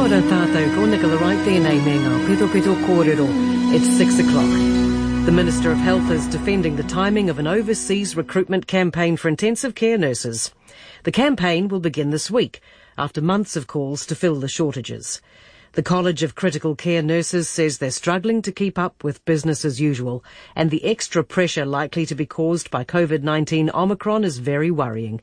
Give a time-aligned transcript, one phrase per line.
[0.00, 3.26] ora tātou, ko Nicola Wright tēnei me ngā peto kōrero.
[3.74, 4.48] It's six o'clock.
[5.26, 9.74] The Minister of Health is defending the timing of an overseas recruitment campaign for intensive
[9.74, 10.52] care nurses.
[11.02, 12.62] The campaign will begin this week,
[12.96, 15.20] after months of calls to fill the shortages.
[15.72, 19.82] The College of Critical Care Nurses says they're struggling to keep up with business as
[19.82, 20.24] usual,
[20.56, 25.20] and the extra pressure likely to be caused by COVID-19 Omicron is very worrying.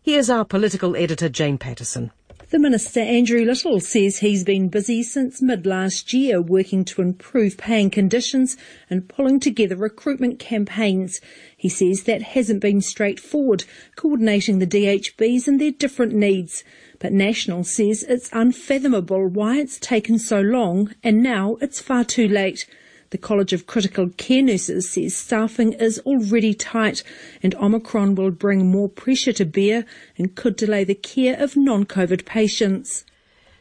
[0.00, 2.12] Here's our political editor, Jane Patterson.
[2.52, 7.56] The Minister, Andrew Little, says he's been busy since mid last year working to improve
[7.56, 8.58] paying conditions
[8.90, 11.22] and pulling together recruitment campaigns.
[11.56, 13.64] He says that hasn't been straightforward,
[13.96, 16.62] coordinating the DHBs and their different needs.
[16.98, 22.28] But National says it's unfathomable why it's taken so long and now it's far too
[22.28, 22.66] late.
[23.12, 27.02] The College of Critical Care Nurses says staffing is already tight
[27.42, 29.84] and Omicron will bring more pressure to bear
[30.16, 33.04] and could delay the care of non-COVID patients.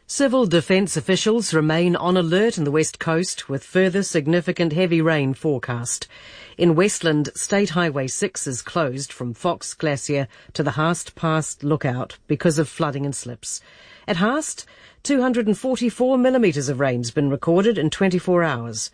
[0.08, 5.34] Civil defence officials remain on alert in the west coast with further significant heavy rain
[5.34, 6.08] forecast.
[6.58, 12.18] In Westland, State Highway 6 is closed from Fox Glacier to the Haast Pass lookout
[12.26, 13.60] because of flooding and slips.
[14.08, 14.66] At Haast,
[15.04, 18.92] 244 millimetres of rain's been recorded in 24 hours.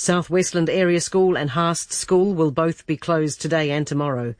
[0.00, 4.36] South Westland Area School and Haast School will both be closed today and tomorrow.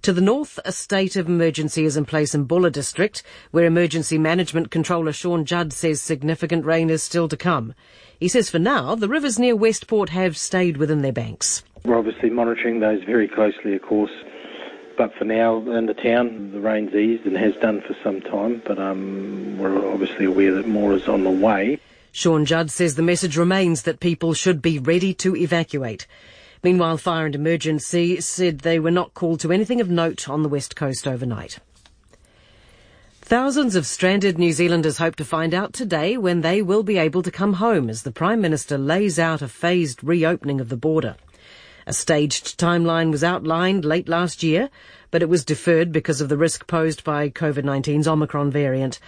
[0.00, 4.16] To the north, a state of emergency is in place in Buller District, where Emergency
[4.16, 7.74] Management Controller Sean Judd says significant rain is still to come.
[8.18, 11.62] He says for now, the rivers near Westport have stayed within their banks.
[11.84, 14.12] We're obviously monitoring those very closely, of course.
[14.96, 18.62] But for now, in the town, the rain's eased and has done for some time.
[18.64, 21.80] But um, we're obviously aware that more is on the way.
[22.14, 26.06] Sean Judd says the message remains that people should be ready to evacuate.
[26.62, 30.48] Meanwhile, Fire and Emergency said they were not called to anything of note on the
[30.48, 31.58] west coast overnight.
[33.22, 37.22] Thousands of stranded New Zealanders hope to find out today when they will be able
[37.22, 41.16] to come home as the Prime Minister lays out a phased reopening of the border.
[41.86, 44.70] A staged timeline was outlined late last year,
[45.10, 49.00] but it was deferred because of the risk posed by COVID-19's Omicron variant.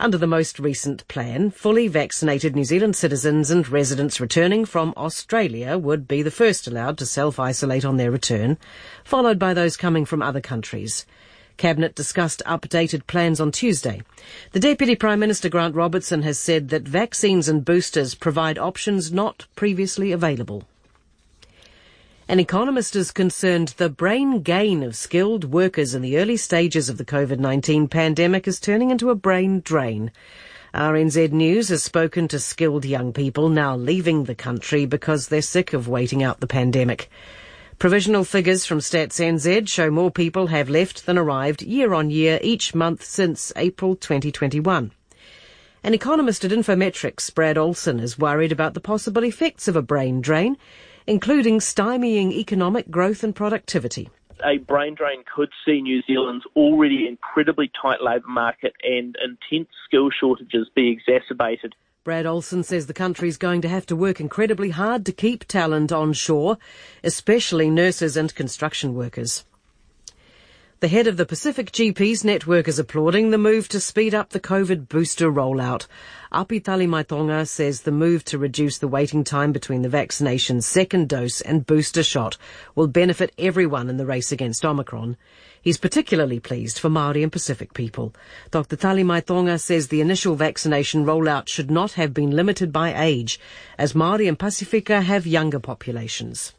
[0.00, 5.76] Under the most recent plan, fully vaccinated New Zealand citizens and residents returning from Australia
[5.76, 8.56] would be the first allowed to self-isolate on their return,
[9.04, 11.04] followed by those coming from other countries.
[11.58, 14.02] Cabinet discussed updated plans on Tuesday.
[14.52, 19.46] The Deputy Prime Minister Grant Robertson has said that vaccines and boosters provide options not
[19.54, 20.64] previously available.
[22.32, 26.96] An economist is concerned the brain gain of skilled workers in the early stages of
[26.96, 30.10] the COVID-19 pandemic is turning into a brain drain.
[30.72, 35.74] RNZ News has spoken to skilled young people now leaving the country because they're sick
[35.74, 37.10] of waiting out the pandemic.
[37.78, 42.38] Provisional figures from Stats NZ show more people have left than arrived year on year
[42.40, 44.90] each month since April 2021.
[45.84, 50.22] An economist at Infometrics, Brad Olson, is worried about the possible effects of a brain
[50.22, 50.56] drain
[51.06, 54.08] including stymieing economic growth and productivity.
[54.44, 60.10] A brain drain could see New Zealand's already incredibly tight labour market and intense skill
[60.10, 61.74] shortages be exacerbated.
[62.04, 65.44] Brad Olson says the country is going to have to work incredibly hard to keep
[65.44, 66.58] talent on shore,
[67.04, 69.44] especially nurses and construction workers.
[70.82, 74.40] The head of the Pacific GPs network is applauding the move to speed up the
[74.40, 75.86] COVID booster rollout.
[76.32, 81.40] Api Talemaitoga says the move to reduce the waiting time between the vaccination's second dose
[81.40, 82.36] and booster shot
[82.74, 85.16] will benefit everyone in the race against Omicron.
[85.62, 88.12] He's particularly pleased for Maori and Pacific people.
[88.50, 88.76] Dr.
[88.76, 93.38] Talimaitonga says the initial vaccination rollout should not have been limited by age,
[93.78, 96.54] as Maori and Pasifika have younger populations.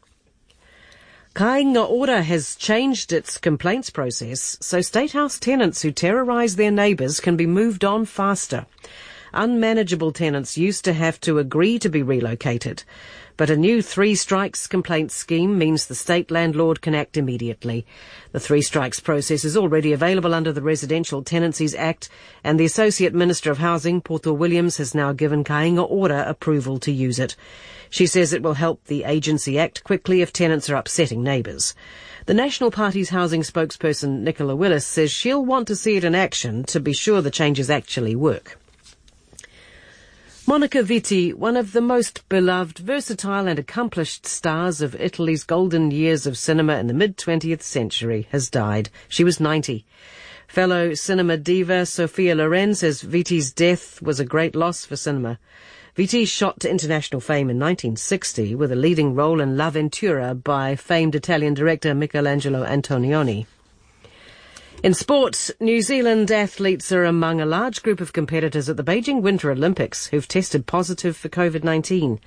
[1.34, 7.18] Kāinga Ora has changed its complaints process so State House tenants who terrorise their neighbours
[7.18, 8.66] can be moved on faster.
[9.32, 12.84] Unmanageable tenants used to have to agree to be relocated,
[13.36, 17.84] but a new three strikes complaint scheme means the state landlord can act immediately.
[18.30, 22.08] The three strikes process is already available under the Residential Tenancies Act,
[22.44, 26.92] and the Associate Minister of Housing, Poto Williams, has now given Kāinga Ora approval to
[26.92, 27.34] use it.
[27.94, 31.76] She says it will help the agency act quickly if tenants are upsetting neighbours.
[32.26, 36.64] The National Party's housing spokesperson, Nicola Willis, says she'll want to see it in action
[36.64, 38.58] to be sure the changes actually work.
[40.44, 46.26] Monica Vitti, one of the most beloved, versatile and accomplished stars of Italy's golden years
[46.26, 48.90] of cinema in the mid-20th century, has died.
[49.08, 49.86] She was 90.
[50.48, 55.38] Fellow cinema diva Sophia Loren says Vitti's death was a great loss for cinema.
[55.96, 61.14] Vitti shot to international fame in 1960 with a leading role in L'Avventura by famed
[61.14, 63.46] Italian director Michelangelo Antonioni.
[64.82, 69.22] In sports, New Zealand athletes are among a large group of competitors at the Beijing
[69.22, 72.18] Winter Olympics who've tested positive for COVID-19.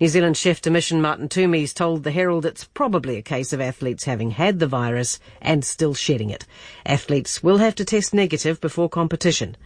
[0.00, 3.60] New Zealand chef de mission Martin Toomeys told the Herald it's probably a case of
[3.60, 6.46] athletes having had the virus and still shedding it.
[6.84, 9.56] Athletes will have to test negative before competition.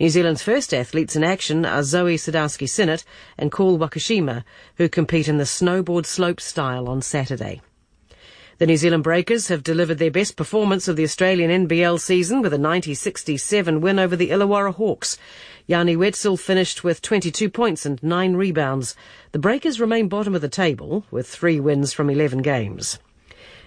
[0.00, 3.04] New Zealand's first athletes in action are Zoe Sadowski Synnott
[3.38, 4.42] and Paul Wakushima,
[4.76, 7.60] who compete in the snowboard slope style on Saturday.
[8.58, 12.52] The New Zealand Breakers have delivered their best performance of the Australian NBL season with
[12.52, 15.16] a 90-67 win over the Illawarra Hawks.
[15.66, 18.96] Yanni Wetzell finished with 22 points and 9 rebounds.
[19.30, 22.98] The Breakers remain bottom of the table with 3 wins from 11 games.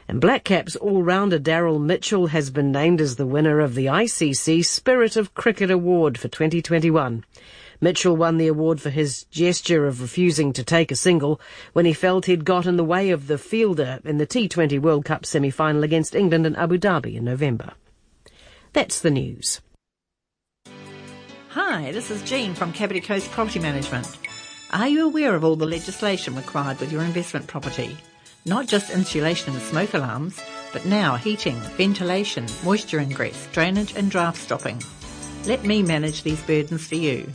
[0.10, 5.18] And Blackcaps all-rounder Daryl Mitchell has been named as the winner of the ICC Spirit
[5.18, 7.26] of Cricket Award for 2021.
[7.82, 11.42] Mitchell won the award for his gesture of refusing to take a single
[11.74, 15.04] when he felt he'd got in the way of the fielder in the T20 World
[15.04, 17.74] Cup semi-final against England in Abu Dhabi in November.
[18.72, 19.60] That's the news.
[21.50, 24.08] Hi, this is Jean from Kapiti Coast Property Management.
[24.72, 27.98] Are you aware of all the legislation required with your investment property?
[28.48, 30.42] Not just insulation and smoke alarms,
[30.72, 34.82] but now heating, ventilation, moisture ingress, drainage and draft stopping.
[35.46, 37.30] Let me manage these burdens for you.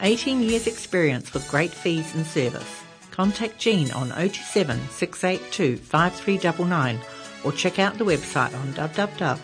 [0.00, 2.82] 18 years experience with great fees and service.
[3.10, 7.00] Contact Jean on 027 682 5399
[7.44, 9.36] or check out the website on www.kcpm.co.nz.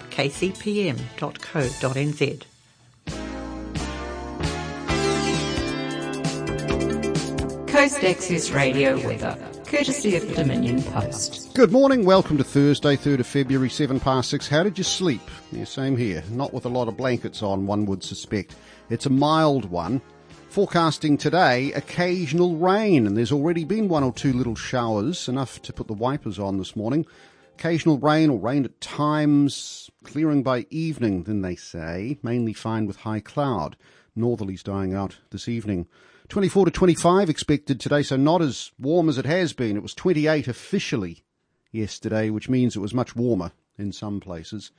[7.69, 9.39] Coast Access Radio weather,
[9.73, 11.55] courtesy of the Dominion Post.
[11.55, 14.47] Good morning, welcome to Thursday, 3rd of February, 7 past 6.
[14.47, 15.23] How did you sleep?
[15.51, 16.23] Yeah, same here.
[16.31, 18.55] Not with a lot of blankets on, one would suspect.
[18.91, 20.03] It's a mild one.
[20.51, 25.73] Forecasting today, occasional rain, and there's already been one or two little showers, enough to
[25.73, 27.07] put the wipers on this morning.
[27.55, 32.97] Occasional rain or rain at times, clearing by evening, then they say, mainly fine with
[32.97, 33.79] high cloud.
[34.15, 35.87] Northerlies dying out this evening.
[36.33, 39.77] 24 to 25 expected today, so not as warm as it has been.
[39.77, 41.25] It was 28 officially
[41.73, 44.71] yesterday, which means it was much warmer in some places.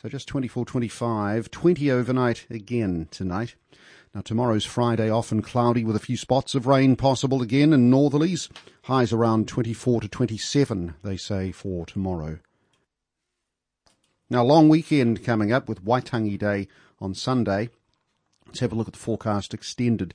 [0.00, 3.56] So just 24, 25, 20 overnight again tonight.
[4.14, 8.48] Now tomorrow's Friday, often cloudy with a few spots of rain possible again and northerlies.
[8.84, 12.38] Highs around 24 to 27, they say, for tomorrow.
[14.30, 16.68] Now long weekend coming up with Waitangi Day
[17.00, 17.70] on Sunday.
[18.46, 20.14] Let's have a look at the forecast extended.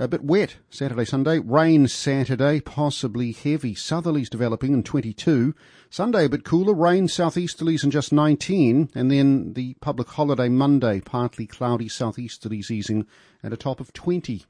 [0.00, 1.38] A bit wet Saturday, Sunday.
[1.40, 3.74] Rain Saturday, possibly heavy.
[3.74, 5.54] Southerlies developing in 22.
[5.90, 6.72] Sunday a bit cooler.
[6.72, 8.88] Rain southeasterlies in just 19.
[8.94, 13.06] And then the public holiday Monday, partly cloudy southeasterlies easing
[13.42, 14.46] at a top of 20.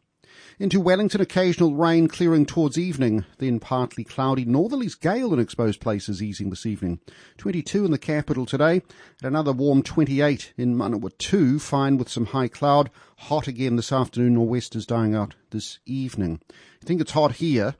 [0.58, 4.44] Into Wellington, occasional rain clearing towards evening, then partly cloudy.
[4.44, 7.00] Northerlies gale in exposed places easing this evening.
[7.38, 8.82] 22 in the capital today,
[9.22, 12.90] and another warm 28 in Manawatu, fine with some high cloud.
[13.18, 16.40] Hot again this afternoon, nor'westers dying out this evening.
[16.50, 17.74] I think it's hot here.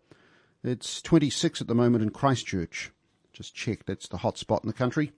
[0.63, 2.91] It's 26 at the moment in Christchurch.
[3.33, 5.13] Just checked, that's the hot spot in the country.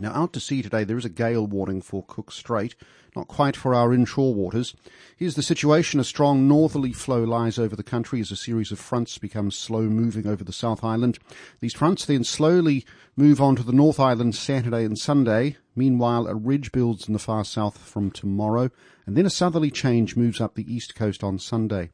[0.00, 2.76] Now, out to sea today, there is a gale warning for Cook Strait,
[3.16, 4.76] not quite for our inshore waters.
[5.16, 5.98] Here's the situation.
[5.98, 9.82] A strong northerly flow lies over the country as a series of fronts become slow
[9.82, 11.18] moving over the South Island.
[11.58, 15.56] These fronts then slowly move on to the North Island Saturday and Sunday.
[15.74, 18.70] Meanwhile, a ridge builds in the far south from tomorrow,
[19.04, 21.90] and then a southerly change moves up the east coast on Sunday.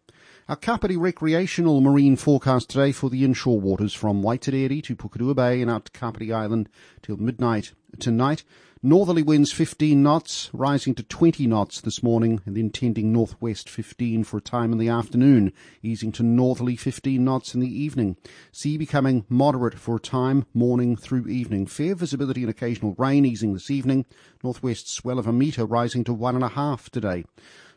[0.47, 5.63] Our Kapiti recreational marine forecast today for the inshore waters from Waitarere to Pukerua Bay
[5.63, 6.69] and out to Kapiti Island
[7.01, 8.45] till midnight tonight.
[8.87, 14.25] Northerly winds 15 knots, rising to 20 knots this morning, and then tending northwest 15
[14.25, 18.19] for a time in the afternoon, easing to northerly 15 knots in the evening.
[18.53, 21.67] Sea becoming moderate for a time, morning through evening.
[21.67, 24.05] Fair visibility and occasional rain easing this evening.
[24.43, 27.25] Northwest swell of a metre rising to one and a half today.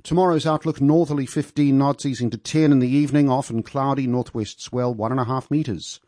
[0.04, 4.94] Tomorrow's outlook northerly 15 knots, easing to 10 in the evening, often cloudy, northwest swell
[4.94, 6.02] 1.5 metres.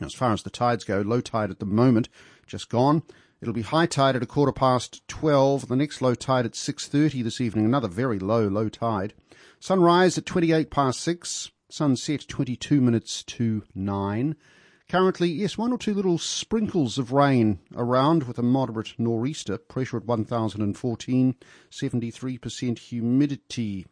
[0.00, 2.08] As far as the tides go, low tide at the moment,
[2.46, 3.02] just gone.
[3.40, 7.22] It'll be high tide at a quarter past 12, the next low tide at 6.30
[7.22, 9.12] this evening, another very low, low tide.
[9.60, 14.36] Sunrise at 28 past 6, sunset 22 minutes to 9.
[14.88, 19.56] Currently, yes, one or two little sprinkles of rain around with a moderate nor'easter.
[19.56, 21.34] Pressure at 1014,
[21.70, 23.86] 73% humidity.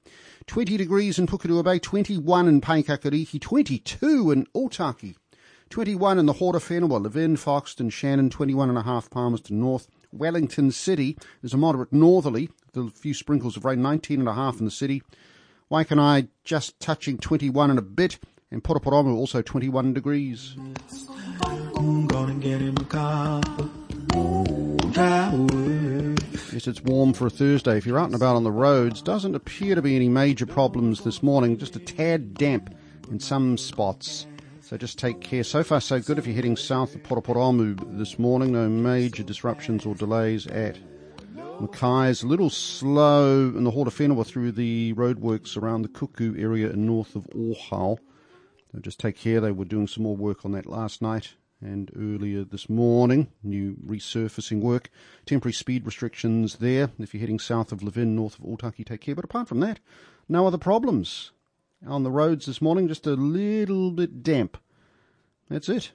[0.46, 5.16] 20 degrees in Pukerua Bay, 21 in Paekakariki, 22 in Otaki,
[5.72, 9.88] 21 in the Horowhenua, Levin, Foxton, Shannon, 21 and a half Palmerston North.
[10.12, 14.58] Wellington City is a moderate northerly, a few sprinkles of rain, 19 and a half
[14.58, 15.02] in the city.
[15.70, 18.18] Waikanae just touching 21 and a bit
[18.50, 20.56] and Paraparaumu also 21 degrees.
[26.52, 27.78] Yes, it's warm for a Thursday.
[27.78, 31.02] If you're out and about on the roads, doesn't appear to be any major problems
[31.02, 31.56] this morning.
[31.56, 32.74] Just a tad damp
[33.10, 34.26] in some spots.
[34.72, 35.44] So just take care.
[35.44, 36.18] So far, so good.
[36.18, 40.78] If you're heading south of Paraparaumu this morning, no major disruptions or delays at
[41.60, 42.22] Mackay's.
[42.22, 46.86] A little slow in the Hort of through the roadworks around the Kuku area and
[46.86, 47.98] north of Ohau.
[48.72, 49.42] So just take care.
[49.42, 53.30] They were doing some more work on that last night and earlier this morning.
[53.42, 54.88] New resurfacing work.
[55.26, 56.88] Temporary speed restrictions there.
[56.98, 59.14] If you're heading south of Levin, north of Otaki, take care.
[59.14, 59.80] But apart from that,
[60.30, 61.32] no other problems.
[61.86, 64.56] On the roads this morning, just a little bit damp.
[65.48, 65.90] That's it.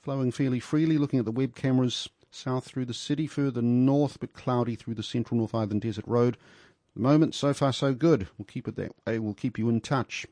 [0.00, 4.32] Flowing fairly freely, looking at the web cameras south through the city, further north, but
[4.32, 6.34] cloudy through the central North Island Desert Road.
[6.34, 8.28] At the moment, so far, so good.
[8.38, 9.18] We'll keep it that way.
[9.18, 10.24] We'll keep you in touch.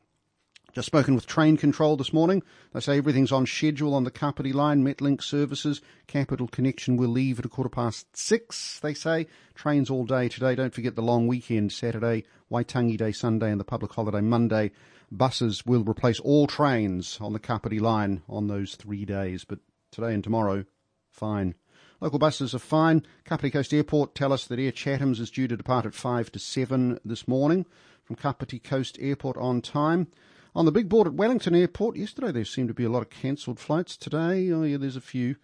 [0.73, 2.41] Just spoken with Train Control this morning.
[2.73, 4.83] They say everything's on schedule on the Kapiti line.
[4.83, 5.81] Metlink services.
[6.07, 9.27] Capital Connection will leave at a quarter past six, they say.
[9.53, 10.55] Trains all day today.
[10.55, 14.71] Don't forget the long weekend, Saturday, Waitangi Day Sunday, and the public holiday Monday.
[15.11, 19.57] Buses will replace all trains on the Kapiti line on those three days, but
[19.91, 20.63] today and tomorrow,
[21.09, 21.55] fine.
[21.99, 23.07] Local buses are fine.
[23.25, 26.37] Kapiti Coast Airport tell us that Air Chatham's is due to depart at 5 to
[26.37, 27.65] 7 this morning
[28.03, 30.07] from Kapiti Coast Airport on time.
[30.55, 33.09] On the big board at Wellington Airport, yesterday there seemed to be a lot of
[33.09, 33.97] cancelled flights.
[33.97, 35.37] Today, oh yeah, there's a few.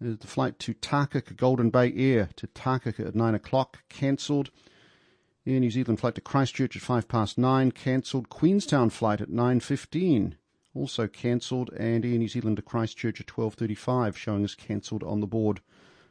[0.00, 4.52] There's the flight to Takaka, Golden Bay Air to Takaka at 9 o'clock, cancelled.
[5.44, 8.28] Air New Zealand flight to Christchurch at 5 past 9, cancelled.
[8.28, 10.34] Queenstown flight at 9.15,
[10.72, 11.70] also cancelled.
[11.76, 15.60] And Air New Zealand to Christchurch at 12.35, showing as cancelled on the board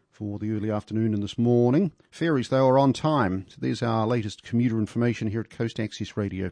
[0.10, 1.94] for the early afternoon and this morning.
[2.12, 3.46] Ferries, though, are on time.
[3.48, 6.52] So there's our latest commuter information here at Coast Access Radio.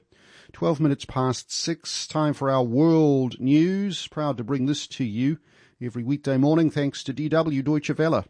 [0.53, 4.07] 12 minutes past 6, time for our world news.
[4.07, 5.37] Proud to bring this to you
[5.81, 8.23] every weekday morning thanks to DW Deutsche Welle.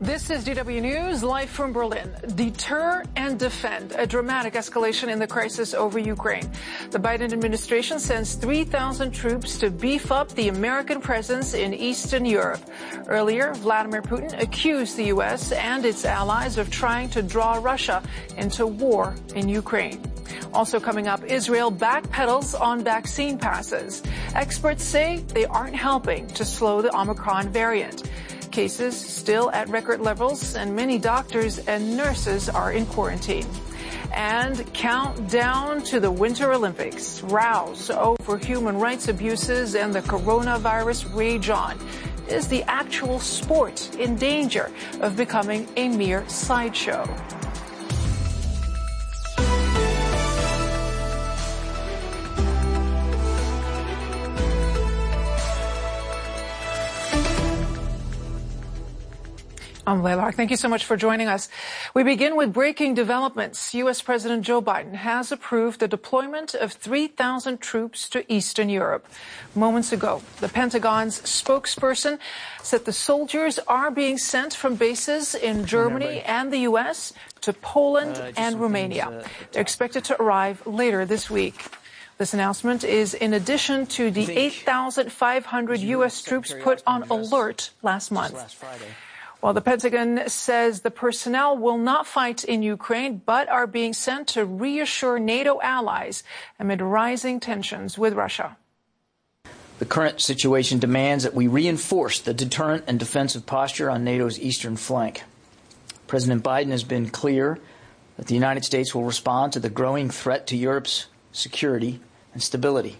[0.00, 2.14] This is DW News, live from Berlin.
[2.36, 6.48] Deter and defend a dramatic escalation in the crisis over Ukraine.
[6.92, 12.60] The Biden administration sends 3,000 troops to beef up the American presence in Eastern Europe.
[13.08, 15.50] Earlier, Vladimir Putin accused the U.S.
[15.50, 18.00] and its allies of trying to draw Russia
[18.36, 20.00] into war in Ukraine.
[20.54, 24.04] Also coming up, Israel backpedals on vaccine passes.
[24.36, 28.08] Experts say they aren't helping to slow the Omicron variant
[28.48, 33.46] cases still at record levels, and many doctors and nurses are in quarantine.
[34.12, 37.22] And countdown to the Winter Olympics.
[37.22, 41.78] Rows over human rights abuses and the coronavirus rage on.
[42.28, 47.04] Is the actual sport in danger of becoming a mere sideshow?
[59.88, 60.34] I'm Laylock.
[60.34, 61.48] Thank you so much for joining us.
[61.94, 63.72] We begin with breaking developments.
[63.72, 64.02] U.S.
[64.02, 69.06] President Joe Biden has approved the deployment of 3,000 troops to Eastern Europe.
[69.54, 72.18] Moments ago, the Pentagon's spokesperson
[72.62, 77.14] said the soldiers are being sent from bases in Germany and the U.S.
[77.40, 79.06] to Poland uh, and Romania.
[79.08, 81.64] Uh, They're expected to arrive later this week.
[82.18, 86.22] This announcement is in addition to the 8,500 U.S.
[86.22, 88.36] troops put on alert last month.
[89.40, 94.26] Well, the Pentagon says the personnel will not fight in Ukraine, but are being sent
[94.28, 96.24] to reassure NATO allies
[96.58, 98.56] amid rising tensions with Russia.
[99.78, 104.76] The current situation demands that we reinforce the deterrent and defensive posture on NATO's eastern
[104.76, 105.22] flank.
[106.08, 107.60] President Biden has been clear
[108.16, 112.00] that the United States will respond to the growing threat to Europe's security
[112.32, 112.96] and stability.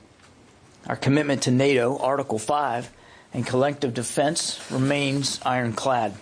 [0.87, 2.93] Our commitment to NATO, Article 5,
[3.35, 6.15] and collective defense remains ironclad.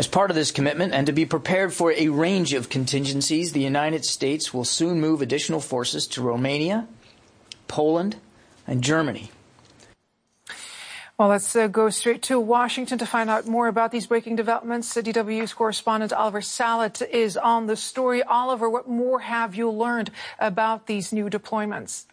[0.00, 3.60] As part of this commitment and to be prepared for a range of contingencies, the
[3.60, 6.88] United States will soon move additional forces to Romania,
[7.68, 8.16] Poland,
[8.66, 9.30] and Germany.
[11.18, 14.94] Well, let's uh, go straight to Washington to find out more about these breaking developments.
[14.94, 18.22] DW's correspondent Oliver Sallet is on the story.
[18.22, 22.06] Oliver, what more have you learned about these new deployments?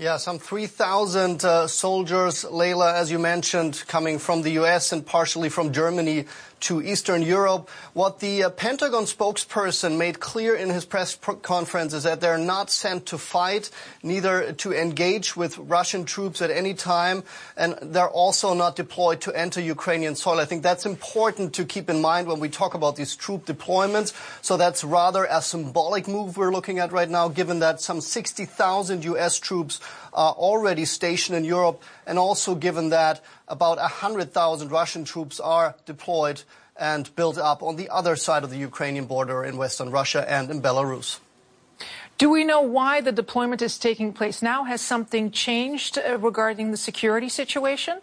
[0.00, 4.92] Yeah, some 3,000 uh, soldiers, Layla, as you mentioned, coming from the U.S.
[4.92, 6.24] and partially from Germany
[6.60, 7.68] to Eastern Europe.
[7.92, 12.70] What the uh, Pentagon spokesperson made clear in his press conference is that they're not
[12.70, 13.70] sent to fight,
[14.02, 17.24] neither to engage with Russian troops at any time,
[17.56, 20.38] and they're also not deployed to enter Ukrainian soil.
[20.38, 24.14] I think that's important to keep in mind when we talk about these troop deployments.
[24.42, 29.04] So that's rather a symbolic move we're looking at right now, given that some 60,000
[29.04, 29.38] U.S.
[29.38, 29.80] troops
[30.12, 36.42] are already stationed in Europe, and also given that about 100,000 Russian troops are deployed
[36.76, 40.50] and built up on the other side of the Ukrainian border in western Russia and
[40.50, 41.18] in Belarus.
[42.16, 44.64] Do we know why the deployment is taking place now?
[44.64, 48.00] Has something changed uh, regarding the security situation?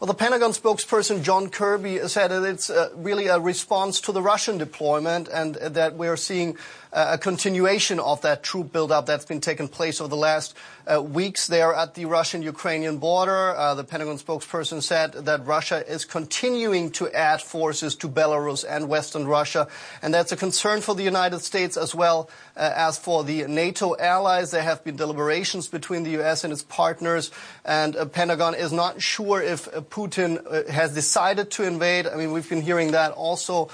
[0.00, 4.20] Well, the Pentagon spokesperson John Kirby said that it's uh, really a response to the
[4.20, 6.58] Russian deployment and that we're seeing
[6.94, 10.54] a continuation of that troop buildup that's been taking place over the last
[10.86, 13.56] uh, weeks there at the Russian-Ukrainian border.
[13.56, 18.88] Uh, the Pentagon spokesperson said that Russia is continuing to add forces to Belarus and
[18.88, 19.66] Western Russia,
[20.02, 23.96] and that's a concern for the United States as well uh, as for the NATO
[23.96, 24.52] allies.
[24.52, 26.44] There have been deliberations between the U.S.
[26.44, 27.32] and its partners,
[27.64, 32.06] and Pentagon is not sure if Putin has decided to invade.
[32.06, 33.70] I mean, we've been hearing that also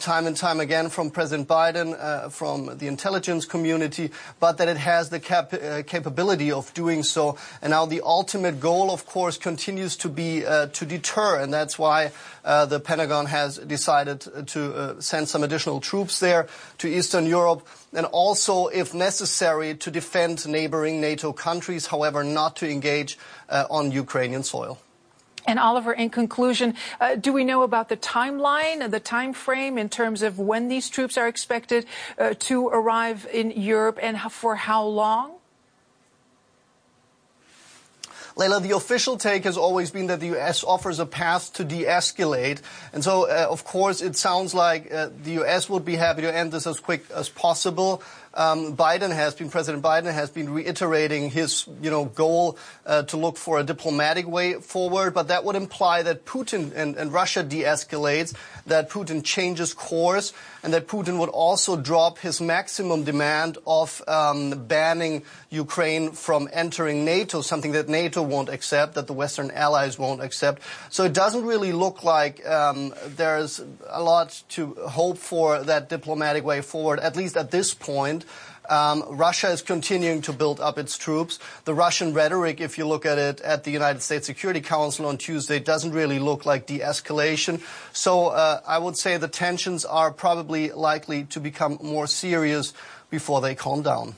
[0.00, 5.10] time and time again from President Biden, from the intelligence community, but that it has
[5.10, 5.54] the cap-
[5.86, 7.36] capability of doing so.
[7.62, 11.78] And now the ultimate goal, of course, continues to be uh, to deter, and that's
[11.78, 12.12] why
[12.44, 16.46] uh, the Pentagon has decided to uh, send some additional troops there
[16.78, 22.70] to Eastern Europe, and also, if necessary, to defend neighboring NATO countries, however, not to
[22.70, 23.18] engage
[23.48, 24.78] uh, on Ukrainian soil.
[25.46, 29.88] And Oliver, in conclusion, uh, do we know about the timeline, the time frame in
[29.88, 31.86] terms of when these troops are expected
[32.18, 35.32] uh, to arrive in Europe and for how long?
[38.36, 40.64] Leila, the official take has always been that the U.S.
[40.64, 42.60] offers a path to de-escalate.
[42.92, 45.68] And so, uh, of course, it sounds like uh, the U.S.
[45.68, 48.02] would be happy to end this as quick as possible.
[48.34, 53.16] Um, Biden has been, President Biden has been reiterating his, you know, goal uh, to
[53.16, 57.42] look for a diplomatic way forward, but that would imply that Putin and, and Russia
[57.42, 58.34] de-escalates,
[58.66, 60.32] that Putin changes course,
[60.64, 67.04] and that Putin would also drop his maximum demand of um, banning Ukraine from entering
[67.04, 70.62] NATO, something that NATO won't accept, that the Western allies won't accept.
[70.88, 76.44] So it doesn't really look like um, there's a lot to hope for that diplomatic
[76.44, 78.24] way forward, at least at this point.
[78.68, 81.38] Um, Russia is continuing to build up its troops.
[81.64, 85.18] The Russian rhetoric, if you look at it at the United States Security Council on
[85.18, 87.60] Tuesday, doesn't really look like de-escalation.
[87.92, 92.72] So uh, I would say the tensions are probably likely to become more serious
[93.10, 94.16] before they calm down.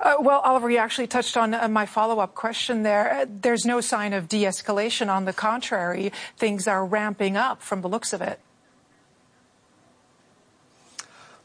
[0.00, 3.12] Uh, well, Oliver, you actually touched on uh, my follow-up question there.
[3.12, 5.08] Uh, there's no sign of de-escalation.
[5.08, 8.40] On the contrary, things are ramping up from the looks of it.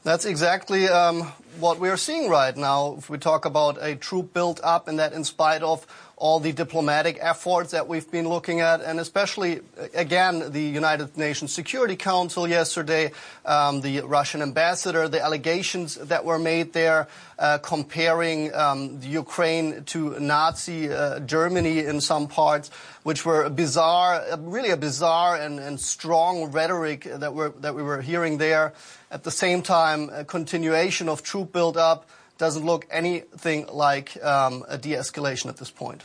[0.04, 1.24] That's exactly um,
[1.60, 2.96] what we are seeing right now.
[2.98, 5.86] If we talk about a troop built up and that in spite of
[6.18, 9.62] all the diplomatic efforts that we've been looking at, and especially,
[9.94, 13.12] again, the United Nations Security Council yesterday,
[13.46, 20.20] um, the Russian ambassador, the allegations that were made there, uh, comparing um, Ukraine to
[20.20, 22.72] Nazi uh, Germany in some parts,
[23.04, 28.40] which were bizarre, really a bizarre and, and strong rhetoric that, that we were hearing
[28.40, 28.74] there.
[29.12, 34.78] At the same time, a continuation of troop buildup doesn't look anything like um, a
[34.78, 36.04] de-escalation at this point.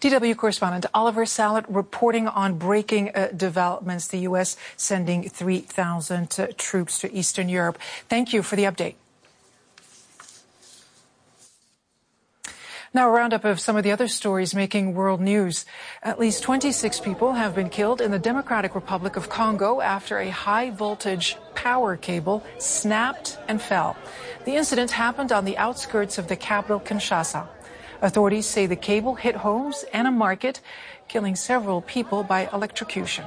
[0.00, 4.06] DW correspondent Oliver Sallet reporting on breaking uh, developments.
[4.06, 4.56] The U.S.
[4.76, 7.78] sending 3,000 uh, troops to Eastern Europe.
[8.08, 8.94] Thank you for the update.
[12.94, 15.66] Now, a roundup of some of the other stories making world news.
[16.02, 20.30] At least 26 people have been killed in the Democratic Republic of Congo after a
[20.30, 23.94] high voltage power cable snapped and fell.
[24.48, 27.46] The incident happened on the outskirts of the capital, Kinshasa.
[28.00, 30.62] Authorities say the cable hit homes and a market,
[31.06, 33.26] killing several people by electrocution.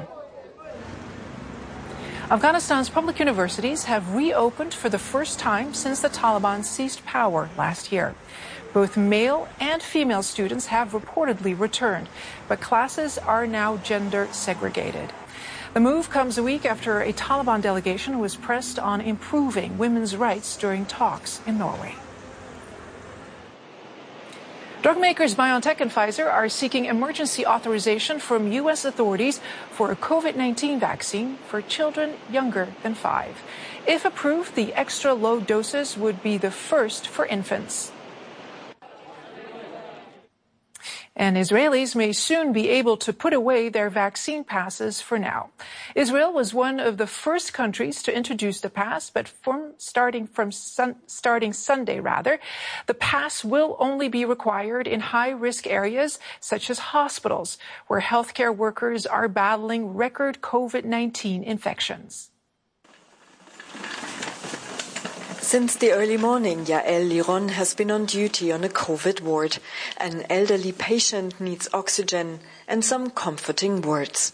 [2.32, 7.92] Afghanistan's public universities have reopened for the first time since the Taliban seized power last
[7.92, 8.16] year.
[8.74, 12.10] Both male and female students have reportedly returned,
[12.48, 15.14] but classes are now gender segregated.
[15.74, 20.58] The move comes a week after a Taliban delegation was pressed on improving women's rights
[20.58, 21.96] during talks in Norway.
[24.82, 28.84] Drug makers BioNTech and Pfizer are seeking emergency authorization from U.S.
[28.84, 33.42] authorities for a COVID 19 vaccine for children younger than five.
[33.88, 37.94] If approved, the extra low doses would be the first for infants.
[41.16, 45.50] And Israelis may soon be able to put away their vaccine passes for now.
[45.94, 50.52] Israel was one of the first countries to introduce the pass, but from starting from
[50.52, 52.40] sun, starting Sunday rather,
[52.88, 59.06] the pass will only be required in high-risk areas such as hospitals where healthcare workers
[59.06, 62.32] are battling record COVID-19 infections.
[65.52, 69.58] Since the early morning, Yael Liron has been on duty on a COVID ward.
[69.98, 74.32] An elderly patient needs oxygen and some comforting words.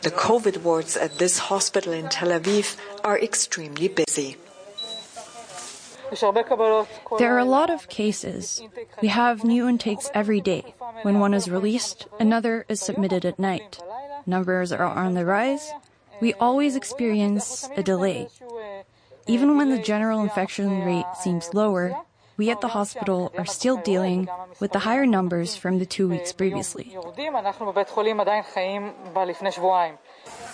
[0.00, 4.38] The COVID wards at this hospital in Tel Aviv are extremely busy.
[7.18, 8.62] There are a lot of cases.
[9.02, 10.72] We have new intakes every day.
[11.02, 13.78] When one is released, another is submitted at night.
[14.24, 15.70] Numbers are on the rise.
[16.22, 18.28] We always experience a delay.
[19.26, 21.98] Even when the general infection rate seems lower,
[22.36, 24.28] we at the hospital are still dealing
[24.60, 26.96] with the higher numbers from the two weeks previously.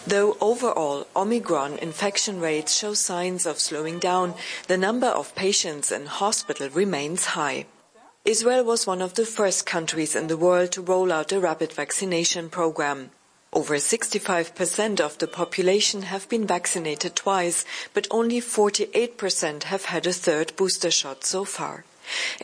[0.07, 4.35] Though overall Omicron infection rates show signs of slowing down,
[4.69, 7.67] the number of patients in hospital remains high.
[8.25, 11.73] Israel was one of the first countries in the world to roll out a rapid
[11.73, 13.11] vaccination program.
[13.53, 20.13] Over 65% of the population have been vaccinated twice, but only 48% have had a
[20.13, 21.85] third booster shot so far.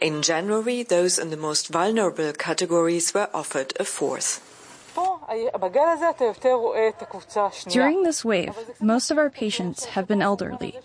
[0.00, 4.40] In January, those in the most vulnerable categories were offered a fourth.
[7.68, 10.78] During this wave, most of our patients have been elderly.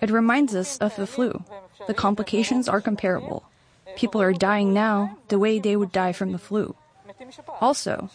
[0.00, 1.44] It reminds us of the flu.
[1.86, 3.44] The complications are comparable.
[3.96, 6.74] People are dying now the way they would die from the flu.
[7.60, 8.08] Also,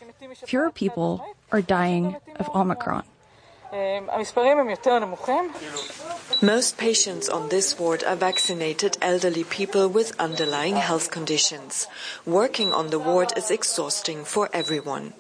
[0.46, 1.24] fewer people
[1.56, 3.04] are dying of Omicron.
[6.42, 11.88] Most patients on this ward are vaccinated elderly people with underlying health conditions.
[12.26, 15.14] Working on the ward is exhausting for everyone.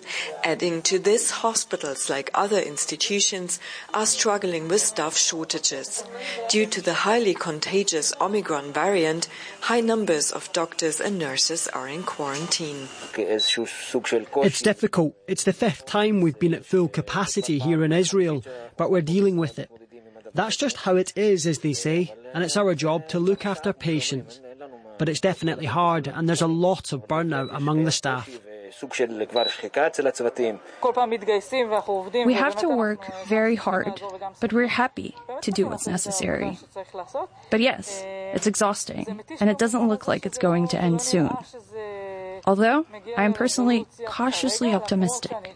[0.43, 3.59] Adding to this, hospitals like other institutions
[3.93, 6.03] are struggling with staff shortages.
[6.49, 9.27] Due to the highly contagious Omicron variant,
[9.65, 12.87] high numbers of doctors and nurses are in quarantine.
[13.17, 15.15] It's difficult.
[15.27, 18.43] It's the fifth time we've been at full capacity here in Israel,
[18.77, 19.71] but we're dealing with it.
[20.35, 23.73] That's just how it is, as they say, and it's our job to look after
[23.73, 24.39] patients.
[24.99, 28.29] But it's definitely hard, and there's a lot of burnout among the staff.
[32.25, 34.01] We have to work very hard,
[34.39, 36.57] but we're happy to do what's necessary.
[37.49, 41.31] But yes, it's exhausting, and it doesn't look like it's going to end soon.
[42.45, 42.85] Although,
[43.17, 45.55] I am personally cautiously optimistic.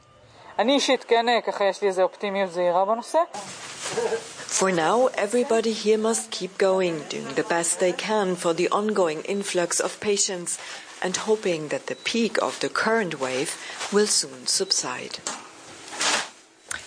[4.50, 9.22] For now, everybody here must keep going, doing the best they can for the ongoing
[9.22, 10.60] influx of patients
[11.02, 13.56] and hoping that the peak of the current wave
[13.92, 15.20] will soon subside.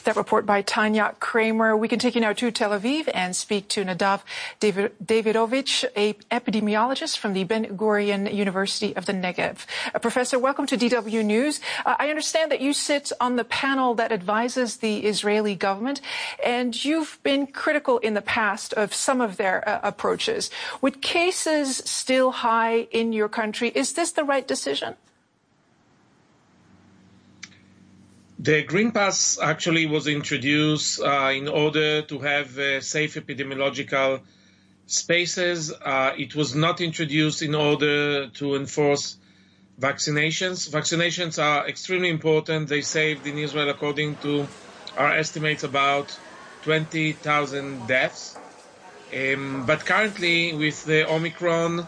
[0.04, 1.76] That report by Tanya Kramer.
[1.76, 4.22] We can take you now to Tel Aviv and speak to Nadav
[4.58, 9.64] David, Davidovich, a epidemiologist from the Ben Gurion University of the Negev.
[9.94, 11.60] Uh, professor, welcome to DW News.
[11.86, 16.00] Uh, I understand that you sit on the panel that advises the Israeli government,
[16.44, 20.50] and you've been critical in the past of some of their uh, approaches.
[20.80, 24.96] With cases still high in your country, is this the right decision?
[28.42, 34.20] The Green Pass actually was introduced uh, in order to have uh, safe epidemiological
[34.84, 35.70] spaces.
[35.70, 39.16] Uh, it was not introduced in order to enforce
[39.80, 40.68] vaccinations.
[40.68, 42.68] Vaccinations are extremely important.
[42.68, 44.48] They saved in Israel, according to
[44.98, 46.18] our estimates, about
[46.64, 48.36] 20,000 deaths.
[49.16, 51.86] Um, but currently, with the Omicron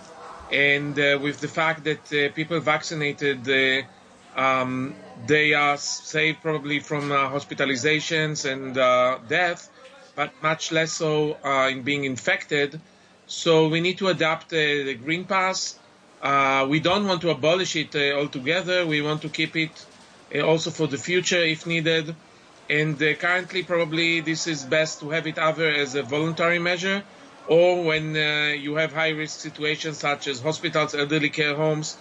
[0.53, 4.95] and uh, with the fact that uh, people vaccinated uh, um,
[5.27, 9.71] they are saved probably from uh, hospitalizations and uh, death,
[10.17, 12.81] but much less so uh, in being infected.
[13.27, 15.79] So we need to adapt uh, the Green Pass.
[16.21, 18.87] Uh, we don't want to abolish it uh, altogether.
[18.87, 19.87] We want to keep it
[20.43, 22.15] also for the future if needed.
[22.69, 27.05] And currently, probably this is best to have it either as a voluntary measure
[27.47, 31.99] or when you have high risk situations such as hospitals, elderly care homes,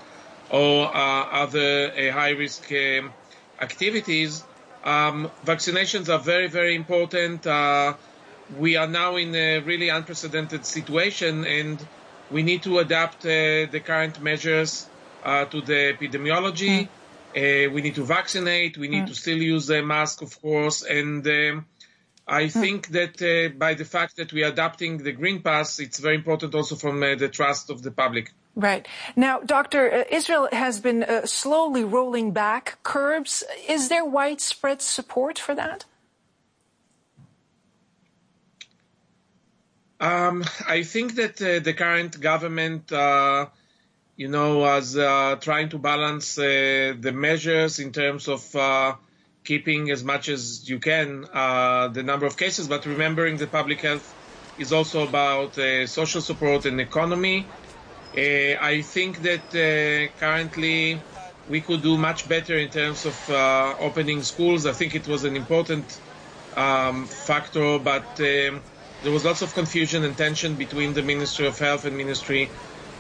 [0.54, 3.12] or uh, other uh, high risk um,
[3.60, 4.44] activities,
[4.84, 7.48] um, vaccinations are very, very important.
[7.48, 7.96] Uh,
[8.60, 11.84] we are now in a really unprecedented situation and
[12.30, 14.88] we need to adapt the current measures
[15.24, 16.88] to the epidemiology.
[17.36, 17.74] Mm.
[17.74, 18.78] we need to vaccinate.
[18.78, 19.08] We need mm.
[19.08, 20.84] to still use a mask, of course.
[20.84, 21.66] And um,
[22.28, 26.00] I think that uh, by the fact that we are adapting the Green Pass, it's
[26.00, 28.32] very important also from uh, the trust of the public.
[28.56, 28.88] Right.
[29.16, 33.44] Now, Doctor, uh, Israel has been uh, slowly rolling back curbs.
[33.68, 35.86] Is there widespread support for that?
[40.00, 43.48] Um, I think that uh, the current government, uh,
[44.16, 48.56] you know, was uh, trying to balance uh, the measures in terms of
[49.44, 53.82] keeping as much as you can uh, the number of cases, but remembering that public
[53.82, 54.14] health
[54.58, 57.50] is also about uh, social support and economy.
[58.16, 61.02] Uh, I think that uh, currently
[61.48, 64.66] we could do much better in terms of uh, opening schools.
[64.66, 66.00] I think it was an important
[66.56, 68.64] um, factor, but um,
[69.02, 72.50] there was lots of confusion and tension between the Ministry of Health and Ministry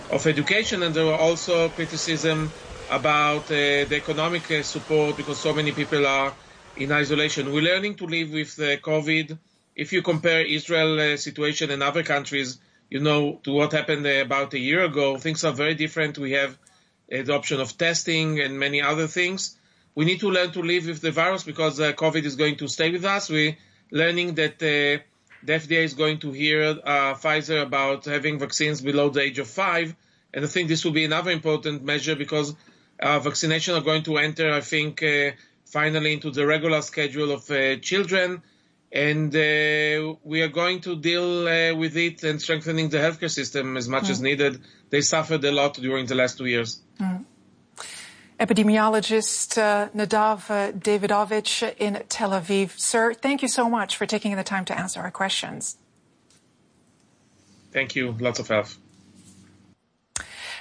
[0.09, 2.51] of Education, and there were also criticism
[2.93, 6.31] about uh, the economic uh, support because so many people are
[6.77, 7.51] in isolation.
[7.51, 9.37] We're learning to live with uh, COVID.
[9.75, 12.59] If you compare Israel uh, situation and other countries,
[12.91, 16.19] you know, to what happened about a year ago, things are very different.
[16.19, 16.57] We have
[17.09, 19.57] the option of testing and many other things.
[19.95, 22.91] We need to learn to live with the virus because COVID is going to stay
[22.91, 23.29] with us.
[23.29, 23.57] We're
[23.91, 25.01] learning that the
[25.45, 26.75] FDA is going to hear
[27.23, 29.95] Pfizer about having vaccines below the age of five.
[30.33, 32.55] And I think this will be another important measure because
[33.03, 35.31] uh, vaccination are going to enter, I think, uh,
[35.65, 38.41] finally into the regular schedule of uh, children.
[38.91, 43.75] And uh, we are going to deal uh, with it and strengthening the healthcare system
[43.75, 44.11] as much mm.
[44.11, 44.61] as needed.
[44.89, 46.79] They suffered a lot during the last two years.
[46.99, 47.25] Mm.
[48.39, 50.47] Epidemiologist uh, Nadav
[50.79, 52.77] Davidovich in Tel Aviv.
[52.79, 55.77] Sir, thank you so much for taking the time to answer our questions.
[57.71, 58.15] Thank you.
[58.19, 58.77] Lots of health.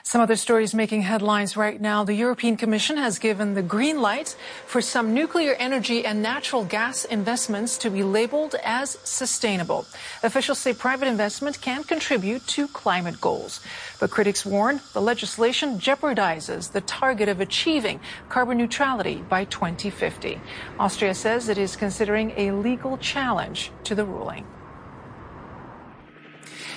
[0.04, 2.02] Some other stories making headlines right now.
[2.02, 4.36] The European Commission has given the green light
[4.66, 9.86] for some nuclear energy and natural gas investments to be labeled as sustainable.
[10.24, 13.60] Officials say private investment can contribute to climate goals.
[14.00, 20.40] But critics warn the legislation jeopardizes the target of achieving carbon neutrality by 2050.
[20.80, 24.44] Austria says it is considering a legal challenge to the ruling.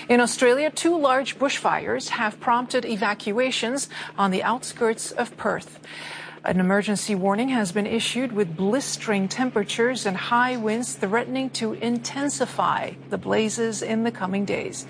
[0.08, 3.90] In Australia, two large bushfires have prompted evacuations
[4.20, 5.80] on the outskirts of Perth.
[6.44, 12.92] An emergency warning has been issued with blistering temperatures and high winds threatening to intensify
[13.10, 14.86] the blazes in the coming days.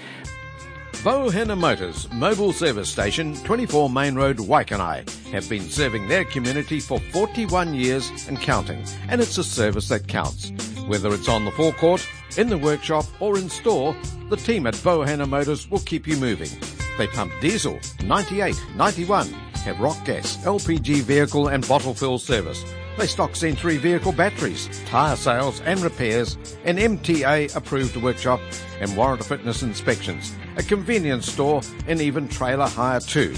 [0.95, 6.99] Bohenna Motors Mobile Service Station, 24 Main Road, Waikanae, have been serving their community for
[6.99, 10.51] 41 years and counting, and it's a service that counts.
[10.87, 13.95] Whether it's on the forecourt, in the workshop, or in store,
[14.29, 16.49] the team at Bohenna Motors will keep you moving.
[16.97, 19.27] They pump diesel, 98, 91,
[19.65, 22.63] have rock gas, LPG vehicle and bottle fill service.
[22.97, 28.39] They stock Century vehicle batteries, tyre sales and repairs, an MTA approved workshop
[28.79, 33.35] and warrant fitness inspections, a convenience store and even trailer hire too.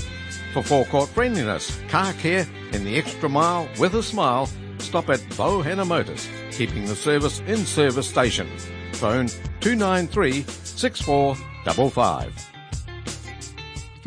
[0.53, 5.87] For forecourt friendliness, car care and the extra mile with a smile, stop at Bohenna
[5.87, 8.47] Motors, keeping the service in service station.
[8.93, 9.27] Phone
[9.59, 12.47] 293 6455.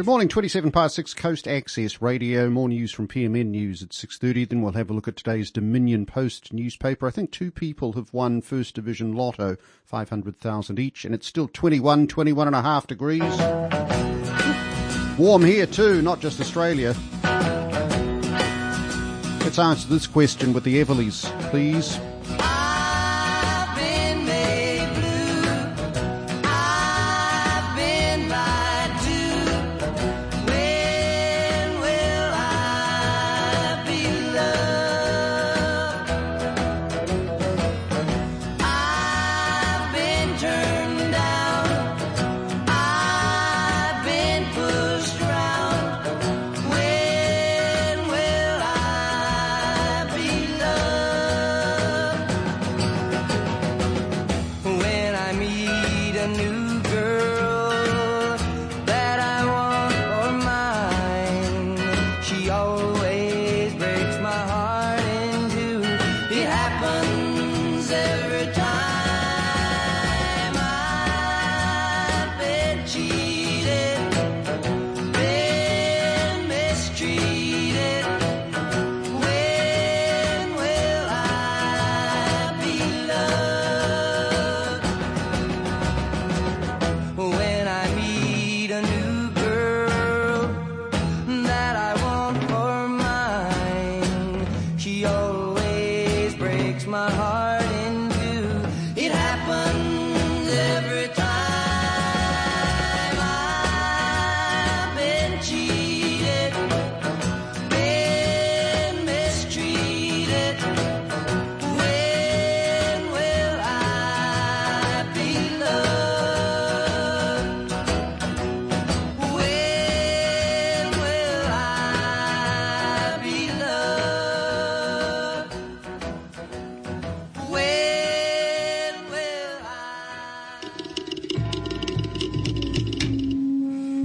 [0.01, 2.49] Good morning, 27 past 6 Coast Access Radio.
[2.49, 4.49] More news from PMN News at 6.30.
[4.49, 7.07] Then we'll have a look at today's Dominion Post newspaper.
[7.07, 12.07] I think two people have won First Division Lotto, 500,000 each, and it's still 21,
[12.07, 13.21] 21 and a half degrees.
[15.19, 16.95] Warm here too, not just Australia.
[19.41, 21.99] Let's answer this question with the Everleys, please.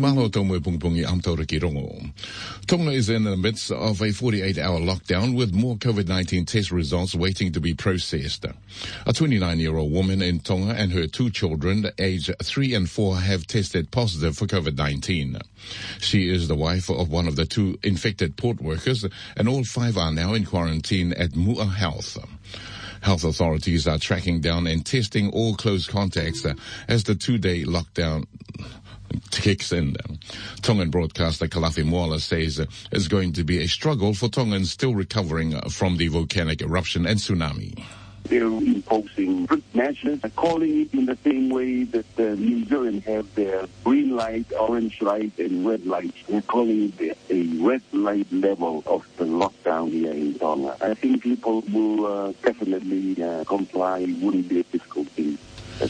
[0.05, 2.11] Malo Rongo.
[2.67, 7.51] Tonga is in the midst of a 48-hour lockdown with more COVID-19 test results waiting
[7.53, 8.45] to be processed.
[8.45, 13.89] A 29-year-old woman in Tonga and her two children, aged 3 and 4, have tested
[13.89, 15.41] positive for COVID-19.
[15.99, 19.97] She is the wife of one of the two infected port workers and all five
[19.97, 22.19] are now in quarantine at Mua Health.
[23.01, 26.45] Health authorities are tracking down and testing all close contacts
[26.87, 28.25] as the two-day lockdown
[29.31, 29.95] kicks in.
[30.61, 31.85] Tongan broadcaster Kalafi
[32.19, 37.05] says it's going to be a struggle for Tongans still recovering from the volcanic eruption
[37.05, 37.83] and tsunami.
[38.23, 43.33] They're imposing strict measures, calling it in the same way that uh, New Zealand have
[43.35, 46.15] their green light, orange light, and red light.
[46.27, 50.75] We're calling it a red light level of the lockdown here in Tonga.
[50.81, 53.99] I think people will uh, definitely uh, comply.
[53.99, 55.37] It wouldn't be a difficult thing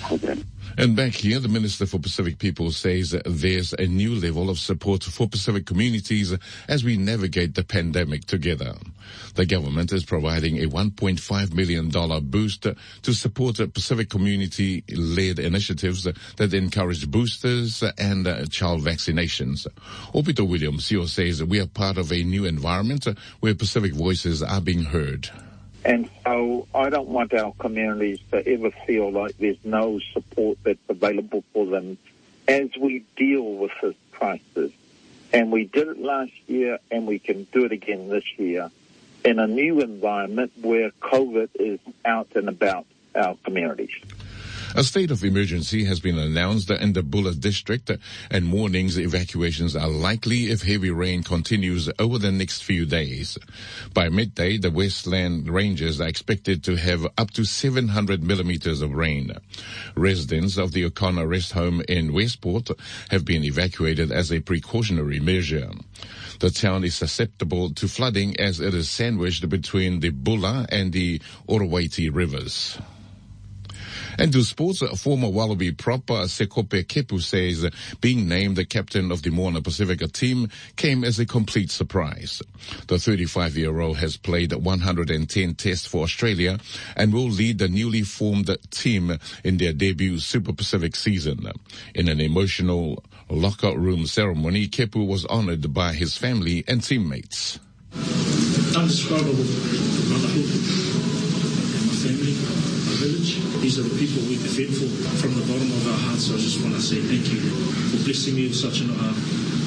[0.10, 0.44] for them.
[0.78, 5.04] And back here, the Minister for Pacific Peoples says there's a new level of support
[5.04, 6.36] for Pacific communities
[6.68, 8.74] as we navigate the pandemic together.
[9.36, 11.90] The government is providing a $1.5 million
[12.30, 19.68] boost to support Pacific community-led initiatives that encourage boosters and child vaccinations.
[20.14, 23.08] Aupito Williams says we are part of a new environment
[23.40, 25.30] where Pacific voices are being heard.
[25.86, 30.80] And so I don't want our communities to ever feel like there's no support that's
[30.90, 32.00] available for them
[32.48, 34.72] as we deal with this crisis.
[35.32, 38.72] And we did it last year and we can do it again this year
[39.24, 43.94] in a new environment where COVID is out and about our communities.
[44.78, 47.90] A state of emergency has been announced in the Buller district
[48.30, 53.38] and mornings evacuations are likely if heavy rain continues over the next few days.
[53.94, 59.32] By midday, the Westland Ranges are expected to have up to 700 millimeters of rain.
[59.96, 62.70] Residents of the O'Connor Rest Home in Westport
[63.12, 65.72] have been evacuated as a precautionary measure.
[66.42, 71.22] The town is susceptible to flooding as it is sandwiched between the Buller and the
[71.48, 72.78] Orowaiti rivers.
[74.18, 77.70] And to sports, uh, former Wallaby prop uh, Sekope Kepu says
[78.02, 82.42] being named the captain of the Moana Pacifica team came as a complete surprise.
[82.88, 86.60] The 35-year-old has played 110 tests for Australia
[86.96, 91.48] and will lead the newly formed team in their debut Super Pacific season.
[91.94, 97.60] In an emotional locker room ceremony, Kepu was honored by his family and teammates.
[98.76, 100.18] Undescribable my
[102.02, 103.45] family, my village.
[103.62, 104.88] These are the people we defend for
[105.22, 106.26] from the bottom of our hearts.
[106.28, 109.14] So I just want to say thank you for blessing me with such an uh,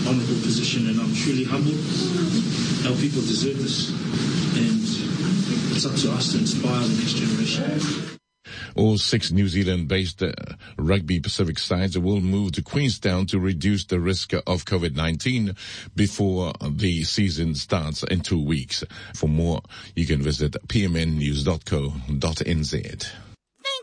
[0.08, 1.78] honourable position, and I'm truly humbled.
[2.86, 3.90] Our people deserve this,
[4.56, 4.80] and
[5.74, 7.80] it's up to us to inspire the next generation.
[8.76, 10.32] All six New Zealand-based uh,
[10.76, 15.56] rugby Pacific sides will move to Queenstown to reduce the risk of COVID-19
[15.96, 18.84] before the season starts in two weeks.
[19.14, 19.62] For more,
[19.96, 23.27] you can visit pmnnews.co.nz.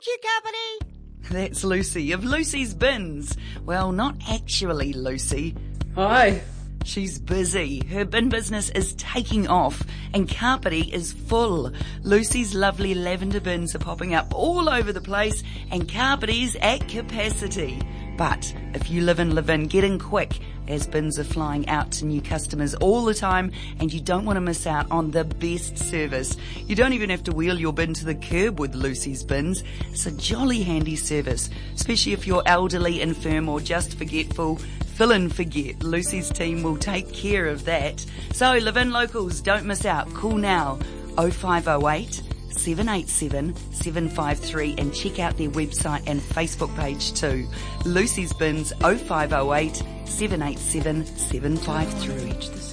[0.05, 0.95] Thank you, Company.
[1.31, 3.35] That's Lucy of Lucy's Bins.
[3.65, 5.55] Well, not actually Lucy.
[5.95, 6.41] Hi.
[6.83, 7.83] She's busy.
[7.87, 9.81] Her bin business is taking off
[10.13, 11.71] and Kapiti is full.
[12.03, 15.41] Lucy's lovely lavender bins are popping up all over the place
[15.71, 17.81] and Kapiti's at capacity.
[18.15, 22.05] But if you live in Levin, get in quick as bins are flying out to
[22.05, 25.77] new customers all the time and you don't want to miss out on the best
[25.77, 26.37] service.
[26.67, 29.63] You don't even have to wheel your bin to the curb with Lucy's Bins.
[29.91, 34.57] It's a jolly handy service, especially if you're elderly, infirm or just forgetful.
[34.95, 35.83] Fill in forget.
[35.83, 38.05] Lucy's team will take care of that.
[38.33, 40.13] So Levin locals, don't miss out.
[40.13, 40.79] Call now
[41.17, 42.21] 0508
[42.57, 47.47] 787 753 and check out their website and Facebook page too.
[47.85, 52.65] Lucy's Bins 0508 787 753.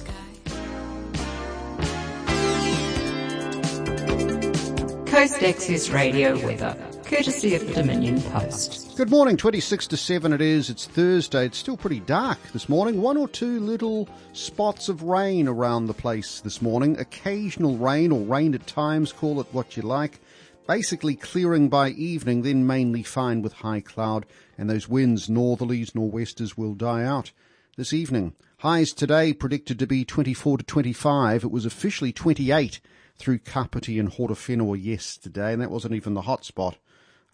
[5.07, 6.75] Coast Access Radio weather,
[7.05, 8.97] courtesy of the Dominion Post.
[8.97, 10.69] Good morning, 26 to 7 it is.
[10.69, 11.45] It's Thursday.
[11.45, 13.01] It's still pretty dark this morning.
[13.01, 16.99] One or two little spots of rain around the place this morning.
[16.99, 20.19] Occasional rain or rain at times, call it what you like.
[20.67, 24.25] Basically clearing by evening, then mainly fine with high cloud,
[24.57, 27.31] and those winds, northerlies, nor'westers, will die out
[27.77, 28.33] this evening.
[28.59, 31.43] Highs today predicted to be 24 to 25.
[31.43, 32.79] It was officially 28
[33.17, 36.77] through Kapiti and Horowhenua yesterday, and that wasn't even the hot spot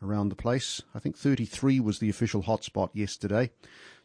[0.01, 0.81] around the place.
[0.95, 3.51] I think 33 was the official hotspot yesterday.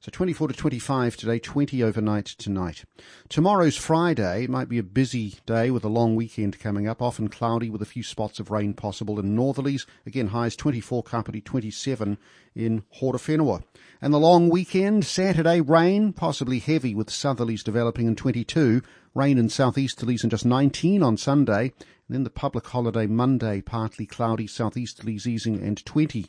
[0.04, 2.84] So 24 to 25 today, 20 overnight tonight.
[3.30, 4.44] Tomorrow's Friday.
[4.44, 7.80] It might be a busy day with a long weekend coming up, often cloudy with
[7.80, 9.86] a few spots of rain possible in northerlies.
[10.04, 12.18] Again, highs 24, Kapiti 27
[12.54, 13.64] in Horowhenua.
[14.02, 18.82] And the long weekend, Saturday, rain, possibly heavy with southerlies developing in 22,
[19.14, 21.72] rain in southeasterlies and just 19 on Sunday.
[22.08, 26.26] And then the public holiday Monday, partly cloudy, southeasterlies easing and 20.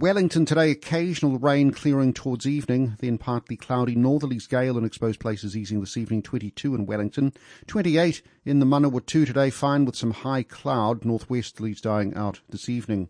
[0.00, 5.56] Wellington today, occasional rain clearing towards evening, then partly cloudy, northerlies gale in exposed places
[5.56, 7.32] easing this evening, 22 in Wellington.
[7.66, 13.08] 28 in the Manawatu today, fine with some high cloud, northwesterlies dying out this evening.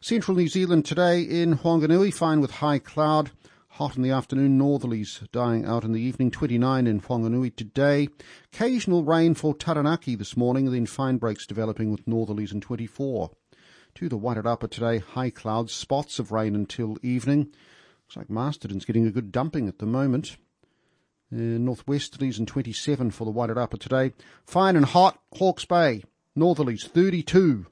[0.00, 3.32] Central New Zealand today in Whanganui, fine with high cloud.
[3.70, 8.08] Hot in the afternoon, northerlies dying out in the evening, 29 in Whanganui today.
[8.52, 13.32] Occasional rain for Taranaki this morning, then fine breaks developing with northerlies in 24.
[13.96, 17.52] To the Wairarapa today, high clouds, spots of rain until evening.
[18.04, 20.38] Looks like Masterton's getting a good dumping at the moment.
[21.32, 24.12] Uh, northwesterlies and 27 for the Wairarapa today.
[24.46, 26.04] Fine and hot, Hawke's Bay.
[26.36, 27.66] Northerlies 32,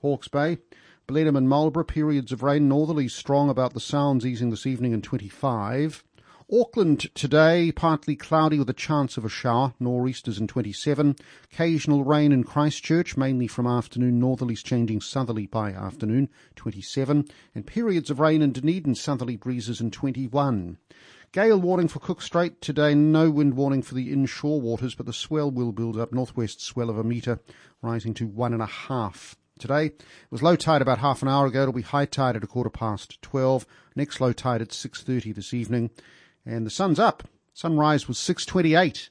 [0.00, 0.58] Hawke's Bay.
[1.06, 2.68] Blenheim and Marlborough, periods of rain.
[2.68, 6.04] Northerlies strong about the Sounds, easing this evening and 25.
[6.52, 11.16] Auckland today, partly cloudy with a chance of a shower, nor'easters in 27.
[11.44, 17.26] Occasional rain in Christchurch, mainly from afternoon, northerlies changing southerly by afternoon, 27.
[17.54, 20.76] And periods of rain in Dunedin, southerly breezes in 21.
[21.32, 25.14] Gale warning for Cook Strait today, no wind warning for the inshore waters, but the
[25.14, 27.40] swell will build up, northwest swell of a metre,
[27.80, 29.86] rising to one and a half today.
[29.86, 31.62] It was low tide about half an hour ago.
[31.62, 33.66] It'll be high tide at a quarter past 12.
[33.96, 35.90] Next low tide at 6.30 this evening.
[36.46, 37.24] And the sun's up.
[37.52, 39.08] Sunrise was 6.28.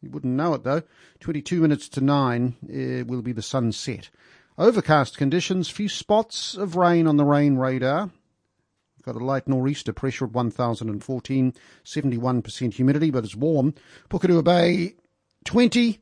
[0.00, 0.82] You wouldn't know it though.
[1.20, 4.10] 22 minutes to 9 uh, will be the sunset.
[4.58, 8.10] Overcast conditions, few spots of rain on the rain radar.
[9.02, 13.74] Got a light nor'easter pressure at 1014, 71% humidity, but it's warm.
[14.08, 14.94] Pukerua Bay,
[15.44, 15.98] 20.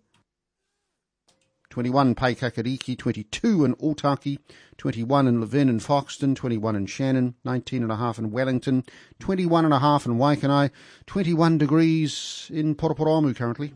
[1.71, 4.39] 21 Paekakariki, 22 in Otaki,
[4.77, 8.83] 21 in Levin and Foxton, 21 in Shannon, 19 and a half in Wellington,
[9.21, 10.73] 21 and a half in Waikanae,
[11.07, 13.73] 21 degrees in Paraparaumu currently.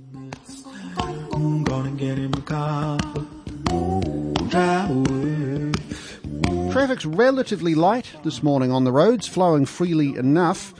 [6.73, 10.75] Traffic's relatively light this morning on the roads, flowing freely enough.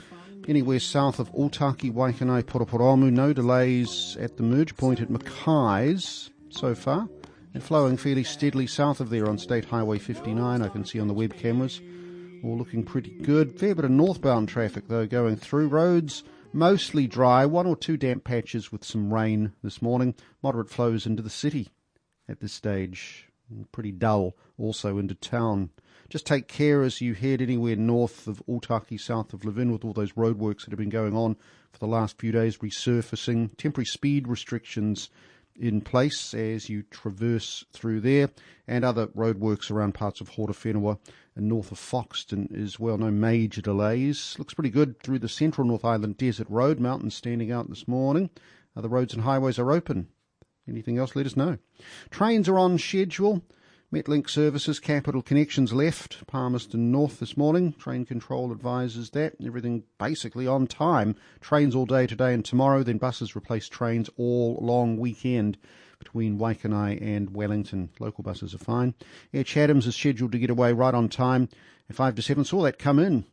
[0.49, 6.75] Anywhere south of Otaki, Waikanae, Paraparaumu, no delays at the merge point at Mackay's so
[6.75, 7.09] far.
[7.53, 11.07] And flowing fairly steadily south of there on State Highway 59, I can see on
[11.07, 11.81] the web cameras.
[12.43, 13.57] All looking pretty good.
[13.57, 16.23] Fair bit of northbound traffic though going through roads.
[16.51, 20.15] Mostly dry, one or two damp patches with some rain this morning.
[20.41, 21.69] Moderate flows into the city
[22.29, 23.29] at this stage.
[23.71, 25.69] Pretty dull also into town.
[26.09, 29.93] Just take care as you head anywhere north of Otaki, south of Levin, with all
[29.93, 31.35] those roadworks that have been going on
[31.71, 35.09] for the last few days, resurfacing, temporary speed restrictions
[35.59, 38.29] in place as you traverse through there,
[38.67, 40.99] and other roadworks around parts of Horowhenua
[41.35, 42.97] and north of Foxton as well.
[42.97, 44.35] No major delays.
[44.37, 46.79] Looks pretty good through the central North Island Desert Road.
[46.79, 48.29] Mountains standing out this morning.
[48.75, 50.07] Other roads and highways are open.
[50.67, 51.57] Anything else, let us know.
[52.09, 53.43] Trains are on schedule.
[53.93, 57.71] Metlink services, Capital Connections left Palmerston North this morning.
[57.73, 59.35] Train control advises that.
[59.45, 61.15] Everything basically on time.
[61.39, 65.57] Trains all day today and tomorrow, then buses replace trains all long weekend
[65.99, 67.89] between Waikanae and Wellington.
[67.99, 68.95] Local buses are fine.
[69.33, 71.47] Air Chatham's is scheduled to get away right on time
[71.87, 72.43] at 5 to 7.
[72.43, 73.23] Saw that come in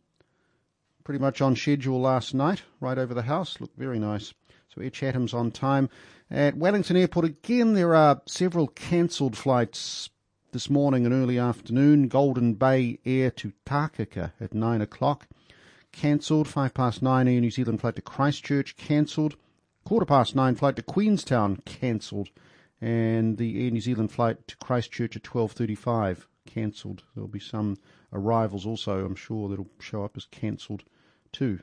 [1.02, 3.58] pretty much on schedule last night, right over the house.
[3.58, 4.34] Looked very nice.
[4.68, 5.88] So Air Chatham's on time.
[6.30, 10.10] At Wellington Airport again, there are several cancelled flights
[10.52, 12.08] this morning and early afternoon.
[12.08, 15.26] Golden Bay Air to Takaka at 9 o'clock.
[15.92, 16.46] Cancelled.
[16.46, 18.76] 5 past 9 Air New Zealand flight to Christchurch.
[18.76, 19.36] Cancelled.
[19.84, 21.62] Quarter past 9 flight to Queenstown.
[21.64, 22.28] Cancelled.
[22.82, 26.26] And the Air New Zealand flight to Christchurch at 12.35.
[26.44, 27.02] Cancelled.
[27.14, 27.78] There'll be some
[28.12, 30.84] arrivals also, I'm sure, that'll show up as cancelled
[31.32, 31.60] too.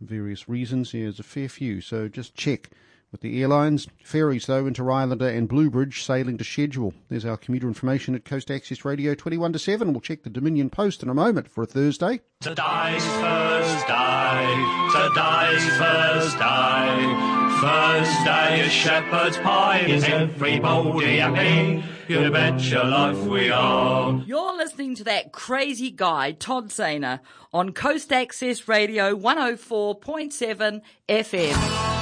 [0.00, 0.92] Various reasons.
[0.92, 1.80] Yeah, there's a fair few.
[1.80, 2.70] So just check
[3.14, 3.86] with the airlines.
[4.02, 6.92] Ferries, though, Interislander and Bluebridge sailing to schedule.
[7.08, 9.92] There's our commuter information at Coast Access Radio 21 to 7.
[9.92, 12.20] We'll check the Dominion Post in a moment for a Thursday.
[12.40, 17.34] Today's Thursday, today's Thursday.
[17.60, 19.84] Thursday is shepherd's pie.
[19.86, 21.84] Is everybody happy?
[22.08, 24.20] You bet your life we are.
[24.26, 27.20] You're listening to that crazy guy, Todd Zaner,
[27.52, 31.93] on Coast Access Radio 104.7 FM.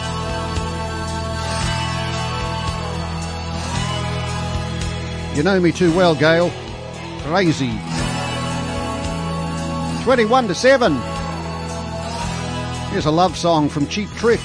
[5.35, 6.51] You know me too well, Gail.
[7.23, 7.73] Crazy.
[10.05, 10.93] 21 to 7.
[12.91, 14.41] Here's a love song from Cheap Trick.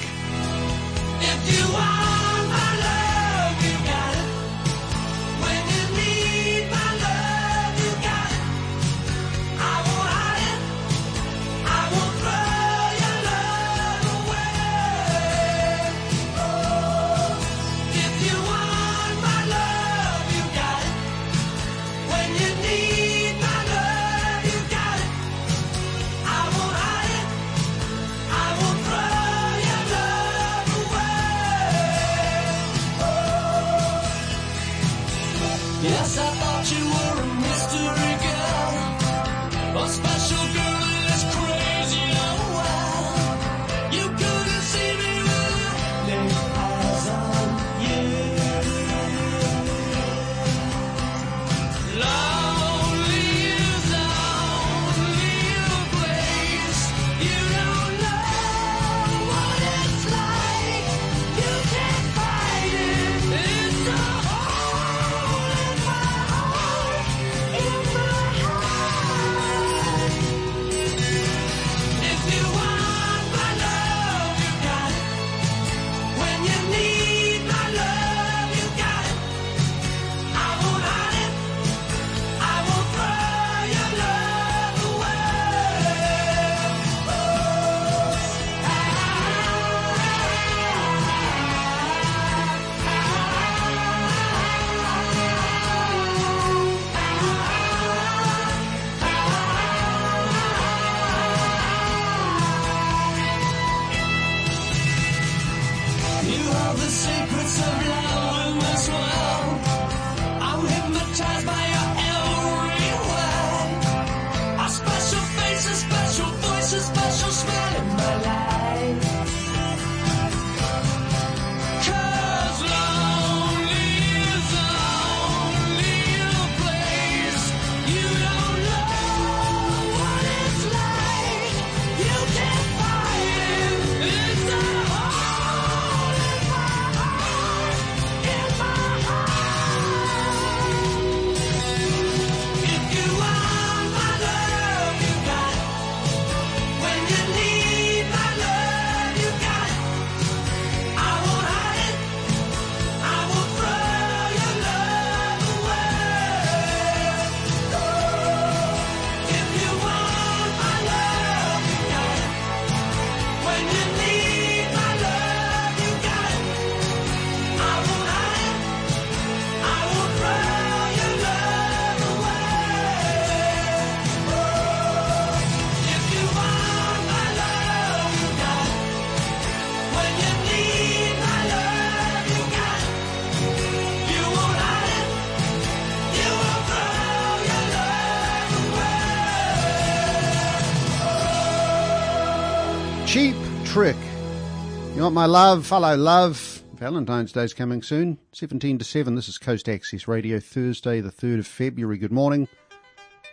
[195.18, 195.66] My love?
[195.66, 196.62] Follow love.
[196.74, 198.18] Valentine's Day's coming soon.
[198.34, 199.16] 17 to 7.
[199.16, 201.98] This is Coast Access Radio, Thursday, the 3rd of February.
[201.98, 202.46] Good morning.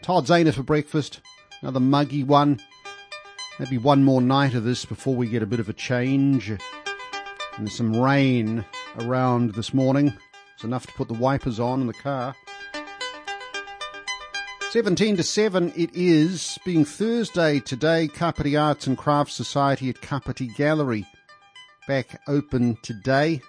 [0.01, 1.21] Todd Zaner for breakfast.
[1.61, 2.59] Another muggy one.
[3.59, 6.51] Maybe one more night of this before we get a bit of a change.
[7.57, 8.65] And some rain
[8.97, 10.11] around this morning.
[10.55, 12.35] It's enough to put the wipers on in the car.
[14.71, 20.47] 17 to 7 it is, being Thursday today, Kapiti Arts and Crafts Society at Kapiti
[20.47, 21.05] Gallery.
[21.87, 23.41] Back open today.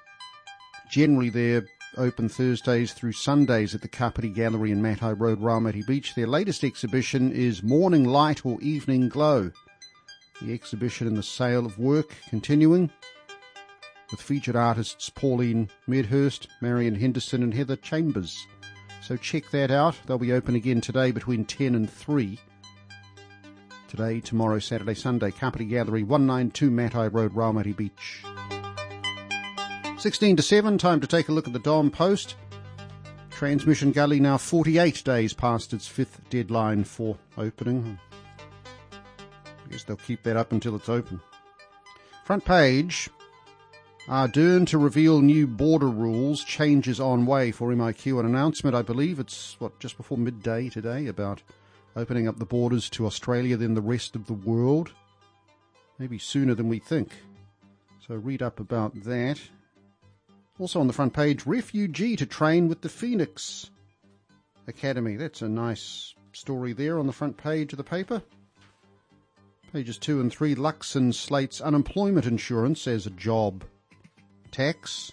[0.91, 1.65] Generally they're
[1.97, 6.15] open Thursdays through Sundays at the Kapiti Gallery in Matai Road, Raumati Beach.
[6.15, 9.51] Their latest exhibition is Morning Light or Evening Glow.
[10.43, 12.91] The exhibition and the sale of work continuing
[14.11, 18.47] with featured artists Pauline Medhurst, Marion Henderson and Heather Chambers.
[19.03, 19.97] So check that out.
[20.07, 22.39] They'll be open again today between 10 and 3.
[23.97, 28.23] Today, tomorrow, Saturday, Sunday, Kapiti Gallery, 192 Matai Road, Raumati Beach.
[29.97, 32.35] 16 to 7, time to take a look at the Dom Post.
[33.31, 37.99] Transmission Gully now 48 days past its fifth deadline for opening.
[38.93, 41.19] I guess they'll keep that up until it's open.
[42.27, 43.09] Front page,
[44.09, 48.21] Ardern to reveal new border rules, changes on way for MIQ.
[48.21, 51.41] An announcement, I believe it's what just before midday today about
[51.97, 54.93] opening up the borders to Australia, then the rest of the world.
[55.99, 57.11] Maybe sooner than we think.
[58.07, 59.41] So read up about that.
[60.59, 63.71] Also on the front page, refugee to train with the Phoenix
[64.69, 65.17] Academy.
[65.17, 68.23] That's a nice story there on the front page of the paper.
[69.73, 73.65] Pages 2 and 3, Luxon slates unemployment insurance as a job
[74.53, 75.11] tax.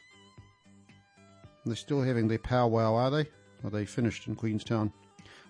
[1.65, 3.29] They're still having their powwow, are they?
[3.63, 4.91] Are they finished in Queenstown?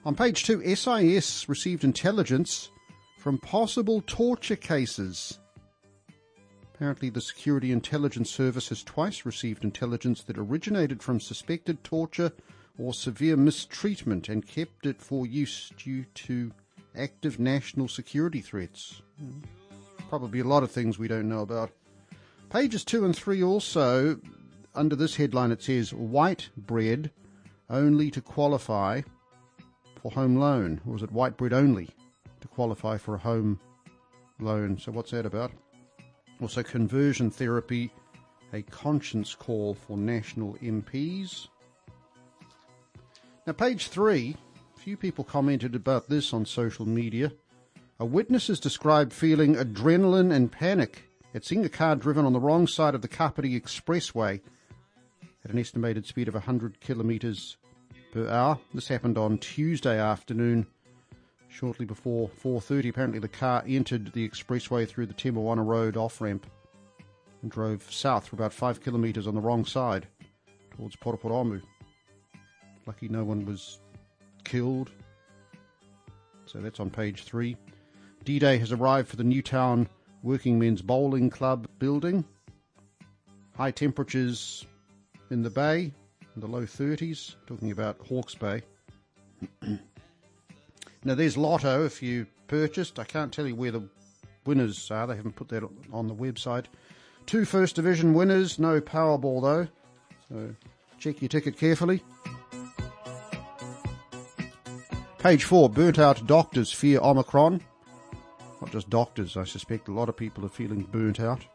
[0.05, 2.71] On page 2, SIS received intelligence
[3.17, 5.39] from possible torture cases.
[6.75, 12.33] Apparently, the Security Intelligence Service has twice received intelligence that originated from suspected torture
[12.77, 16.51] or severe mistreatment and kept it for use due to
[16.97, 19.01] active national security threats.
[19.17, 19.39] Hmm.
[20.09, 21.71] Probably a lot of things we don't know about.
[22.49, 24.19] Pages 2 and 3 also,
[24.75, 27.09] under this headline, it says white bread
[27.69, 29.01] only to qualify
[30.03, 30.81] for home loan.
[30.87, 31.89] Or is it white bread only
[32.41, 33.59] to qualify for a home
[34.39, 34.77] loan?
[34.77, 35.51] So, what's that about?
[36.41, 37.91] Also, conversion therapy,
[38.51, 41.47] a conscience call for national MPs.
[43.47, 44.35] Now, page three,
[44.75, 47.31] few people commented about this on social media.
[47.99, 52.39] A witness is described feeling adrenaline and panic at seeing a car driven on the
[52.39, 54.41] wrong side of the Kapiti Expressway
[55.45, 57.57] at an estimated speed of 100 kilometres
[58.13, 58.59] per hour.
[58.75, 60.67] This happened on Tuesday afternoon,
[61.49, 62.89] shortly before 4.30.
[62.89, 66.45] Apparently the car entered the expressway through the Te Moana Road off-ramp
[67.41, 70.07] and drove south for about 5 kilometres on the wrong side
[70.77, 71.61] towards Paraparaumu.
[72.85, 73.79] Lucky no one was
[74.43, 74.91] killed.
[76.45, 77.57] So that's on page 3.
[78.25, 79.89] D-Day has arrived for the Newtown
[80.21, 82.23] Working Men's Bowling Club building.
[83.57, 84.67] High temperatures
[85.31, 85.93] in the bay,
[86.35, 88.61] in the low 30s, talking about Hawke's Bay.
[91.03, 92.99] now there's Lotto if you purchased.
[92.99, 93.87] I can't tell you where the
[94.45, 96.65] winners are, they haven't put that on the website.
[97.25, 99.67] Two First Division winners, no Powerball though,
[100.29, 100.55] so
[100.97, 102.03] check your ticket carefully.
[105.19, 107.61] Page 4 Burnt out doctors fear Omicron.
[108.59, 111.45] Not just doctors, I suspect a lot of people are feeling burnt out.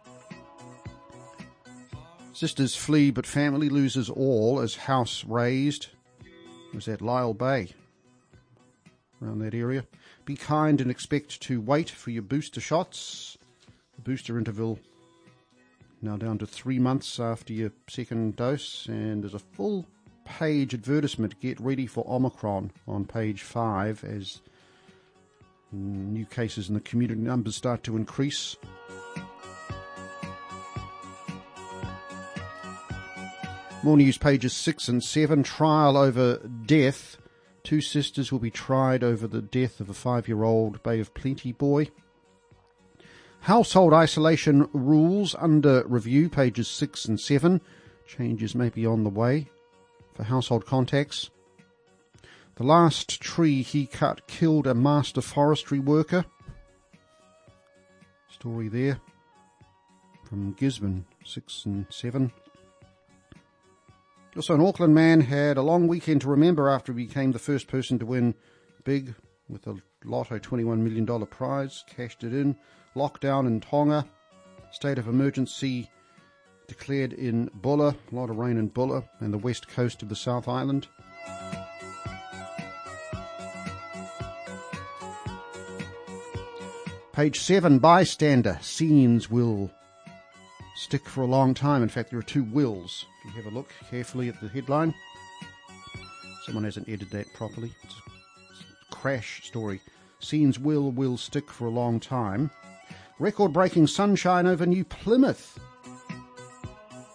[2.39, 5.25] Sisters flee, but family loses all as house.
[5.29, 5.89] It
[6.73, 7.75] was at Lyall Bay,
[9.21, 9.85] around that area.
[10.25, 13.37] Be kind and expect to wait for your booster shots.
[13.97, 14.79] The booster interval
[16.01, 19.85] now down to three months after your second dose, and there's a full
[20.25, 21.41] page advertisement.
[21.41, 24.43] Get ready for Omicron on page five as
[25.73, 28.55] new cases in the community numbers start to increase.
[33.85, 35.45] More news pages 6 and 7.
[35.45, 37.17] Trial over death.
[37.63, 41.15] Two sisters will be tried over the death of a five year old Bay of
[41.15, 41.89] Plenty boy.
[43.43, 47.61] Household isolation rules under review, pages 6 and 7.
[48.05, 49.49] Changes may be on the way
[50.13, 51.31] for household contacts.
[52.57, 56.25] The last tree he cut killed a master forestry worker.
[58.29, 59.01] Story there
[60.25, 62.33] from Gisborne, 6 and 7.
[64.39, 67.67] Also, an Auckland man had a long weekend to remember after he became the first
[67.67, 68.37] person to win
[68.85, 69.17] big
[69.49, 69.75] with a
[70.05, 72.55] Lotto $21 million prize, cashed it in.
[72.95, 74.07] Lockdown in Tonga,
[74.71, 75.91] state of emergency
[76.69, 80.15] declared in Buller, a lot of rain in Buller and the west coast of the
[80.15, 80.87] South Island.
[87.13, 89.73] Page 7, bystander, scenes will
[90.79, 91.83] stick for a long time.
[91.83, 93.05] In fact, there are two wills.
[93.25, 94.95] If you have a look carefully at the headline,
[96.47, 97.73] someone hasn't edited that properly.
[97.83, 97.95] It's
[98.91, 99.81] a crash story.
[100.21, 102.51] Scenes will will stick for a long time.
[103.19, 105.59] Record breaking sunshine over New Plymouth.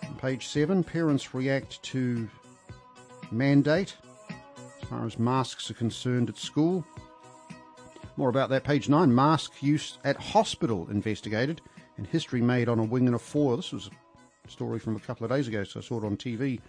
[0.03, 2.30] On page 7, parents react to
[3.32, 3.95] mandate
[4.82, 6.86] as far as masks are concerned at school.
[8.18, 9.16] More about that, page 9.
[9.16, 11.61] Mask use at hospital investigated
[11.98, 13.58] and history made on a wing and a foil.
[13.58, 13.89] This was
[14.46, 16.60] a story from a couple of days ago, so I saw it on TV.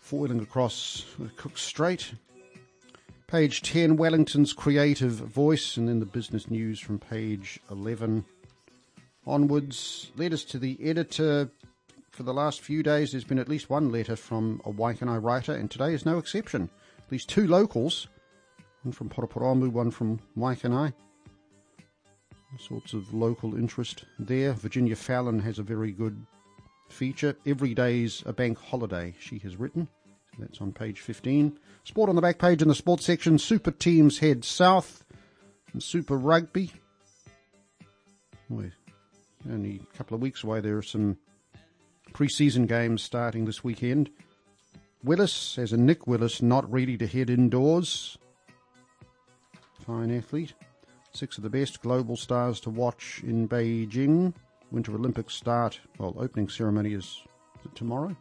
[0.00, 1.04] Foiling across
[1.36, 2.14] Cook Strait.
[3.26, 8.24] Page 10, Wellington's creative voice, and then the business news from page 11
[9.26, 10.12] onwards.
[10.16, 11.50] Letters to the editor.
[12.10, 15.52] For the last few days, there's been at least one letter from a Waikanae writer,
[15.52, 16.70] and today is no exception.
[16.98, 18.08] At least two locals,
[18.84, 20.94] one from Paraparaumu, one from Waikanae
[22.58, 24.52] sorts of local interest there.
[24.52, 26.26] Virginia Fallon has a very good
[26.88, 27.36] feature.
[27.46, 29.88] Every day's a bank holiday, she has written.
[30.38, 31.58] That's on page 15.
[31.84, 33.38] Sport on the back page in the sports section.
[33.38, 35.04] Super teams head south.
[35.72, 36.72] And Super Rugby.
[38.50, 40.60] Only a couple of weeks away.
[40.60, 41.16] There are some
[42.12, 44.10] pre-season games starting this weekend.
[45.02, 48.18] Willis, as a Nick Willis, not ready to head indoors.
[49.86, 50.54] Fine athlete.
[51.16, 54.34] Six of the best global stars to watch in Beijing.
[54.70, 57.22] Winter Olympics start, well, opening ceremony is,
[57.74, 58.14] tomorrow.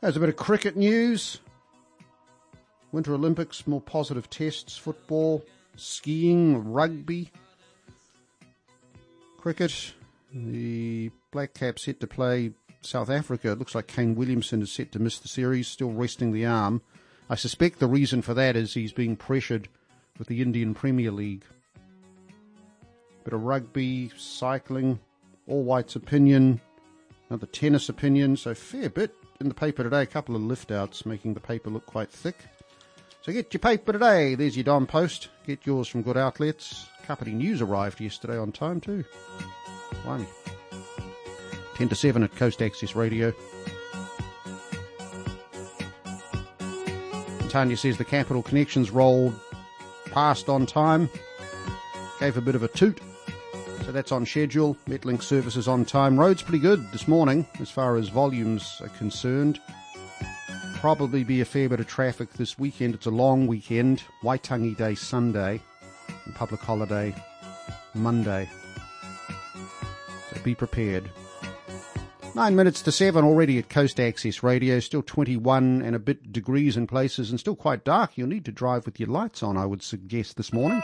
[0.00, 1.40] There's a bit of cricket news.
[2.92, 5.44] Winter Olympics, more positive tests, football,
[5.76, 7.30] skiing, rugby,
[9.36, 9.92] cricket.
[10.32, 13.52] The Black Caps set to play South Africa.
[13.52, 16.80] It looks like Kane Williamson is set to miss the series, still resting the arm.
[17.28, 19.68] I suspect the reason for that is he's being pressured
[20.18, 21.44] with the Indian Premier League.
[23.24, 24.98] Bit of rugby, cycling,
[25.46, 26.60] all whites opinion,
[27.28, 30.02] another tennis opinion, so fair bit in the paper today.
[30.02, 32.36] A couple of lift outs making the paper look quite thick.
[33.22, 34.34] So get your paper today.
[34.34, 35.28] There's your Dom Post.
[35.46, 36.86] Get yours from good outlets.
[37.02, 39.04] Company News arrived yesterday on time too.
[40.04, 40.26] Blimey.
[41.74, 43.32] 10 to 7 at Coast Access Radio.
[47.48, 49.34] Tanya says the Capital Connections rolled
[50.10, 51.08] past on time.
[52.18, 53.00] Gave a bit of a toot.
[53.84, 54.76] So that's on schedule.
[54.88, 56.18] Metlink services on time.
[56.18, 59.60] Road's pretty good this morning as far as volumes are concerned.
[60.76, 62.94] Probably be a fair bit of traffic this weekend.
[62.94, 64.02] It's a long weekend.
[64.22, 65.60] Waitangi Day Sunday
[66.24, 67.14] and public holiday
[67.94, 68.48] Monday.
[70.30, 71.10] So be prepared.
[72.32, 74.78] Nine minutes to seven already at Coast Access Radio.
[74.78, 78.16] Still 21 and a bit degrees in places and still quite dark.
[78.16, 80.80] You'll need to drive with your lights on, I would suggest, this morning.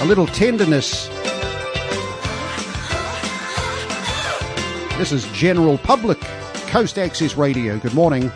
[0.00, 1.06] A little tenderness.
[4.98, 6.20] This is General Public,
[6.66, 7.78] Coast Access Radio.
[7.78, 8.30] Good morning.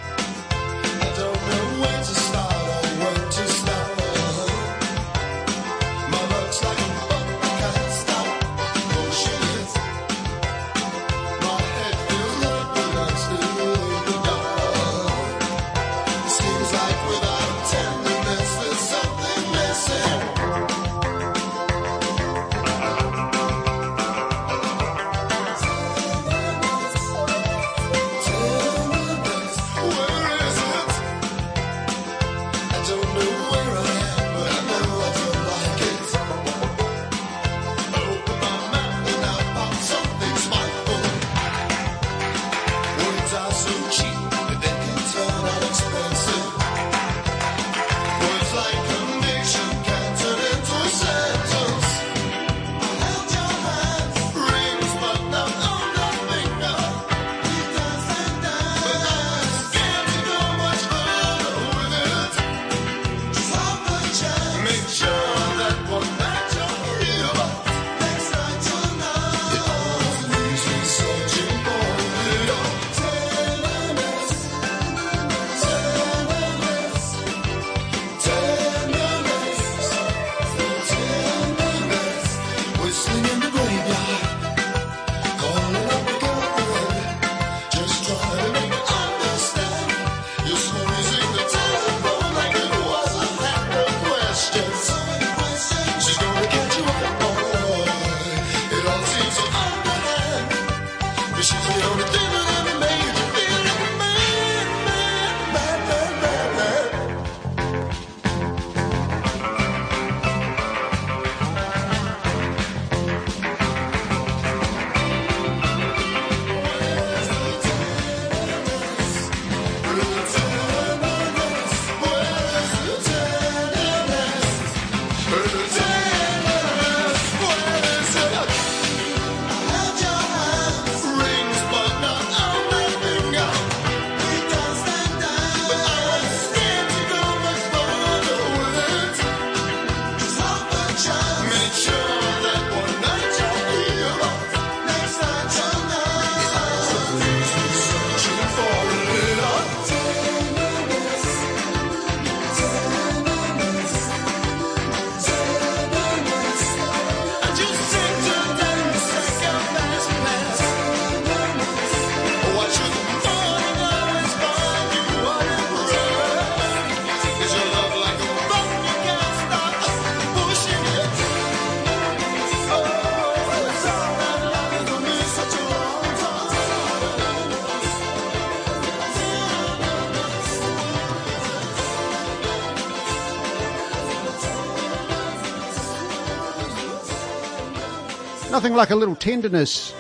[188.59, 189.95] Nothing like a little tenderness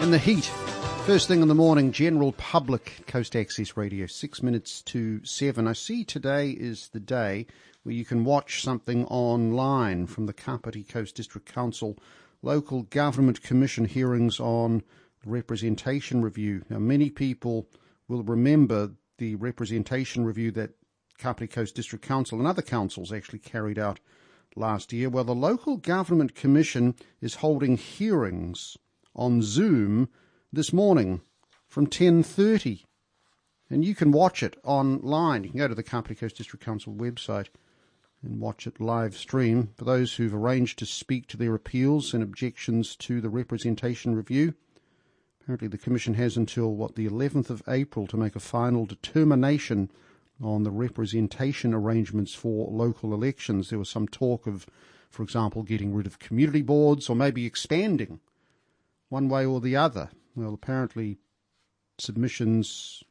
[0.00, 0.46] in the heat
[1.06, 5.68] First thing in the morning, general public Coast Access Radio, six minutes to seven.
[5.68, 7.46] I see today is the day
[7.84, 11.96] where you can watch something online from the Kapiti Coast District Council
[12.42, 14.82] local government commission hearings on
[15.24, 16.64] representation review.
[16.68, 17.68] Now, many people
[18.08, 20.72] will remember the representation review that
[21.18, 24.00] Kapiti Coast District Council and other councils actually carried out
[24.56, 25.08] last year.
[25.08, 28.76] Well, the local government commission is holding hearings
[29.14, 30.08] on Zoom
[30.52, 31.20] this morning
[31.66, 32.84] from 10.30.
[33.68, 35.44] And you can watch it online.
[35.44, 37.48] You can go to the Kapiti Coast District Council website
[38.22, 39.70] and watch it live stream.
[39.76, 44.54] For those who've arranged to speak to their appeals and objections to the representation review,
[45.40, 49.90] apparently the Commission has until, what, the 11th of April to make a final determination
[50.42, 53.70] on the representation arrangements for local elections.
[53.70, 54.66] There was some talk of,
[55.10, 58.20] for example, getting rid of community boards or maybe expanding
[59.08, 60.10] one way or the other.
[60.34, 61.18] Well, apparently
[61.98, 63.02] submissions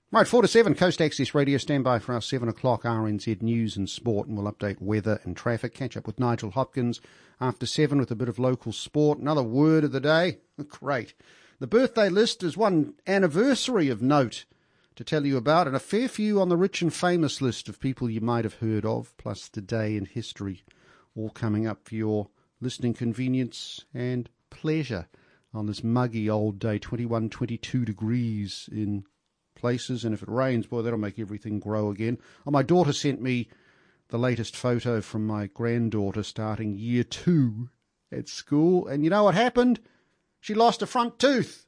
[0.09, 1.57] Right, 4 to 7, Coast Access Radio.
[1.57, 5.35] Stand by for our 7 o'clock RNZ News and Sport, and we'll update weather and
[5.35, 5.73] traffic.
[5.73, 7.01] Catch up with Nigel Hopkins
[7.41, 9.19] after 7 with a bit of local sport.
[9.19, 10.37] Another word of the day.
[10.69, 11.13] Great.
[11.59, 14.45] The birthday list is one anniversary of note
[14.95, 17.81] to tell you about, and a fair few on the rich and famous list of
[17.81, 20.63] people you might have heard of, plus the day in history,
[21.17, 22.29] all coming up for your
[22.61, 25.09] listening convenience and pleasure
[25.53, 29.03] on this muggy old day, 21, 22 degrees in
[29.57, 32.17] places, and if it rains, boy, that'll make everything grow again.
[32.45, 33.49] Oh, my daughter sent me
[34.09, 37.69] the latest photo from my granddaughter starting year two
[38.11, 39.81] at school, and you know what happened?
[40.39, 41.65] She lost a front tooth.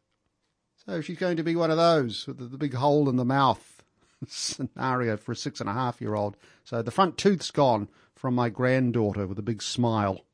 [0.86, 3.84] So she's going to be one of those with the, big hole in the mouth
[4.28, 6.38] scenario for a six and a half year old.
[6.64, 10.26] So the front tooth's gone from my granddaughter with a big smile.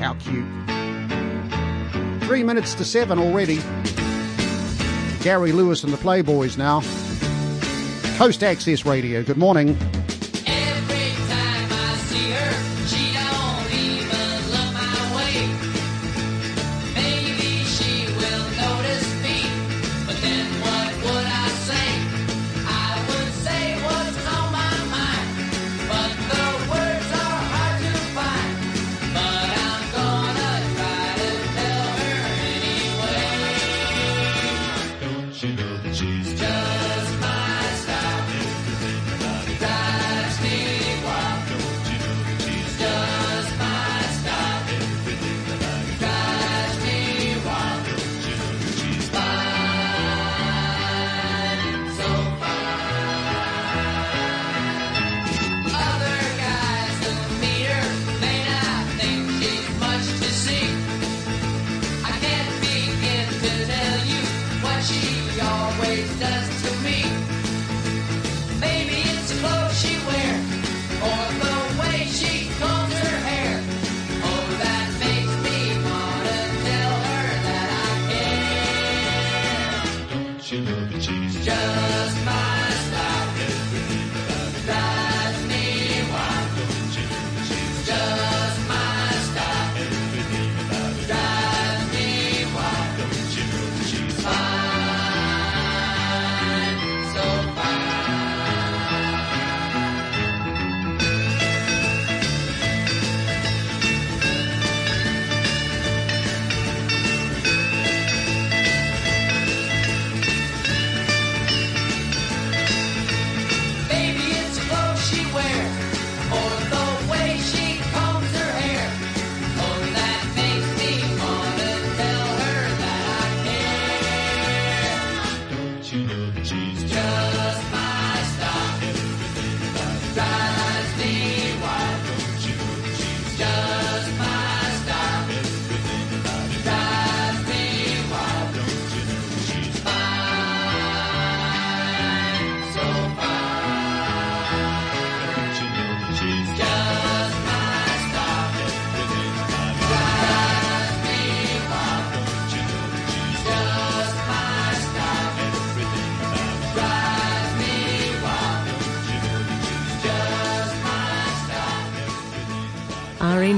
[0.00, 0.46] How cute.
[2.24, 3.60] Three minutes to seven already.
[5.22, 6.80] Gary Lewis and the Playboys now.
[8.16, 9.22] Coast Access Radio.
[9.22, 9.76] Good morning.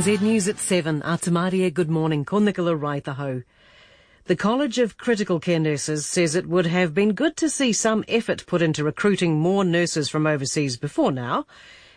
[0.03, 1.01] RNZ News at 7.
[1.03, 2.25] Atamaria, good morning.
[2.25, 3.45] Ko Raitaho.
[4.25, 8.05] The College of Critical Care Nurses says it would have been good to see some
[8.09, 11.47] effort put into recruiting more nurses from overseas before now,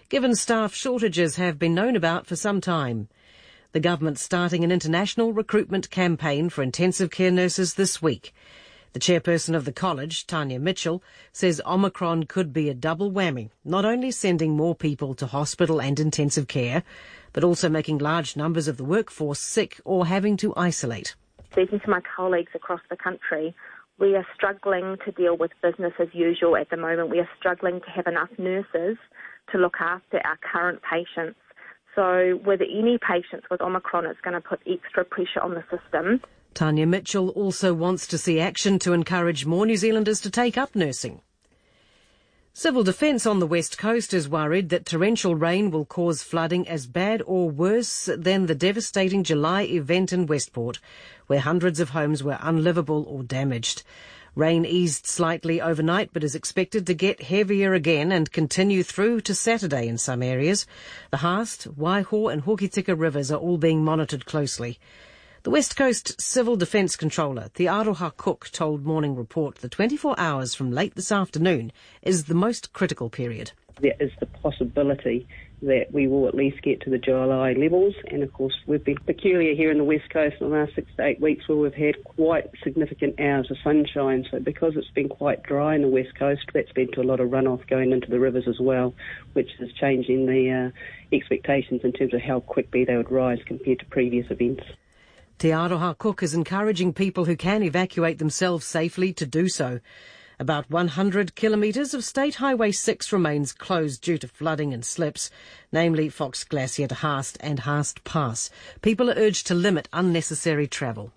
[0.07, 3.07] given staff shortages have been known about for some time.
[3.71, 8.35] The government's starting an international recruitment campaign for intensive care nurses this week.
[8.93, 11.03] The chairperson of the college, Tanya Mitchell,
[11.33, 15.99] says Omicron could be a double whammy, not only sending more people to hospital and
[15.99, 16.83] intensive care,
[17.35, 21.15] but also making large numbers of the workforce sick or having to isolate
[21.55, 23.55] speaking to my colleagues across the country,
[23.97, 27.09] we are struggling to deal with business as usual at the moment.
[27.09, 28.97] We are struggling to have enough nurses
[29.53, 31.39] to look after our current patients.
[31.95, 36.19] So, with any patients with Omicron, it's going to put extra pressure on the system.
[36.53, 40.75] Tanya Mitchell also wants to see action to encourage more New Zealanders to take up
[40.75, 41.21] nursing.
[42.57, 46.87] Civil Defence on the West Coast is worried that torrential rain will cause flooding as
[46.87, 50.79] bad or worse than the devastating July event in Westport,
[51.27, 53.83] where hundreds of homes were unlivable or damaged.
[54.35, 59.35] Rain eased slightly overnight but is expected to get heavier again and continue through to
[59.35, 60.65] Saturday in some areas.
[61.11, 64.79] The Haast, Waiho and Hokitika rivers are all being monitored closely.
[65.45, 70.55] The West Coast Civil Defence Controller, Te Aroha Cook, told Morning Report the 24 hours
[70.55, 71.71] from late this afternoon
[72.01, 73.51] is the most critical period.
[73.79, 75.27] There is the possibility
[75.61, 77.93] that we will at least get to the July levels.
[78.07, 80.89] And of course, we've been peculiar here in the West Coast in the last six
[80.97, 84.25] to eight weeks where we've had quite significant hours of sunshine.
[84.31, 87.19] So because it's been quite dry in the West Coast, that's led to a lot
[87.19, 88.95] of runoff going into the rivers as well,
[89.33, 93.77] which is changing the uh, expectations in terms of how quickly they would rise compared
[93.77, 94.63] to previous events.
[95.37, 99.81] Te Aroha Cook is encouraging people who can evacuate themselves safely to do so.
[100.39, 105.29] About 100 kilometres of State Highway 6 remains closed due to flooding and slips,
[105.73, 108.49] namely Fox Glacier to Haast and Haast Pass.
[108.81, 111.11] People are urged to limit unnecessary travel.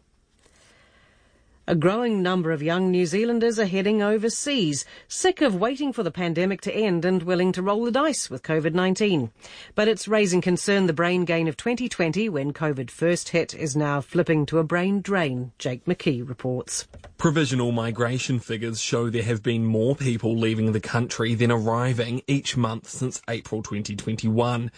[1.68, 6.10] A growing number of young New Zealanders are heading overseas, sick of waiting for the
[6.10, 9.30] pandemic to end and willing to roll the dice with COVID-19.
[9.74, 14.00] But it's raising concern the brain gain of 2020 when COVID first hit is now
[14.00, 16.88] flipping to a brain drain, Jake McKee reports.
[17.18, 22.56] Provisional migration figures show there have been more people leaving the country than arriving each
[22.56, 24.70] month since April 2021.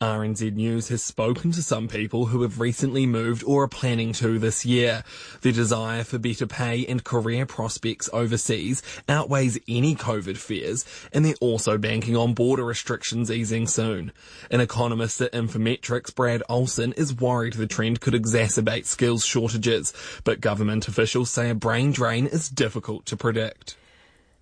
[0.00, 4.38] RNZ News has spoken to some people who have recently moved or are planning to
[4.38, 5.04] this year.
[5.42, 11.34] Their desire for better pay and career prospects overseas outweighs any COVID fears, and they're
[11.40, 14.12] also banking on border restrictions easing soon.
[14.50, 19.92] An economist at Infometrics, Brad Olson, is worried the trend could exacerbate skills shortages,
[20.24, 23.76] but government officials say a brain drain is difficult to predict.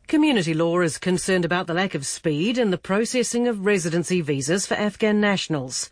[0.06, 4.64] Community law is concerned about the lack of speed in the processing of residency visas
[4.64, 5.90] for Afghan nationals.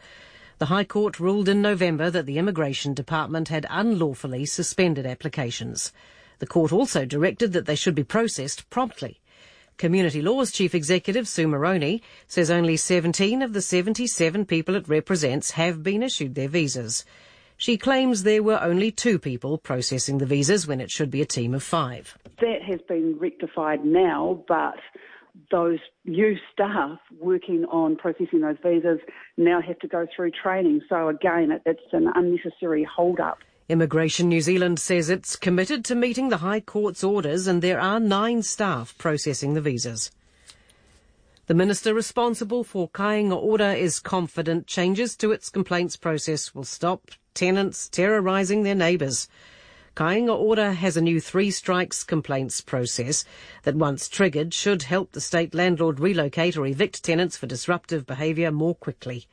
[0.59, 5.92] The High Court ruled in November that the Immigration Department had unlawfully suspended applications.
[6.38, 9.20] The court also directed that they should be processed promptly.
[9.78, 15.52] Community Law's Chief Executive Sue Moroney says only 17 of the 77 people it represents
[15.52, 17.05] have been issued their visas.
[17.57, 21.26] She claims there were only two people processing the visas when it should be a
[21.26, 22.16] team of five.
[22.40, 24.78] That has been rectified now, but
[25.51, 29.01] those new staff working on processing those visas
[29.37, 30.80] now have to go through training.
[30.89, 33.39] So again, it, it's an unnecessary hold-up.
[33.68, 37.99] Immigration New Zealand says it's committed to meeting the High Court's orders and there are
[37.99, 40.11] nine staff processing the visas.
[41.47, 47.11] The minister responsible for Kāinga Ora is confident changes to its complaints process will stop
[47.35, 49.28] tenants terrorising their neighbours.
[49.97, 53.24] Kāinga Ora has a new three strikes complaints process
[53.62, 58.51] that once triggered should help the state landlord relocate or evict tenants for disruptive behaviour
[58.51, 59.28] more quickly.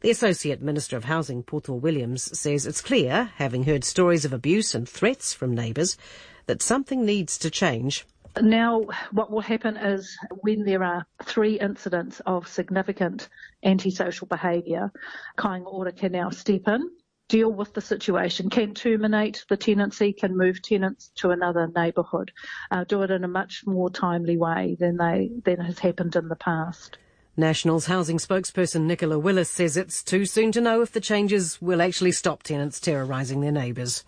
[0.00, 4.74] The Associate Minister of Housing, Poto Williams, says it's clear, having heard stories of abuse
[4.74, 5.98] and threats from neighbours,
[6.46, 8.06] that something needs to change.
[8.40, 13.28] Now, what will happen is when there are three incidents of significant
[13.62, 14.90] antisocial behaviour,
[15.36, 16.90] Kāinga Ora can now step in
[17.30, 22.32] deal with the situation, can terminate the tenancy, can move tenants to another neighbourhood,
[22.72, 26.28] uh, do it in a much more timely way than they than has happened in
[26.28, 26.98] the past.
[27.36, 31.80] Nationals housing spokesperson Nicola Willis says it's too soon to know if the changes will
[31.80, 34.04] actually stop tenants terrorising their neighbours.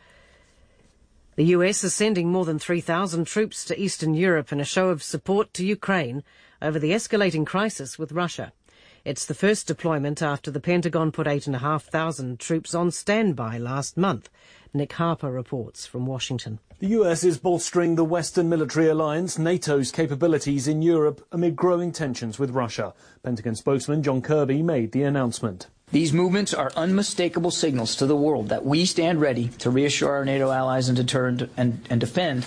[1.37, 5.03] The US is sending more than 3,000 troops to Eastern Europe in a show of
[5.03, 6.25] support to Ukraine
[6.61, 8.53] over the escalating crisis with Russia.
[9.05, 14.31] It's the first deployment after the Pentagon put 8,500 troops on standby last month.
[14.73, 16.61] Nick Harper reports from Washington.
[16.79, 22.39] The US is bolstering the Western military alliance, NATO's capabilities in Europe amid growing tensions
[22.39, 22.95] with Russia.
[23.25, 25.67] Pentagon spokesman John Kirby made the announcement.
[25.91, 30.25] These movements are unmistakable signals to the world that we stand ready to reassure our
[30.25, 32.47] NATO allies and deter and, and, and defend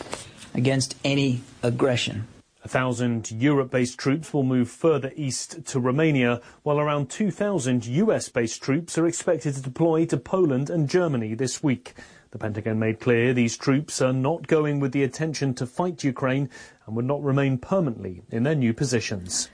[0.53, 2.27] against any aggression.
[2.65, 8.27] A thousand Europe based troops will move further east to Romania, while around 2,000 US
[8.29, 11.93] based troops are expected to deploy to Poland and Germany this week.
[12.31, 16.49] The Pentagon made clear these troops are not going with the intention to fight Ukraine
[16.87, 19.47] and would not remain permanently in their new positions.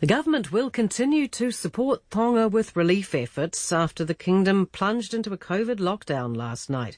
[0.00, 5.32] The government will continue to support Tonga with relief efforts after the kingdom plunged into
[5.32, 6.96] a COVID lockdown last night.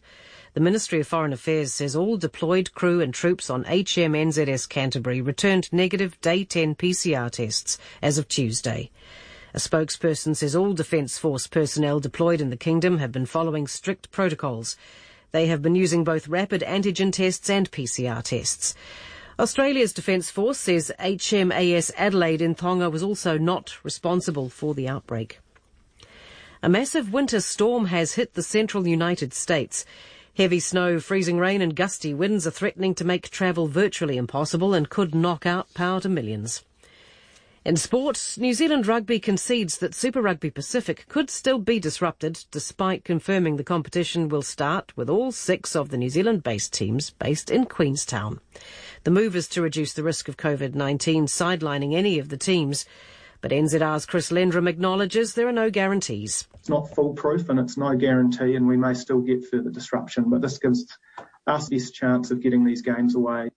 [0.53, 5.73] The Ministry of Foreign Affairs says all deployed crew and troops on HMNZS Canterbury returned
[5.73, 8.91] negative day 10 PCR tests as of Tuesday.
[9.55, 14.11] A spokesperson says all Defence Force personnel deployed in the kingdom have been following strict
[14.11, 14.77] protocols.
[15.33, 18.75] They have been using both rapid antigen tests and PCR tests.
[19.41, 25.41] Australia's Defence Force says HMAS Adelaide in Tonga was also not responsible for the outbreak.
[26.63, 29.87] A massive winter storm has hit the central United States.
[30.37, 34.91] Heavy snow, freezing rain and gusty winds are threatening to make travel virtually impossible and
[34.91, 36.63] could knock out power to millions.
[37.63, 43.05] In sport, New Zealand Rugby concedes that Super Rugby Pacific could still be disrupted despite
[43.05, 47.51] confirming the competition will start with all six of the New Zealand based teams based
[47.51, 48.41] in Queenstown.
[49.03, 52.85] The move is to reduce the risk of COVID-19 sidelining any of the teams.
[53.41, 56.47] But NZR's Chris Lendrum acknowledges there are no guarantees.
[56.55, 60.43] It's not foolproof and it's no guarantee and we may still get further disruption, but
[60.43, 60.85] this gives
[61.17, 63.49] us the best chance of getting these games away.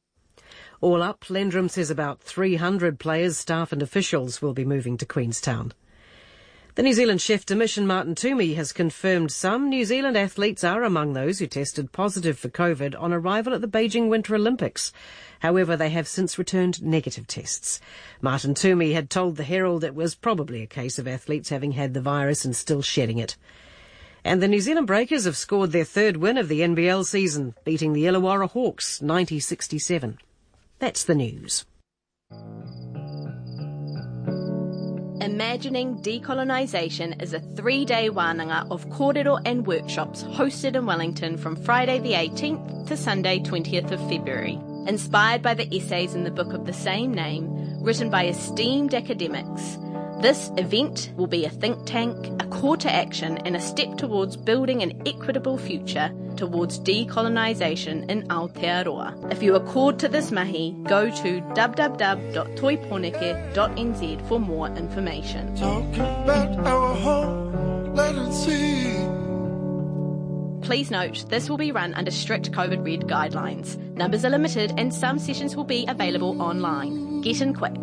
[0.80, 5.74] All up, Lendrum says about 300 players, staff and officials will be moving to Queenstown.
[6.76, 10.84] The New Zealand chef de mission Martin Toomey has confirmed some New Zealand athletes are
[10.84, 14.92] among those who tested positive for COVID on arrival at the Beijing Winter Olympics.
[15.42, 17.80] However, they have since returned negative tests.
[18.22, 21.94] Martin Toomey had told the Herald it was probably a case of athletes having had
[21.94, 23.38] the virus and still shedding it.
[24.24, 27.94] And the New Zealand Breakers have scored their third win of the NBL season, beating
[27.94, 30.18] the Illawarra Hawks 90-67.
[30.80, 31.66] That's the news.
[35.24, 41.56] Imagining Decolonisation is a three day wānanga of kōrero and workshops hosted in Wellington from
[41.56, 44.60] Friday the 18th to Sunday 20th of February.
[44.86, 47.48] Inspired by the essays in the book of the same name,
[47.82, 49.78] written by esteemed academics,
[50.24, 54.38] this event will be a think tank, a call to action, and a step towards
[54.38, 59.34] building an equitable future towards decolonisation in Aotearoa.
[59.34, 65.54] If you are called to this mahi, go to www.toiponeke.nz for more information.
[70.62, 73.78] Please note, this will be run under strict COVID red guidelines.
[73.96, 77.20] Numbers are limited and some sessions will be available online.
[77.20, 77.76] Get in quick.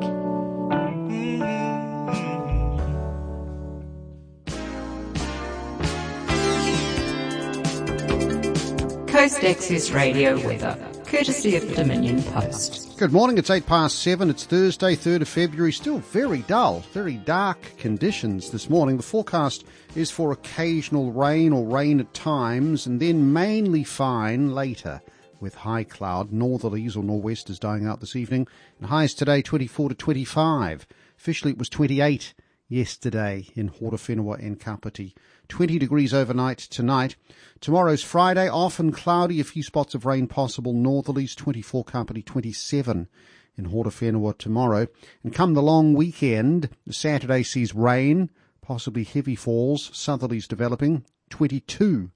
[9.20, 12.96] Coast Access Radio weather, courtesy of the Dominion Post.
[12.96, 14.30] Good morning, it's 8 past 7.
[14.30, 15.72] It's Thursday, 3rd of February.
[15.72, 18.96] Still very dull, very dark conditions this morning.
[18.96, 25.02] The forecast is for occasional rain or rain at times, and then mainly fine later
[25.38, 26.30] with high cloud.
[26.30, 28.48] Northerlies or nor'westers dying out this evening.
[28.78, 30.86] And highs today 24 to 25.
[31.18, 32.32] Officially it was 28
[32.70, 35.14] yesterday in Horowhenua and Kapiti.
[35.48, 37.16] 20 degrees overnight tonight.
[37.60, 40.72] Tomorrow's Friday, often cloudy, a few spots of rain possible.
[40.72, 43.06] Northerlies 24, Kapiti 27
[43.54, 44.86] in Horowhenua tomorrow.
[45.22, 48.30] And come the long weekend, Saturday sees rain,
[48.62, 52.10] possibly heavy falls, southerlies developing 22.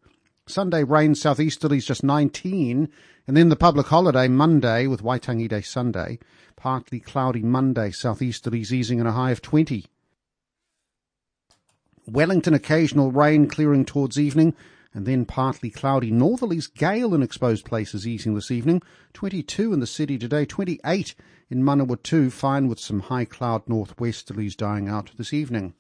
[0.47, 2.89] Sunday rain, southeasterlies just 19.
[3.27, 6.21] And then the public holiday Monday with Waitangi Day Sunday.
[6.57, 9.85] Partly cloudy Monday, southeasterlies easing in a high of 20.
[12.07, 14.55] Wellington occasional rain clearing towards evening
[14.95, 18.81] and then partly cloudy northerlies gale in exposed places easing this evening
[19.13, 21.15] 22 in the city today 28
[21.51, 25.75] in Manawatu fine with some high cloud northwesterlies dying out this evening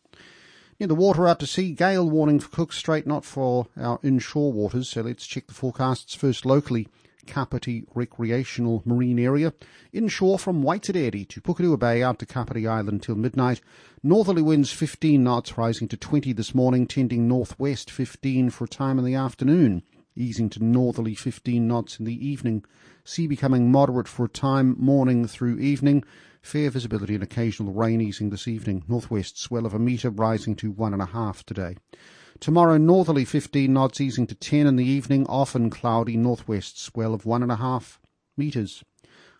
[0.80, 4.52] Near the water out to sea, gale warning for Cook Strait, not for our inshore
[4.52, 4.88] waters.
[4.88, 6.88] So let's check the forecasts first locally.
[7.26, 9.52] Kapiti Recreational Marine Area.
[9.92, 13.60] Inshore from Waitarere to Pukerua Bay out to Kapiti Island till midnight.
[14.02, 18.98] Northerly winds 15 knots rising to 20 this morning, tending northwest 15 for a time
[18.98, 19.82] in the afternoon,
[20.14, 22.64] easing to northerly 15 knots in the evening.
[23.04, 26.04] Sea becoming moderate for a time, morning through evening.
[26.40, 28.84] Fair visibility and occasional rain easing this evening.
[28.86, 31.76] Northwest swell of a metre rising to one and a half today.
[32.40, 37.24] Tomorrow, northerly 15 knots easing to 10 in the evening, often cloudy, northwest swell of
[37.24, 37.98] 1.5
[38.36, 38.84] metres.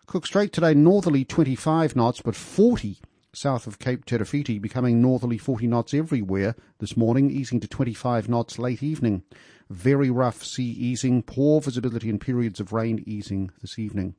[0.07, 2.99] Cook Strait today, northerly 25 knots, but 40
[3.33, 8.57] south of Cape Terawhiti, becoming northerly 40 knots everywhere this morning, easing to 25 knots
[8.57, 9.23] late evening.
[9.69, 14.15] Very rough sea easing, poor visibility and periods of rain easing this evening.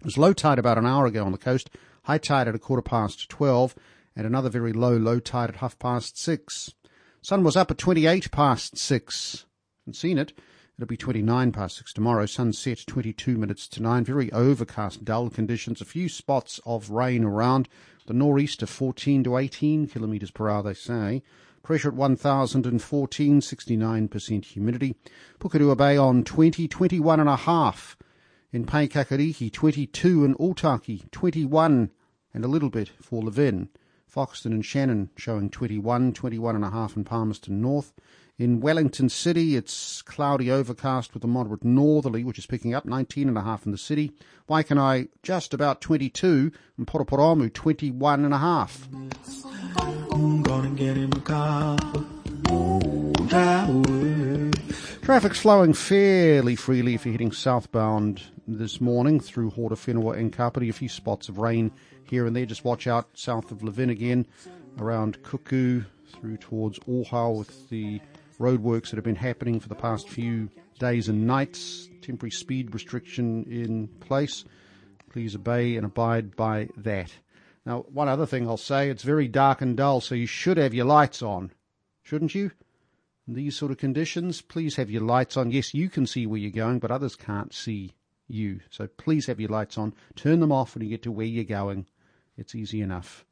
[0.00, 1.70] It was low tide about an hour ago on the coast,
[2.04, 3.74] high tide at a quarter past 12,
[4.16, 6.74] and another very low low tide at half past 6.
[7.24, 9.46] Sun was up at 28 past 6.
[9.84, 10.32] Haven't seen it.
[10.76, 12.26] It'll be 29 past 6 tomorrow.
[12.26, 14.04] Sunset 22 minutes to 9.
[14.04, 15.80] Very overcast, dull conditions.
[15.80, 17.68] A few spots of rain around.
[18.08, 21.22] The nor'east of 14 to 18 kilometres per hour, they say.
[21.62, 24.96] Pressure at 1014, 69% humidity.
[25.38, 27.96] Pukerua Bay on 20, 21 and a half.
[28.52, 30.24] In Paekakariki, 22.
[30.24, 31.92] In Otaki, 21
[32.34, 33.68] and a little bit for Levin.
[34.14, 37.94] Foxton and Shannon showing 21, 21 and a half in Palmerston North.
[38.38, 43.28] In Wellington City, it's cloudy overcast with a moderate northerly, which is picking up 19
[43.28, 44.12] and a half in the city.
[44.48, 48.88] Waikanae just about 22 and Paraparaumu 21 and a half.
[55.02, 60.68] Traffic's flowing fairly freely if you're heading southbound this morning through Horta, Horowhenua and Kapiti.
[60.68, 61.72] A few spots of rain
[62.04, 62.46] here and there.
[62.46, 64.24] Just watch out south of Levin again,
[64.78, 68.00] around Kuku, through towards Ohau with the
[68.38, 70.48] roadworks that have been happening for the past few
[70.78, 71.88] days and nights.
[72.00, 74.44] Temporary speed restriction in place.
[75.10, 77.12] Please obey and abide by that.
[77.66, 80.74] Now, one other thing I'll say, it's very dark and dull, so you should have
[80.74, 81.50] your lights on,
[82.04, 82.52] shouldn't you?
[83.28, 85.52] These sort of conditions, please have your lights on.
[85.52, 87.92] Yes, you can see where you're going, but others can't see
[88.26, 88.60] you.
[88.70, 89.94] So please have your lights on.
[90.16, 91.86] Turn them off when you get to where you're going.
[92.36, 93.24] It's easy enough.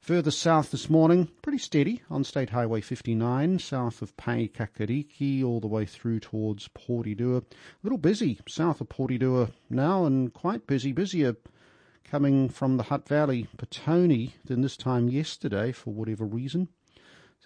[0.00, 5.66] Further south this morning, pretty steady on State Highway 59, south of Paekakariki, all the
[5.66, 7.38] way through towards Porirua.
[7.38, 7.44] A
[7.82, 11.36] little busy south of Porirua now, and quite busy, busier
[12.04, 16.68] coming from the Hutt Valley, Petone, than this time yesterday for whatever reason.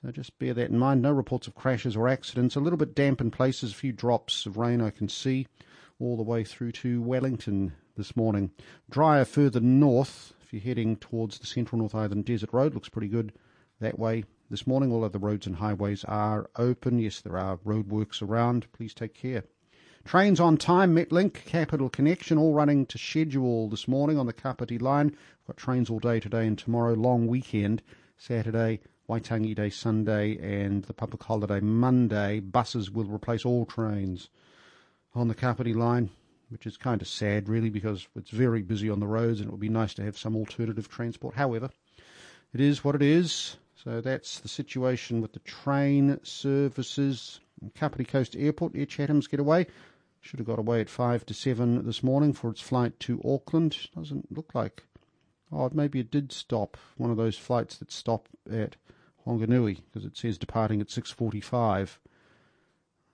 [0.01, 1.03] So just bear that in mind.
[1.03, 2.55] No reports of crashes or accidents.
[2.55, 5.49] A little bit damp in places, a few drops of rain I can see,
[5.99, 8.53] all the way through to Wellington this morning.
[8.89, 13.09] Drier further north, if you're heading towards the Central North Island Desert Road, looks pretty
[13.09, 13.33] good
[13.81, 14.93] that way this morning.
[14.93, 17.01] All other roads and highways are open.
[17.01, 18.70] Yes, there are roadworks around.
[18.73, 19.43] Please take care.
[20.05, 24.79] Trains on time, Metlink, Capital Connection, all running to schedule this morning on the Kapiti
[24.79, 25.09] line.
[25.09, 27.83] We've got trains all day today and tomorrow, long weekend,
[28.16, 32.40] Saturday, Waitangi Day, Sunday, and the public holiday Monday.
[32.40, 34.28] Buses will replace all trains
[35.14, 36.10] on the Kapiti line
[36.51, 39.51] which is kind of sad, really, because it's very busy on the roads and it
[39.51, 41.35] would be nice to have some alternative transport.
[41.35, 41.70] However,
[42.52, 43.56] it is what it is.
[43.76, 47.40] So that's the situation with the train services.
[47.74, 49.66] Kapiti Coast Airport, Air Chatham's get away.
[50.20, 53.76] Should have got away at 5 to 7 this morning for its flight to Auckland.
[53.94, 54.85] Doesn't look like.
[55.52, 56.76] Oh, maybe it did stop.
[56.97, 58.76] One of those flights that stop at
[59.29, 61.99] Whanganui because it says departing at 6.45.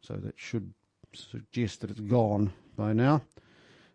[0.00, 0.72] So that should
[1.12, 3.22] suggest that it's gone by now.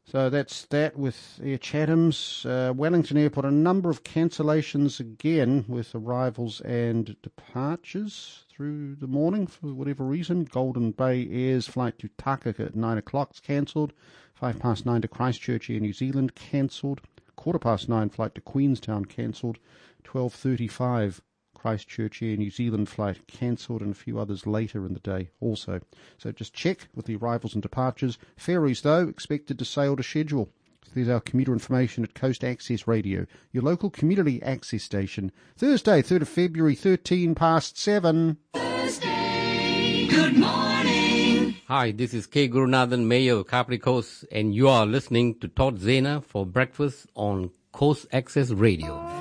[0.05, 2.43] So that's that with Air Chatham's.
[2.43, 9.45] Uh, Wellington Airport, a number of cancellations again with arrivals and departures through the morning
[9.45, 10.45] for whatever reason.
[10.45, 13.93] Golden Bay Air's flight to Takaka at 9 o'clock is cancelled.
[14.33, 17.01] 5 past 9 to Christchurch Air New Zealand cancelled.
[17.35, 19.59] Quarter past 9 flight to Queenstown cancelled.
[20.03, 21.21] 12.35
[21.59, 25.81] Christchurch Air New Zealand flight cancelled and a few others later in the day also.
[26.17, 28.17] So just check with the arrivals and departures.
[28.37, 30.49] Ferries, though, expected to sail to schedule.
[30.85, 35.33] So there's our commuter information at Coast Access Radio, your local community access station.
[35.57, 38.37] Thursday, 3rd of February, 13 past 7.
[38.53, 41.55] Thursday, good morning.
[41.67, 42.47] Hi, this is K.
[42.47, 47.51] Gurunathan, Mayor of Kapiti Coast, and you are listening to Todd Zaner for breakfast on
[47.73, 49.18] Coast Access Radio.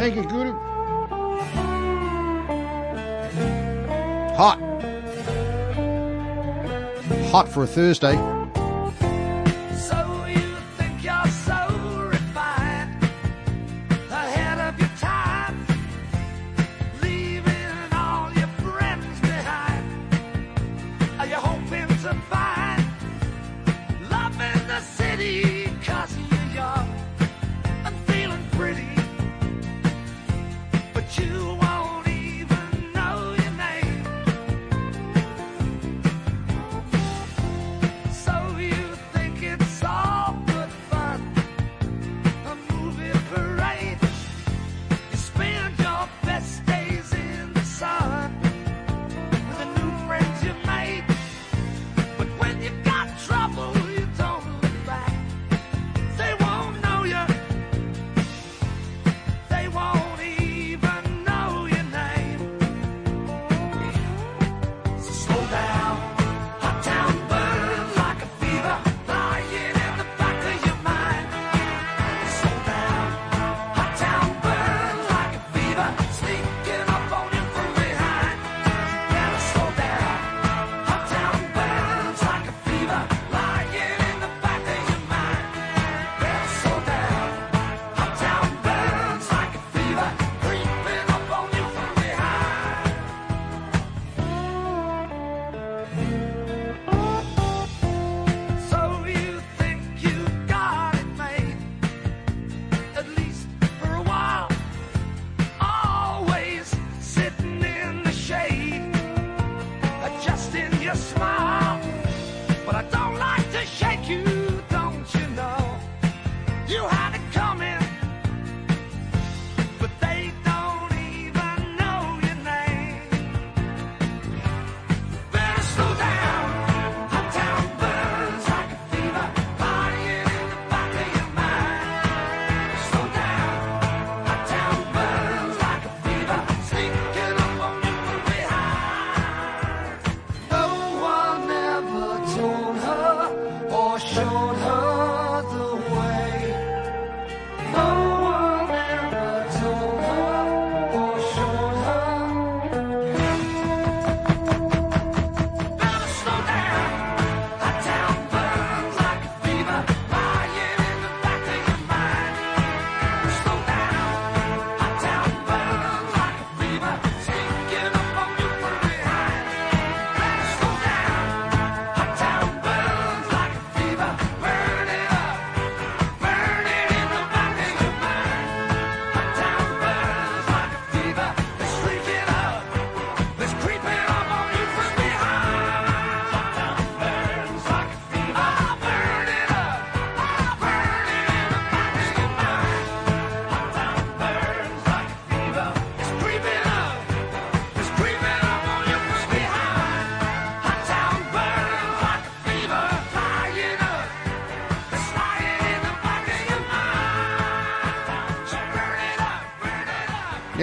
[0.00, 0.58] Thank you, Guru.
[4.34, 4.58] Hot.
[7.30, 8.39] Hot for a Thursday.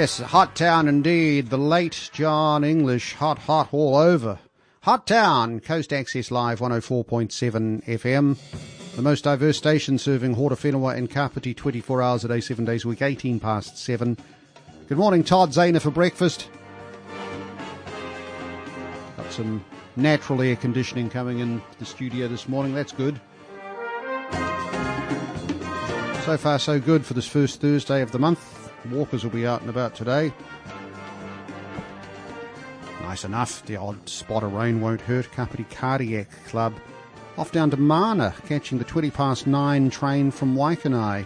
[0.07, 1.49] Yes, hot town indeed.
[1.49, 4.39] The late Jon English, hot, hot all over.
[4.83, 8.37] Hot town, Coast Access Live 104.7 FM.
[8.95, 12.87] The most diverse station serving Horowhenua and Kapiti 24 hours a day, 7 days a
[12.87, 14.17] week, 18 past 7.
[14.87, 16.47] Good morning, Todd Zaner for breakfast.
[19.17, 19.65] Got some
[19.97, 23.19] natural air conditioning coming in the studio this morning, that's good.
[26.23, 28.56] So far so good for this first Thursday of the month.
[28.91, 30.33] Walkers will be out and about today.
[33.01, 35.31] Nice enough, the odd spot of rain won't hurt.
[35.31, 36.73] Kapiti Cardiac Club
[37.37, 41.25] off down to Mana, catching the 20 past 9 train from Waikanae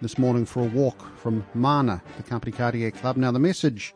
[0.00, 3.16] this morning for a walk from Mana, the Company Cardiac Club.
[3.16, 3.94] Now the message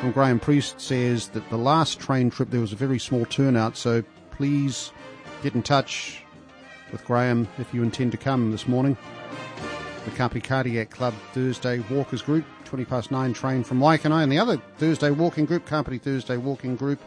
[0.00, 3.76] from Graham Priest says that the last train trip there was a very small turnout,
[3.76, 4.92] so please
[5.42, 6.22] get in touch
[6.90, 8.96] with Graham if you intend to come this morning
[10.04, 14.38] the Kapiti Cardiac Club Thursday Walkers Group, 20 past 9 train from Waikanae, and the
[14.38, 17.00] other Thursday Walking Group, Kapiti Thursday Walking Group,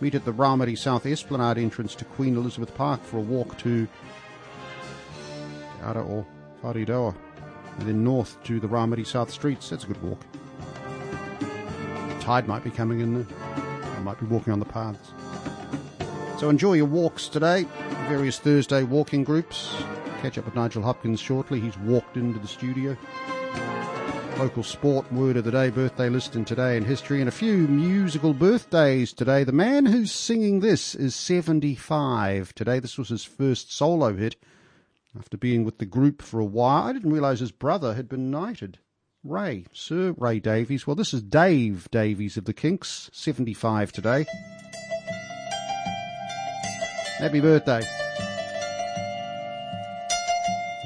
[0.00, 3.86] meet at the Raumati South Esplanade entrance to Queen Elizabeth Park for a walk to
[5.82, 6.26] Ara or
[6.62, 7.14] Whareroa,
[7.78, 9.70] and then north to the Raumati South Streets.
[9.70, 10.20] That's a good walk.
[12.20, 13.26] Tide might be coming in there.
[13.96, 15.12] I might be walking on the paths.
[16.38, 17.66] So enjoy your walks today,
[18.08, 19.74] various Thursday walking groups.
[20.22, 21.60] Catch up with Nigel Hopkins shortly.
[21.60, 22.94] He's walked into the studio.
[24.36, 27.66] Local sport word of the day, birthday list in today in history, and a few
[27.66, 29.44] musical birthdays today.
[29.44, 32.80] The man who's singing this is 75 today.
[32.80, 34.36] This was his first solo hit
[35.18, 36.88] after being with the group for a while.
[36.88, 38.78] I didn't realise his brother had been knighted.
[39.24, 40.86] Ray, Sir Ray Davies.
[40.86, 44.26] Well, this is Dave Davies of the Kinks, 75 today.
[47.18, 47.80] Happy birthday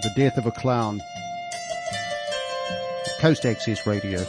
[0.05, 1.01] the death of a clown.
[3.23, 4.23] Coast Access Radio.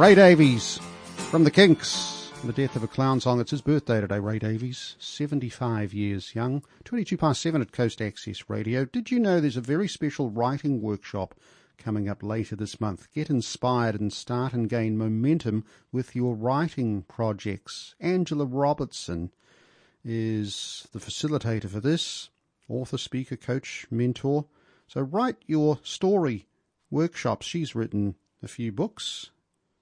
[0.00, 0.78] Ray Davies
[1.28, 2.32] from the Kinks.
[2.42, 3.38] The death of a clown song.
[3.38, 4.96] It's his birthday today, Ray Davies.
[4.98, 6.64] 75 years young.
[6.84, 8.86] 22 past 7 at Coast Access Radio.
[8.86, 11.34] Did you know there's a very special writing workshop
[11.76, 13.12] coming up later this month?
[13.12, 17.94] Get inspired and start and gain momentum with your writing projects.
[18.00, 19.30] Angela Robertson
[20.02, 22.30] is the facilitator for this.
[22.70, 24.46] Author, speaker, coach, mentor.
[24.86, 26.46] So write your story
[26.90, 27.44] workshops.
[27.44, 29.28] She's written a few books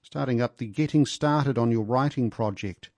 [0.03, 2.91] starting up the Getting Started on Your Writing Project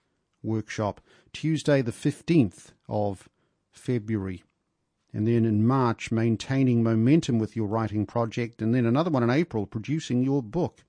[0.43, 1.01] workshop
[1.32, 3.28] Tuesday, the 15th of
[3.70, 4.43] February.
[5.12, 8.62] And then in March, maintaining momentum with your writing project.
[8.62, 10.85] And then another one in April, producing your book.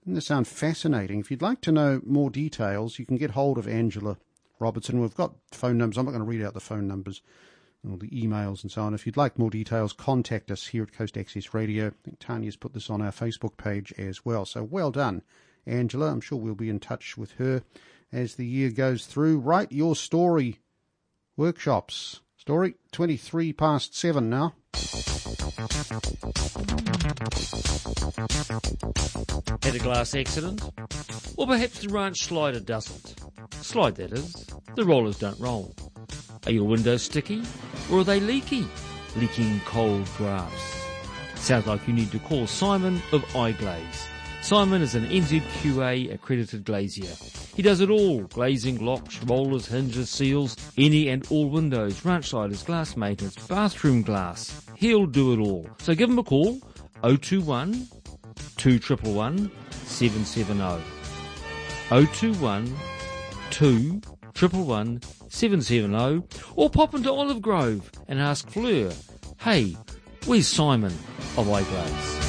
[0.00, 1.20] Doesn't this sound fascinating?
[1.20, 4.18] If you'd like to know more details, you can get hold of Angela
[4.58, 5.00] Robertson.
[5.00, 5.96] We've got phone numbers.
[5.96, 7.22] I'm not going to read out the phone numbers
[7.90, 8.94] all the emails and so on.
[8.94, 11.88] If you'd like more details, contact us here at Coast Access Radio.
[11.88, 14.44] I think Tanya's put this on our Facebook page as well.
[14.44, 15.22] So well done,
[15.66, 16.10] Angela.
[16.10, 17.62] I'm sure we'll be in touch with her
[18.12, 19.38] as the year goes through.
[19.38, 20.60] Write your story
[21.36, 22.20] workshops.
[22.44, 24.52] Story 23 past 7 now.
[29.62, 30.62] Had a glass accident?
[31.38, 33.14] Or perhaps the ranch slider doesn't.
[33.62, 34.46] Slide that is.
[34.76, 35.74] The rollers don't roll.
[36.44, 37.44] Are your windows sticky?
[37.90, 38.68] Or are they leaky?
[39.16, 40.84] Leaking cold drafts.
[41.36, 44.13] Sounds like you need to call Simon of iGlaze.
[44.44, 47.14] Simon is an NZQA accredited glazier.
[47.56, 48.24] He does it all.
[48.24, 54.66] Glazing, locks, rollers, hinges, seals, any and all windows, ranch sliders, glass maintenance, bathroom glass.
[54.76, 55.66] He'll do it all.
[55.78, 56.60] So give him a call.
[57.00, 57.88] 021
[58.58, 60.84] 2111 770.
[61.88, 62.76] 021
[63.48, 65.00] 2111
[65.30, 68.92] 770 or pop into Olive Grove and ask Fleur,
[69.38, 69.74] hey,
[70.26, 70.92] where's Simon
[71.38, 72.23] of iGlaze?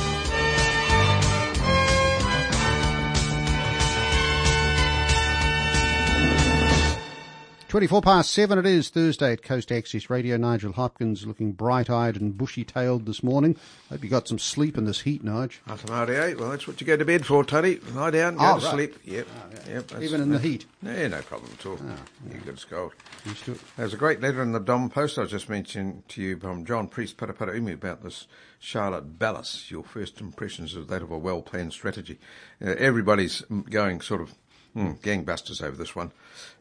[7.75, 10.37] 24 past 7 it is Thursday at Coast Access Radio.
[10.37, 13.57] Nigel Hopkins looking bright-eyed and bushy-tailed this morning.
[13.89, 15.57] Hope you got some sleep in this heat, Nige.
[15.67, 17.75] After 88, well, that's what you go to bed for, Tony.
[17.93, 18.73] Lie down, go Oh, to right.
[18.75, 18.95] sleep.
[19.03, 19.73] Yep, Oh, yeah.
[19.73, 20.01] yep.
[20.01, 20.65] Even in the heat?
[20.81, 21.77] Yeah, no problem at all.
[21.83, 21.97] Oh,
[22.33, 22.93] You get a cold.
[23.25, 23.49] Used.
[23.75, 26.87] There's a great letter in the Dom Post I just mentioned to you from John
[26.87, 28.25] Priest Paraparaumu about this
[28.57, 32.19] Charlotte Bellis, your first impressions of that of a well-planned strategy.
[32.65, 34.33] Uh, everybody's mm, going sort of
[34.73, 36.13] mm, gangbusters over this one,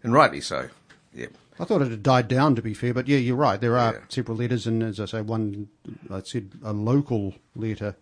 [0.02, 0.70] and rightly so.
[1.14, 1.32] Yep.
[1.58, 3.60] I thought it had died down, to be fair, but yeah, you're right.
[3.60, 5.68] There are several letters, and as I say, one
[6.10, 7.94] I said a local letter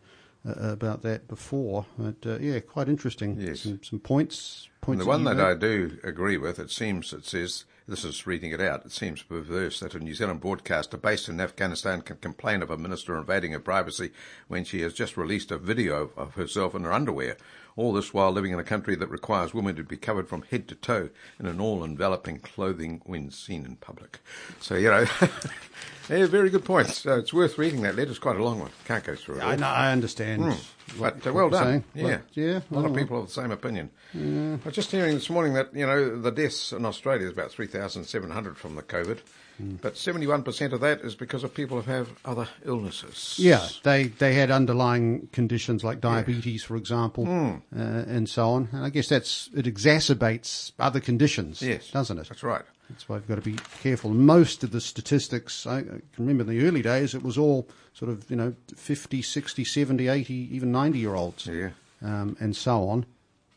[0.47, 1.87] uh, about that before.
[1.99, 3.39] But uh, yeah, quite interesting.
[3.39, 3.61] Yes.
[3.61, 4.69] Some, some points.
[4.69, 5.39] And Points the one that.
[5.39, 9.23] I do agree with, it seems, it says, this is reading it out, it seems
[9.23, 13.53] perverse that a New Zealand broadcaster based in Afghanistan can complain of a minister invading
[13.53, 14.11] her privacy
[14.49, 17.37] when she has just released a video of herself in her underwear.
[17.77, 20.69] All this while living in a country that requires women to be covered from head
[20.69, 24.20] to toe in an all-enveloping clothing when seen in public.
[24.61, 25.07] So, you know,
[26.19, 26.99] yeah, very good points.
[26.99, 28.11] So it's worth reading that letter.
[28.11, 28.71] It's quite a long one.
[28.87, 29.43] Can't go through it.
[29.45, 30.43] I know, I understand.
[30.43, 30.61] What-
[30.99, 31.65] But uh, well done.
[31.65, 31.85] saying.
[31.95, 32.17] Yeah.
[32.19, 32.61] But, yeah.
[32.71, 33.91] A lot of people have the same opinion.
[34.13, 34.57] Yeah.
[34.63, 37.51] I was just hearing this morning that, you know, the deaths in Australia is about
[37.51, 39.19] 3,700 from the COVID,
[39.59, 39.77] Hmm.
[39.83, 43.37] but 71% of that is because of people who have other illnesses.
[43.39, 47.57] Yeah, they they had underlying conditions like diabetes, for example, Hmm.
[47.79, 48.69] uh, and so on.
[48.73, 52.29] And I guess that's it exacerbates other conditions, Yes, doesn't it?
[52.29, 52.65] That's right.
[52.93, 54.10] That's why we've got to be careful.
[54.10, 58.10] Most of the statistics, I, can remember in the early days, it was all sort
[58.10, 61.47] of, you know, 50, 60, 70, 80, even 90 year olds.
[61.47, 61.70] Yeah.
[62.02, 63.06] Um, and so on.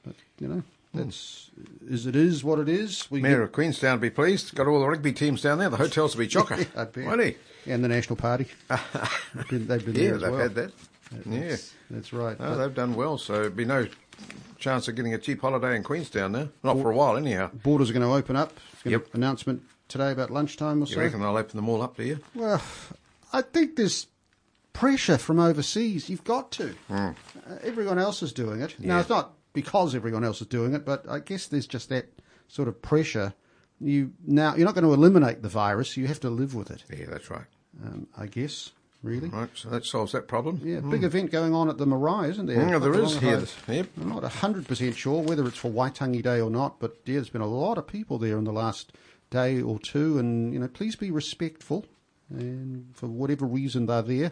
[0.05, 0.63] But, you know,
[0.93, 1.49] that's,
[1.89, 3.09] is it is what it is.
[3.11, 4.55] We Mayor get- of Queenstown be pleased.
[4.55, 5.69] Got all the rugby teams down there.
[5.69, 6.65] The hotels will be chocker.
[6.93, 7.05] Bet.
[7.05, 7.35] Won't he?
[7.67, 8.47] And the National Party.
[8.69, 10.39] they've been, they've been yeah, there as they've well.
[10.39, 10.71] had that.
[11.25, 11.47] yeah.
[11.49, 12.37] That's, that's right.
[12.39, 13.87] Oh, But- they've done well, so there'd be no
[14.57, 16.49] chance of getting a cheap holiday in Queenstown now.
[16.63, 17.51] Not for a while, anyhow.
[17.53, 18.53] Borders are going to open up.
[18.83, 19.13] Yep.
[19.13, 20.95] an announcement today about lunchtime or so.
[20.95, 22.19] You reckon they'll open them all up, do you?
[22.33, 22.61] Well,
[23.33, 24.07] I think there's
[24.73, 26.09] pressure from overseas.
[26.09, 26.75] You've got to.
[26.89, 27.13] Uh,
[27.63, 28.75] everyone else is doing it.
[28.79, 32.07] Now, it's not because everyone else is doing it, but I guess there's just that
[32.47, 33.33] sort of pressure.
[33.81, 35.97] You now you're not going to eliminate the virus.
[35.97, 36.83] You have to live with it.
[36.89, 37.45] Yeah, that's right.
[37.83, 38.71] Um, I guess.
[39.05, 39.29] Really.
[39.29, 40.61] Right, so that solves that problem.
[40.63, 40.89] Yeah, Mm.
[40.89, 42.57] big event going on at the Marae, isn't there?
[42.57, 43.43] Mm, there Not is here.
[43.67, 43.87] Yep.
[44.01, 47.41] I'm not 100% sure whether it's for Waitangi Day or not, but yeah, there's been
[47.41, 48.91] a lot of people there in the last
[49.29, 51.85] day or two, and you know, please be respectful,
[52.31, 54.31] and for whatever reason they're there,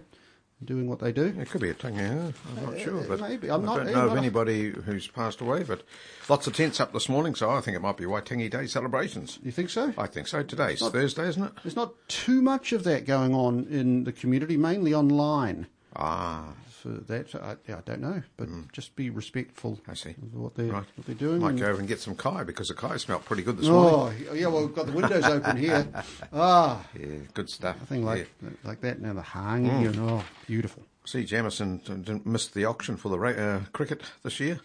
[0.64, 1.26] doing what they do.
[1.40, 2.31] It could be a thing, yeah.
[2.57, 3.49] I'm not sure, but maybe.
[3.49, 5.64] I'm I not- don't know of anybody who's passed away.
[5.64, 5.84] But
[6.30, 9.40] lots of tents up this morning, so I think it might be Waitangi Day celebrations.
[9.44, 9.94] You think so?
[9.98, 10.44] I think so.
[10.44, 11.52] Today's Not- Thursday, isn't it?
[11.64, 15.68] There's not too much of that going on in the community, mainly online.
[15.95, 16.53] Ah.
[16.84, 17.34] For that.
[17.35, 19.80] I, yeah, I don't know, but just be respectful.
[19.88, 19.89] Mm.
[19.89, 20.10] I see.
[20.10, 20.84] Of what they're Right.
[20.97, 21.39] what they're doing.
[21.39, 23.68] Might and- go over and get some kai because the kai smelled pretty good this
[23.69, 24.26] oh, morning.
[24.30, 25.88] Oh yeah, well, we've got the windows open here.
[26.34, 27.80] Ah, Yeah, good stuff.
[27.80, 28.30] nothing like
[28.65, 28.99] like that.
[28.99, 29.88] Now the hangi Mm.
[29.88, 30.84] and oh, beautiful.
[31.05, 34.60] See, Jamieson didn't miss the auction for the uh, cricket this year.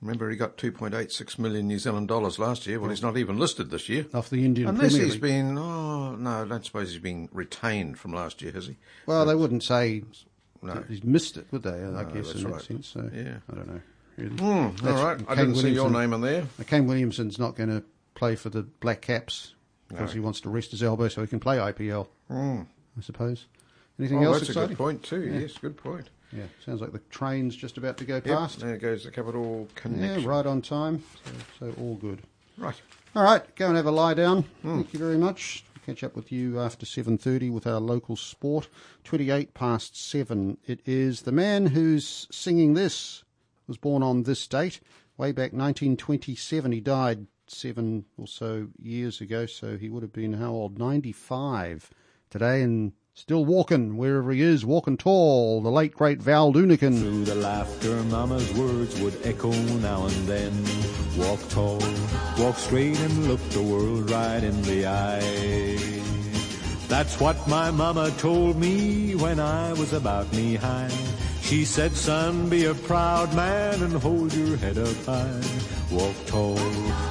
[0.00, 2.80] Remember, he got 2.86 million New Zealand dollars last year.
[2.80, 4.06] Well, he's not even listed this year.
[4.12, 8.00] Off the Indian Unless Premier he's been, oh, no, I don't suppose he's been retained
[8.00, 8.76] from last year, has he?
[9.06, 10.02] Well, they wouldn't say
[10.62, 10.84] No.
[10.88, 11.70] he's missed it, would they?
[11.70, 12.62] I No, guess in that right.
[12.62, 12.86] sense.
[12.88, 13.36] So Yeah.
[13.50, 13.80] I don't know.
[14.16, 14.36] Really.
[14.36, 15.20] Hmm, all right.
[15.28, 16.46] I didn't see your name in there.
[16.66, 17.82] Kane Williamson's not going to
[18.14, 19.54] play for the Black Caps
[19.88, 20.14] because No.
[20.14, 22.08] he wants to rest his elbow so he can play IPL.
[22.28, 22.60] Hmm.
[22.96, 23.46] I suppose.
[23.98, 25.22] Anything Oh, else that's a good point too.
[25.22, 25.40] Yeah.
[25.40, 26.10] Yes, good point.
[26.32, 28.60] Yeah, sounds like the train's just about to go Yep, past.
[28.60, 30.22] there goes the capital connection.
[30.22, 31.02] Yeah, right on time.
[31.24, 31.32] So,
[31.72, 32.20] so all good.
[32.56, 32.80] Right.
[33.14, 34.44] All right, go and have a lie down.
[34.62, 34.76] Hmm.
[34.76, 35.64] Thank you very much.
[35.84, 38.68] Catch up with you after 7.30 with our local sport.
[39.02, 41.22] 28 past 7 it is.
[41.22, 43.24] The man who's singing this
[43.66, 44.80] was born on this date,
[45.16, 46.70] way back 1927.
[46.70, 50.78] He died seven or so years ago, so he would have been how old?
[50.78, 51.90] 95
[52.30, 55.60] today and still walking wherever he is, walking tall.
[55.60, 56.98] The late, great Val Doonican.
[56.98, 60.52] Through the laughter, Mama's words would echo now and then.
[61.18, 61.80] Walk tall,
[62.38, 66.02] walk straight, and look the world right in the eye.
[66.88, 70.90] That's what my mama told me when I was about knee high.
[71.42, 75.42] She said, son, be a proud man and hold your head up high.
[75.90, 76.58] Walk tall,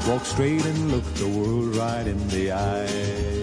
[0.07, 3.41] walk straight, and look the world right in the eye.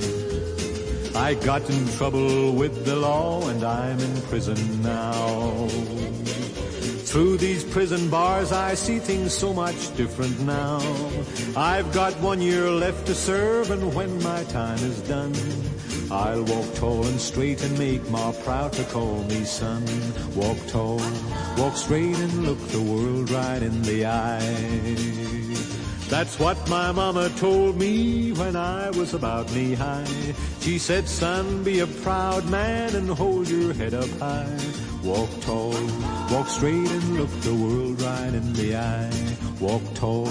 [1.18, 5.66] I got in trouble with the law and I'm in prison now.
[7.10, 10.78] Through these prison bars I see things so much different now.
[11.56, 15.34] I've got one year left to serve and when my time is done,
[16.08, 19.84] I'll walk tall and straight and make Ma proud to call me son.
[20.36, 21.00] Walk tall,
[21.58, 25.77] walk straight and look the world right in the eye.
[26.08, 30.06] That's what my mama told me when I was about knee high.
[30.60, 34.58] She said, son, be a proud man and hold your head up high.
[35.04, 35.76] Walk tall,
[36.32, 39.36] walk straight and look the world right in the eye.
[39.60, 40.28] Walk tall,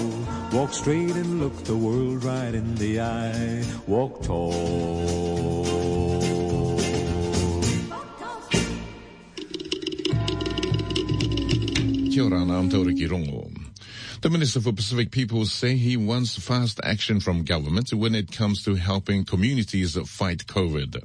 [0.52, 3.64] walk straight and look the world right in the eye.
[3.86, 5.64] Walk tall.
[12.10, 13.57] Kia ora, I'm Tauriki Rongo.
[14.20, 18.64] The Minister for Pacific Peoples say he wants fast action from government when it comes
[18.64, 21.04] to helping communities fight COVID.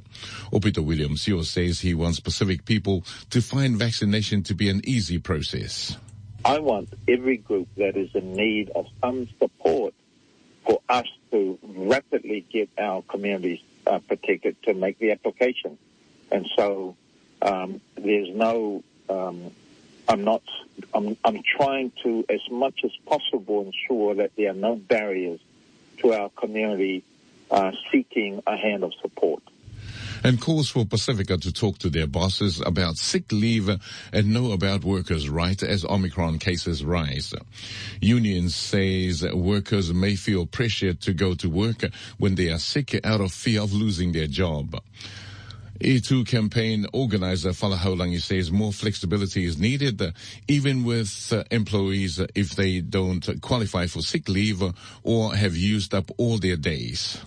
[0.52, 5.96] Aupito Williams says he wants Pacific people to find vaccination to be an easy process.
[6.44, 9.94] I want every group that is in need of some support
[10.66, 15.78] for us to rapidly get our communities uh, protected to make the application.
[16.32, 16.96] And so
[17.42, 19.52] um, there's no, um,
[20.08, 20.42] I'm not,
[20.92, 25.40] I'm, I'm trying to, as much as possible, ensure that there are no barriers
[25.98, 27.02] to our community
[27.50, 29.42] uh, seeking a hand of support.
[30.24, 33.68] and calls for Pacifica to talk to their bosses about sick leave
[34.12, 37.34] and know about workers' rights as Omicron cases rise.
[38.00, 41.84] Unions says workers may feel pressure to go to work
[42.18, 44.80] when they are sick out of fear of losing their job.
[45.80, 50.12] E2 campaign organizer Falaholangi says more flexibility is needed, uh,
[50.46, 54.62] even with uh, employees uh, if they don't qualify for sick leave
[55.02, 57.18] or have used up all their days.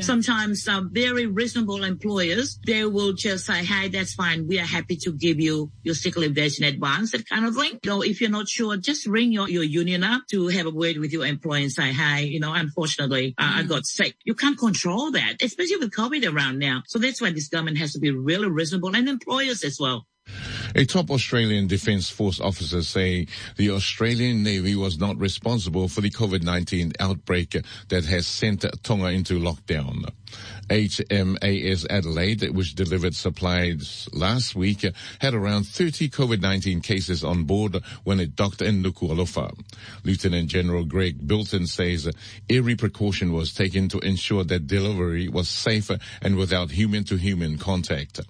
[0.00, 4.46] Sometimes uh, very reasonable employers, they will just say, hey, that's fine.
[4.46, 7.54] We are happy to give you your sick leave days in advance, that kind of
[7.54, 7.78] thing.
[7.84, 10.98] So if you're not sure, just ring your, your union up to have a word
[10.98, 14.16] with your employer and say, hey, you know, unfortunately, uh, I got sick.
[14.24, 16.82] You can't control that, especially with COVID around now.
[16.86, 20.06] So that's why this government has to be really reasonable and employers as well.
[20.74, 23.26] A top Australian Defence Force officer say
[23.56, 27.56] the Australian Navy was not responsible for the COVID-19 outbreak
[27.88, 30.10] that has sent Tonga into lockdown.
[30.68, 34.84] HMAS Adelaide, which delivered supplies last week,
[35.20, 39.58] had around 30 COVID-19 cases on board when it docked in Nuku'alofa.
[40.04, 42.10] Lieutenant General Greg Bilton says
[42.48, 45.90] every precaution was taken to ensure that delivery was safe
[46.22, 48.20] and without human-to-human contact.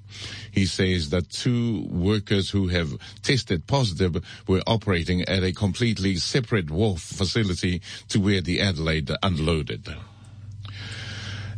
[0.50, 6.70] He says that two workers who have tested positive were operating at a completely separate
[6.70, 9.94] wharf facility to where the Adelaide unloaded.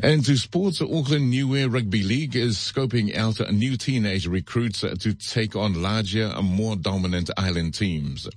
[0.05, 5.55] And to sports, Auckland Niue Rugby League is scoping out new teenage recruits to take
[5.55, 8.29] on larger and more dominant island teams.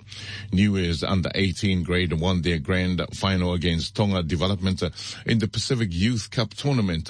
[0.51, 4.83] Niue's under 18 grade won their grand final against Tonga Development
[5.25, 7.09] in the Pacific Youth Cup tournament.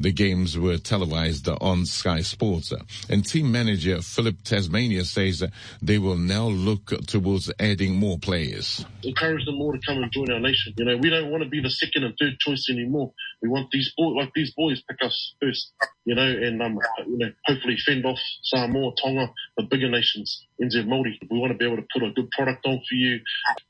[0.00, 2.72] The games were televised on Sky Sports.
[3.08, 5.44] And team manager Philip Tasmania says
[5.80, 8.84] they will now look towards adding more players.
[9.04, 10.74] Encourage them more to come and join our nation.
[10.76, 13.12] You know, we don't want to be the second and third choice anymore.
[13.44, 15.74] We want these boys, like these boys, pick us first.
[16.06, 20.86] You know, and um, you know, hopefully fend off Samoa, Tonga, the bigger nations, NZ
[20.86, 21.18] Māori.
[21.30, 23.20] We want to be able to put a good product on for you,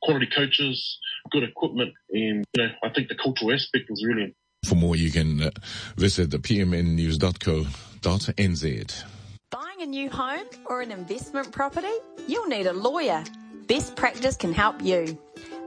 [0.01, 1.01] quality coaches,
[1.32, 4.26] good equipment, and you know, I think the cultural aspect is really.
[4.26, 4.36] important.
[4.64, 5.51] For more, you can uh,
[5.96, 9.05] visit the pmnnews.co.nz.
[9.51, 11.96] Buying a new home or an investment property?
[12.28, 13.24] You'll need a lawyer.
[13.66, 15.18] Best practice can help you.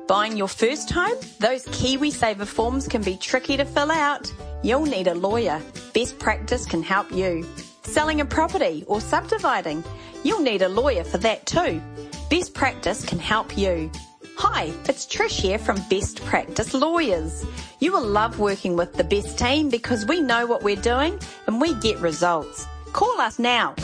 [0.07, 1.17] Buying your first home?
[1.39, 4.31] Those KiwiSaver forms can be tricky to fill out.
[4.63, 5.61] You'll need a lawyer.
[5.93, 7.45] Best practice can help you.
[7.83, 9.83] Selling a property or subdividing?
[10.23, 11.81] You'll need a lawyer for that too.
[12.29, 13.91] Best practice can help you.
[14.37, 17.45] Hi, it's Trish here from Best Practice Lawyers.
[17.79, 21.59] You will love working with the best team because we know what we're doing and
[21.59, 22.65] we get results.
[22.93, 23.75] Call us now.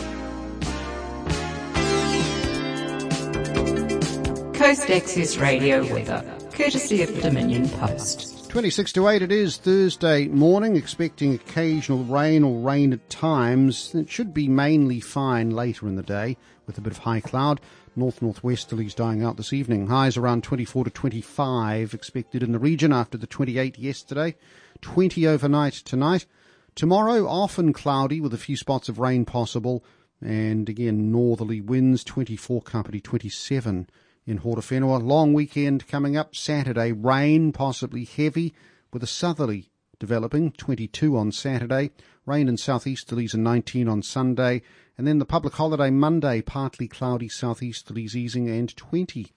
[4.64, 6.24] Coast Access Radio weather,
[6.54, 8.50] courtesy of the Dominion Post.
[8.50, 13.94] 26 to 8 it is Thursday morning, expecting occasional rain or rain at times.
[13.94, 17.60] It should be mainly fine later in the day with a bit of high cloud.
[17.98, 19.88] North northwesterlies dying out this evening.
[19.88, 24.34] Highs around 24 to 25 expected in the region after the 28 yesterday.
[24.80, 26.26] 20 overnight tonight.
[26.74, 29.84] Tomorrow often cloudy with a few spots of rain possible.
[30.22, 33.90] And again, northerly winds 24 Kapiti 27
[34.26, 35.02] in Horowhenua.
[35.04, 36.36] Long weekend coming up.
[36.36, 38.54] Saturday, rain, possibly heavy,
[38.92, 39.70] with a southerly
[40.00, 41.92] developing, 22 on Saturday.
[42.26, 44.62] Rain and southeasterlies and 19 on Sunday.
[44.98, 49.32] And then the public holiday Monday, partly cloudy southeasterlies easing and 20.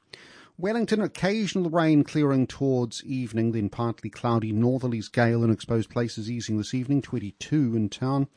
[0.58, 6.56] Wellington, occasional rain clearing towards evening, then partly cloudy northerlies, gale in exposed places easing
[6.56, 8.28] this evening, 22 in town.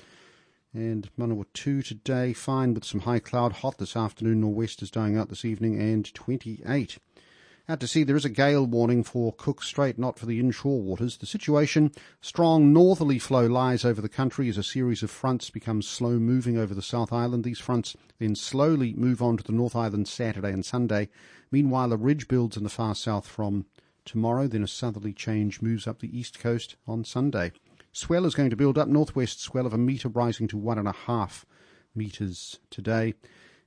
[0.74, 5.30] And Manawatu today, fine with some high cloud, hot this afternoon, Nor'west is dying out
[5.30, 7.00] this evening, and 28.
[7.68, 10.80] Out to sea, there is a gale warning for Cook Strait, not for the inshore
[10.80, 11.18] waters.
[11.18, 11.92] The situation,
[12.22, 16.56] strong northerly flow lies over the country as a series of fronts becomes slow moving
[16.56, 17.44] over the South Island.
[17.44, 21.10] These fronts then slowly move on to the North Island Saturday and Sunday.
[21.50, 23.66] Meanwhile, a ridge builds in the far south from
[24.06, 27.54] tomorrow, then a southerly change moves up the east coast on Sunday.
[27.92, 30.88] Swell is going to build up, northwest swell of a metre rising to one and
[30.88, 31.46] a half
[31.96, 33.16] metres today.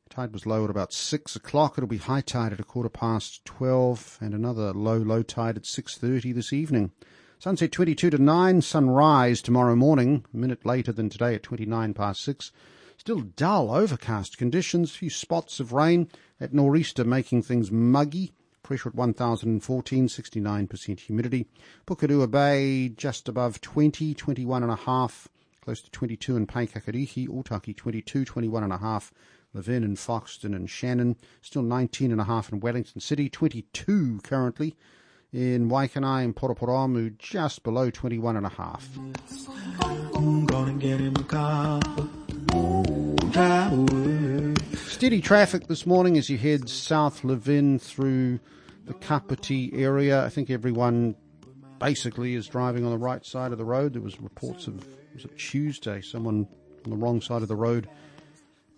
[0.09, 1.79] Tide was low at about six o'clock.
[1.79, 5.67] It'll be high tide at a quarter past twelve, and another low low tide at
[5.67, 6.93] six thirty this evening.
[7.39, 8.61] Sunset twenty-two to nine.
[8.61, 12.53] Sunrise tomorrow morning, a minute later than today at twenty-nine past six.
[12.99, 14.95] Still dull, overcast conditions.
[14.95, 16.09] Few spots of rain
[16.39, 18.33] at nor'easter, making things muggy.
[18.63, 21.47] Pressure at 1014, 69% humidity.
[21.87, 25.29] Pukerua Bay just above 20, 21 and a half,
[25.63, 27.29] close to 22 in Paekakariki.
[27.29, 29.13] Otaki 22, 21 and a half.
[29.55, 34.75] Levin and Foxton and Shannon, still 19 and a half in Wellington City, 22 currently
[35.33, 38.89] in Waikanae and Paraparaumu, just below 21 and a half.
[45.03, 48.39] Steady traffic this morning as you head south Levin through
[48.85, 50.25] the Kapiti area.
[50.25, 51.17] I think everyone
[51.79, 53.95] basically is driving on the right side of the road.
[53.95, 56.47] There was reports of was it Tuesday someone
[56.85, 57.89] on the wrong side of the road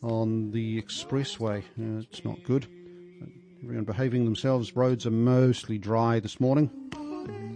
[0.03, 1.63] on the expressway.
[1.79, 2.67] Uh, it's not good.
[3.63, 4.77] Everyone behaving themselves.
[4.77, 6.71] Roads are mostly dry this morning.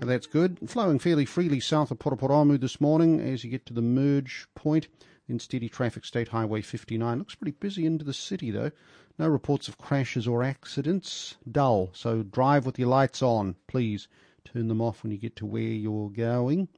[0.00, 0.58] That's good.
[0.66, 4.88] Flowing fairly freely south of Paraparaumu this morning as you get to the merge point.
[5.28, 7.18] In steady traffic, State Highway 59.
[7.18, 8.72] Looks pretty busy into the city though.
[9.18, 11.36] No reports of crashes or accidents.
[11.50, 11.90] Dull.
[11.92, 14.08] So drive with your lights on, please.
[14.44, 16.68] Turn them off when you get to where you're going.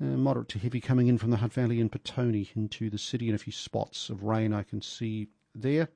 [0.00, 3.28] Uh, moderate to heavy coming in from the Hutt Valley and Petone into the city,
[3.28, 5.88] and a few spots of rain I can see there.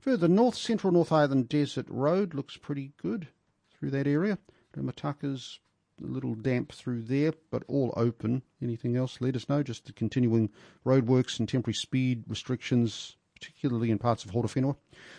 [0.00, 3.28] Further north, Central North Island Desert Road looks pretty good
[3.70, 4.38] through that area.
[4.76, 5.58] Mataka's
[6.02, 8.42] a little damp through there, but all open.
[8.62, 9.62] Anything else, let us know.
[9.62, 10.50] Just the continuing
[10.84, 14.76] roadworks and temporary speed restrictions, particularly in parts of Horowhenua.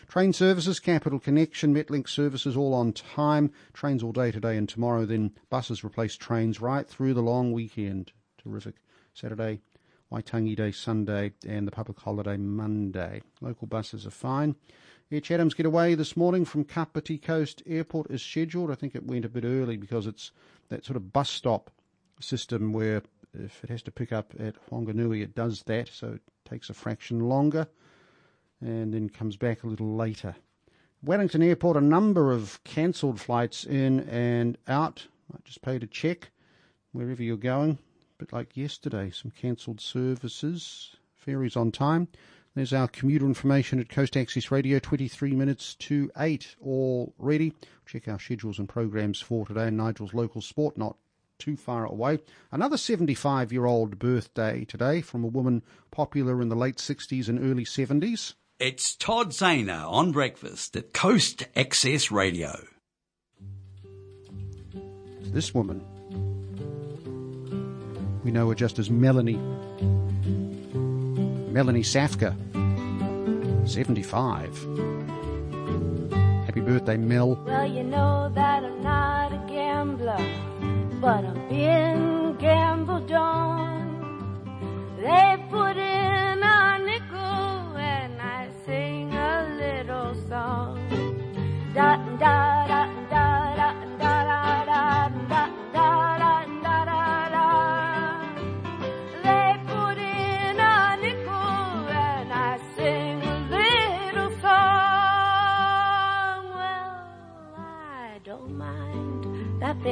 [0.08, 3.52] Train services, Capital Connection, Metlink services all on time.
[3.74, 5.06] Trains all day today and tomorrow.
[5.06, 8.12] Then buses replace trains right through the long weekend.
[8.41, 8.76] Terrific.
[9.14, 9.62] Saturday,
[10.12, 13.22] Waitangi Day, Sunday, and the public holiday Monday.
[13.41, 14.56] Local buses are fine.
[15.10, 18.70] Air Chatham's getaway this morning from Kapiti Coast Airport is scheduled.
[18.70, 20.34] I think it went a bit early because it's
[20.68, 21.72] that sort of bus stop
[22.20, 23.02] system where
[23.34, 26.74] if it has to pick up at Whanganui, it does that, so it takes a
[26.74, 27.70] fraction longer
[28.60, 30.36] and then comes back a little later.
[31.02, 35.08] Wellington Airport, a number of cancelled flights in and out.
[35.34, 36.32] I just paid a check
[36.92, 37.78] wherever you're going.
[38.18, 40.98] But like yesterday, some cancelled services.
[41.16, 42.10] Ferries on time.
[42.58, 47.54] There's our commuter information at Coast Access Radio, 23 minutes to 8 already.
[47.86, 49.70] Check our schedules and programs for today.
[49.70, 50.98] Nigel's local sport, not
[51.38, 52.18] too far away.
[52.52, 55.62] Another 75 year old birthday today from a woman
[55.92, 58.34] popular in the late 60s and early 70s.
[58.60, 62.64] It's Todd Zaner on breakfast at Coast Access Radio.
[65.22, 65.86] This woman,
[68.24, 69.40] we know her just as Melanie.
[71.58, 72.36] Melanie Safka,
[73.68, 74.68] 75.
[76.45, 77.35] Happy birthday, Mel.
[77.45, 80.18] Well, you know that I'm not a gambler,
[81.02, 84.95] but I'm gambled on.
[84.98, 86.36] They put in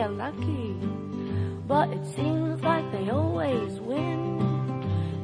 [0.06, 0.76] mind lucky,
[1.68, 4.42] but it seems like they always win.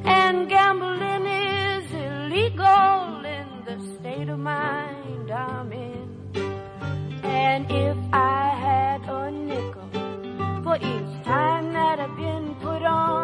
[0.04, 6.08] And gambling is illegal in the state of mind I'm in.
[7.22, 9.88] And if I had a nickel
[10.62, 13.21] for each time that I've been put on,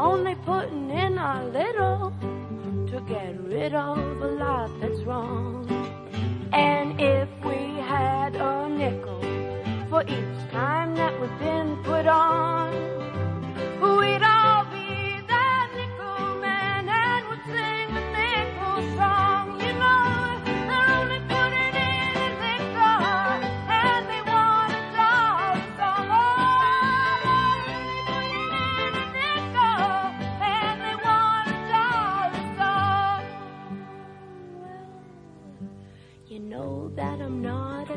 [0.00, 2.10] only putting in a little
[2.90, 5.68] to get rid of a lot that's wrong.
[6.54, 9.20] And if we had a nickel
[9.90, 12.89] for each time that we've been put on,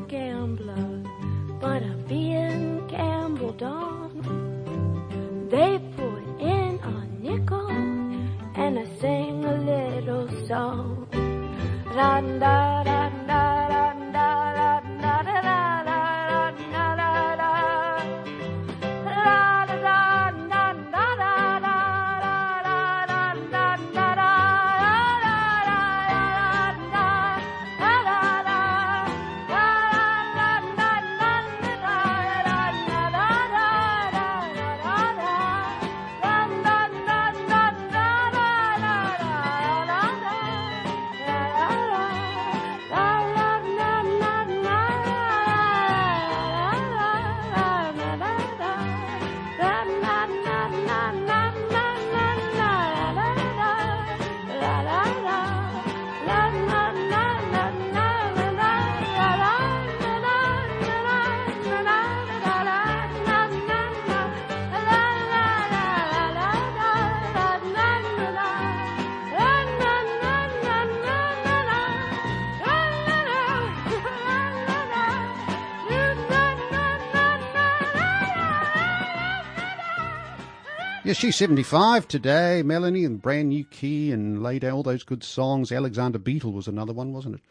[0.08, 1.04] gambler,
[1.60, 5.48] but I'm being gambled on.
[5.50, 7.70] They put in a nickel
[8.56, 11.08] and I sing a little song.
[11.94, 12.73] Da da
[81.06, 85.22] Yes, she's 75 today, Melanie, and brand new key and laid out all those good
[85.22, 85.70] songs.
[85.70, 87.42] Alexander Beetle was another one, wasn't it?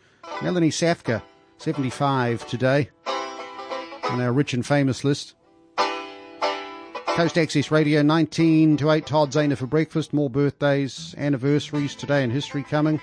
[0.43, 1.21] Melanie Safka,
[1.59, 5.35] 75 today on our rich and famous list.
[7.09, 10.15] Coast Access Radio, 19 to 8, Todd Zaner for breakfast.
[10.15, 12.99] More birthdays, anniversaries today in history coming.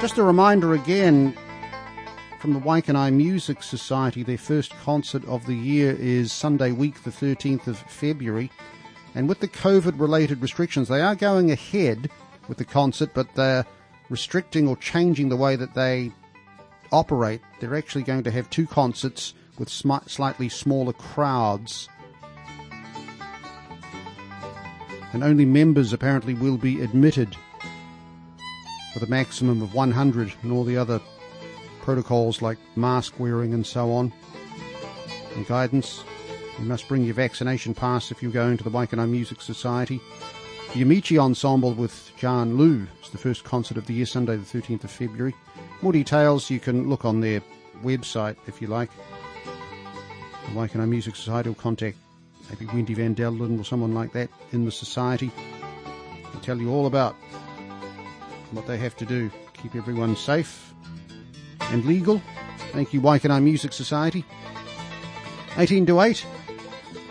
[0.00, 1.38] Just a reminder again
[2.40, 7.10] from the Waikanae Music Society, their first concert of the year is Sunday week, the
[7.10, 8.50] 13th of February.
[9.18, 12.08] And with the COVID related restrictions, they are going ahead
[12.46, 13.66] with the concert, but they're
[14.08, 16.12] restricting or changing the way that they
[16.92, 17.40] operate.
[17.58, 21.88] They're actually going to have two concerts with smi- slightly smaller crowds.
[25.12, 27.34] and only members apparently will be admitted
[28.94, 31.00] with a maximum of 100 and all the other
[31.80, 34.12] protocols like mask wearing and so on
[35.34, 36.04] and guidance.
[36.58, 40.00] You must bring your vaccination pass if you're going to the Waikanae Music Society.
[40.74, 44.60] The Amici Ensemble with Jan Lu is the first concert of the year, Sunday the
[44.60, 45.34] 13th of February.
[45.82, 47.42] More details you can look on their
[47.84, 48.90] website if you like.
[49.44, 51.96] The Waikanae Music Society will contact
[52.50, 55.30] maybe Wendy Van Delden or someone like that in the society
[56.32, 57.14] and tell you all about
[58.50, 59.30] what they have to do.
[59.62, 60.74] Keep everyone safe
[61.60, 62.20] and legal.
[62.72, 64.24] Thank you, Waikanae Music Society.
[65.56, 66.26] 18 to 8.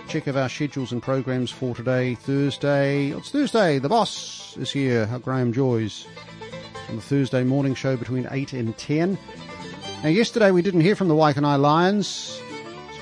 [0.07, 3.09] Check of our schedules and programs for today, Thursday.
[3.09, 3.77] It's Thursday.
[3.77, 6.07] The boss is here, Graham Joys,
[6.87, 9.17] on the Thursday morning show between 8 and 10.
[10.03, 12.41] Now, yesterday we didn't hear from the Waikanae Lions.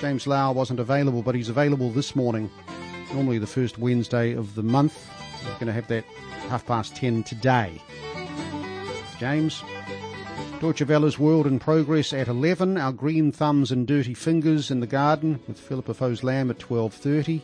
[0.01, 2.49] James Lau wasn't available, but he's available this morning.
[3.13, 5.07] Normally the first Wednesday of the month.
[5.43, 6.05] We're going to have that
[6.49, 7.79] half past 10 today.
[9.19, 9.61] James.
[10.61, 12.77] Deutsche Welle's World in Progress at 11.
[12.77, 17.41] Our Green Thumbs and Dirty Fingers in the Garden with Philippa Foes Lamb at 12.30.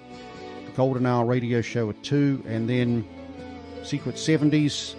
[0.65, 2.45] The Golden Hour radio show at 2.
[2.47, 3.05] And then
[3.83, 4.95] Secret 70s.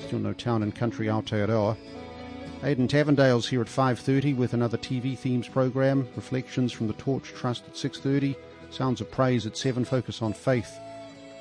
[0.00, 1.76] Still no town and country Aotearoa.
[2.64, 6.08] Aidan Tavendale's here at 5.30 with another TV themes program.
[6.16, 8.36] Reflections from the Torch Trust at 6.30.
[8.70, 9.84] Sounds of Praise at 7.
[9.84, 10.78] Focus on Faith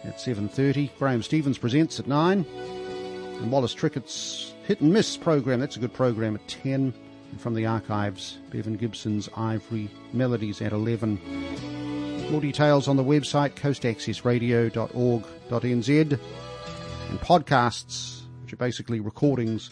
[0.03, 0.89] at 7.30.
[0.99, 2.45] Graham Stevens presents at 9.
[2.45, 5.61] And Wallace Trickett's Hit and Miss program.
[5.61, 6.93] That's a good program at 10.
[7.31, 11.21] And from the archives, Bevan Gibson's Ivory Melodies at 11.
[12.29, 16.19] More details on the website coastaccessradio.org.nz
[17.09, 19.69] and podcasts, which are basically recordings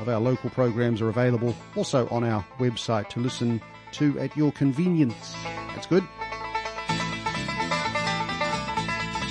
[0.00, 4.52] of our local programs, are available also on our website to listen to at your
[4.52, 5.34] convenience.
[5.74, 6.06] That's good.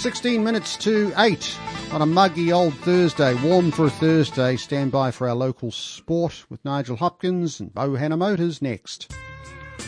[0.01, 1.57] 16 minutes to 8
[1.91, 4.55] on a muggy old Thursday, warm for a Thursday.
[4.55, 9.11] Stand by for our local sport with Nigel Hopkins and Bohanna Motors next.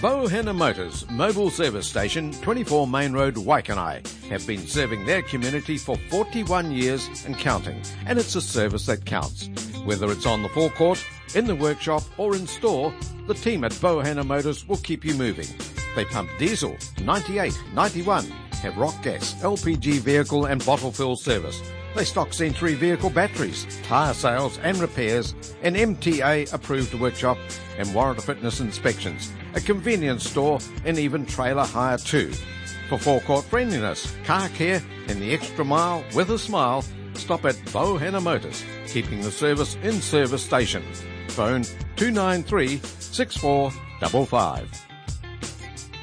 [0.02, 5.96] Bohanna Motors, mobile service station, 24 Main Road, Waikanae, have been serving their community for
[6.10, 9.50] 41 years and counting, and it's a service that counts.
[9.86, 11.06] Whether it's on the forecourt,
[11.36, 12.92] in the workshop, or in store,
[13.28, 15.48] the team at Bohanna Motors will keep you moving.
[15.96, 18.26] They pump diesel, 98, 91,
[18.64, 21.62] have rock gas, LPG vehicle and bottle fill service.
[21.96, 27.38] They stock Century vehicle batteries, tyre sales and repairs, an MTA approved workshop
[27.78, 32.32] and warrant fitness inspections, a convenience store and even trailer hire too.
[32.88, 38.24] For forecourt friendliness, car care and the extra mile with a smile, stop at Bohanna
[38.24, 40.84] Motors, keeping the service in service station.
[41.28, 41.64] Phone
[41.98, 44.91] 293 6455.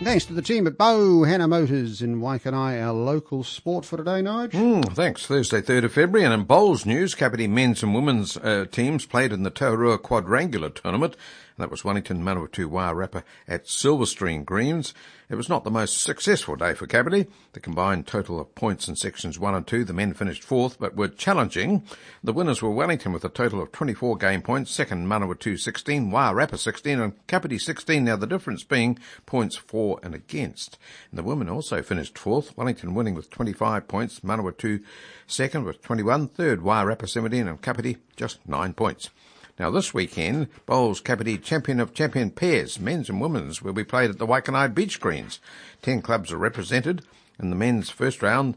[0.01, 4.23] Thanks to the team at Bow Bohanna Motors in Waikanae, our local sport for today,
[4.23, 4.53] Nige.
[4.53, 5.27] Mm, thanks.
[5.27, 6.25] Thursday, 3rd of February.
[6.25, 10.70] And in bowls news, Kapiti men's and women's uh, teams played in the Taurua Quadrangular
[10.70, 11.16] Tournament.
[11.59, 14.94] That was Wellington Manawatu Wairarapa at Silverstream Greens.
[15.28, 17.26] It was not the most successful day for Kapiti.
[17.52, 20.94] The combined total of points in sections 1 and 2, the men finished fourth, but
[20.94, 21.82] were challenging.
[22.22, 26.56] The winners were Wellington with a total of 24 game points, second Manawatu 16, Wairarapa
[26.56, 28.05] 16, and Kapiti 16.
[28.05, 30.78] Now the difference being points for and against.
[31.10, 34.85] And the women also finished fourth, Wellington winning with 25 points, Manawatu
[35.26, 39.10] second with 21, third Wairarapa 17, and Kapiti just 9 points.
[39.59, 44.09] Now this weekend, Bowls Kapiti Champion of Champion Pairs, men's and women's, will be played
[44.09, 45.40] at the Waikanae Beach Greens.
[45.82, 47.02] Ten clubs are represented
[47.40, 48.56] in the men's first round.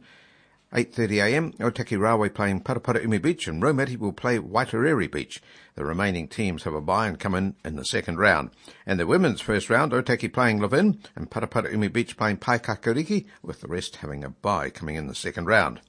[0.71, 5.41] 8.30am, Otaki Railway playing Paraparaumu Beach and Raumati will play Waitarere Beach.
[5.73, 8.51] The remaining teams have a bye and come in in the second round.
[8.85, 13.67] And the women's first round, Otaki playing Levin and Paraparaumu Beach playing Paekakariki, with the
[13.67, 15.81] rest having a bye coming in the second round.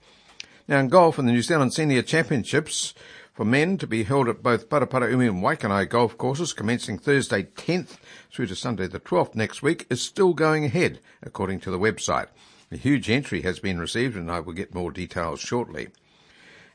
[0.66, 2.94] Now in golf in the New Zealand Senior Championships,
[3.43, 7.97] for men to be held at both Paraparaumu and Waikanae golf courses commencing Thursday 10th
[8.31, 12.28] through to Sunday the 12th next week is still going ahead, according to the website.
[12.70, 15.89] A huge entry has been received and I will get more details shortly.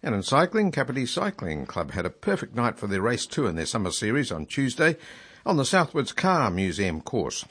[0.03, 3.55] And in cycling, Kapiti Cycling Club had a perfect night for their race two in
[3.55, 4.97] their summer series on Tuesday
[5.45, 7.45] on the Southwards Car Museum course.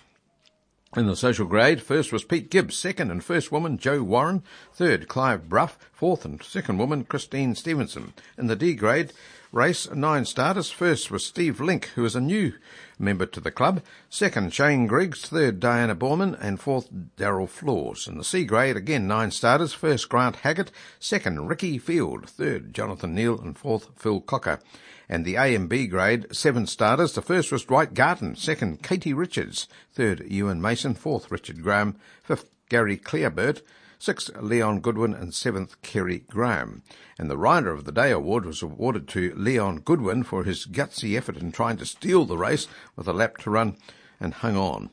[0.94, 4.42] In the social grade, first was Pete Gibbs, second and first woman Joe Warren,
[4.72, 8.14] third Clive Bruff, fourth and second woman Christine Stevenson.
[8.38, 9.12] In the D grade
[9.52, 10.70] race, nine starters.
[10.70, 12.52] First was Steve Link, who is a new
[12.98, 13.82] member to the club.
[14.08, 15.22] Second, Shane Griggs.
[15.22, 16.38] Third, Diana Borman.
[16.40, 18.06] And fourth, Daryl Floors.
[18.06, 19.72] In the C grade, again, nine starters.
[19.72, 20.70] First, Grant Haggett.
[21.00, 22.30] Second, Ricky Field.
[22.30, 23.40] Third, Jonathan Neal.
[23.40, 24.60] And fourth, Phil Cocker
[25.08, 27.12] and the A and B grade, seven starters.
[27.12, 32.50] The first was Dwight Garton, second Katie Richards, third Ewan Mason, fourth Richard Graham, fifth
[32.68, 33.62] Gary Clearbert,
[33.98, 36.82] sixth Leon Goodwin, and seventh Kerry Graham.
[37.18, 41.16] And the Rider of the Day award was awarded to Leon Goodwin for his gutsy
[41.16, 43.76] effort in trying to steal the race with a lap to run
[44.20, 44.90] and hung on.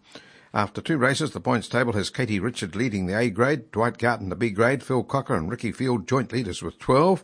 [0.53, 4.29] After two races, the points table has Katie Richard leading the A grade, Dwight Garton
[4.29, 7.23] the B grade, Phil Cocker and Ricky Field joint leaders with 12,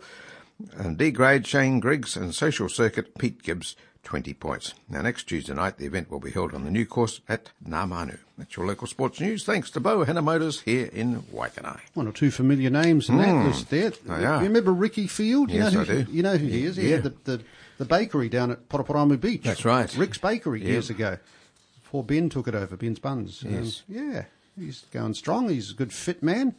[0.78, 4.74] and D grade Shane Griggs and Social Circuit Pete Gibbs 20 points.
[4.90, 8.18] Now, next Tuesday night, the event will be held on the new course at Namanu.
[8.38, 9.44] That's your local sports news.
[9.44, 11.80] Thanks to Bohanna Motors here in Waikanae.
[11.94, 13.26] One or two familiar names in Mm.
[13.26, 13.90] that list there.
[13.92, 14.38] They are.
[14.42, 15.52] You remember Ricky Field?
[15.52, 16.06] You Yes, know I do.
[16.10, 16.78] You know who he is?
[16.78, 16.96] He Yeah.
[16.98, 17.44] had the, the,
[17.78, 19.44] the bakery down at Paraparaumu Beach.
[19.44, 19.94] That's right.
[19.96, 20.68] Rick's Bakery Yep.
[20.70, 21.18] years ago.
[21.84, 23.44] Before Ben took it over, Ben's Buns.
[23.46, 23.84] Um, Yes.
[23.90, 24.26] yeah,
[24.58, 25.50] he's going strong.
[25.50, 26.56] He's a good fit man.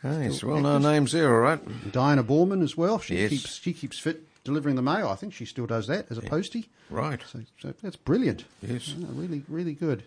[0.00, 0.82] Still well-known active.
[0.92, 1.92] names there, all right.
[1.92, 2.98] Diana Borman as well.
[2.98, 3.30] She Yes.
[3.30, 5.08] keeps she keeps fit delivering the mail.
[5.08, 6.68] I think she still does that as a postie.
[6.88, 7.20] Right.
[7.30, 8.44] So, so that's brilliant.
[8.62, 8.94] Yes.
[8.96, 10.04] Yeah, really, really good.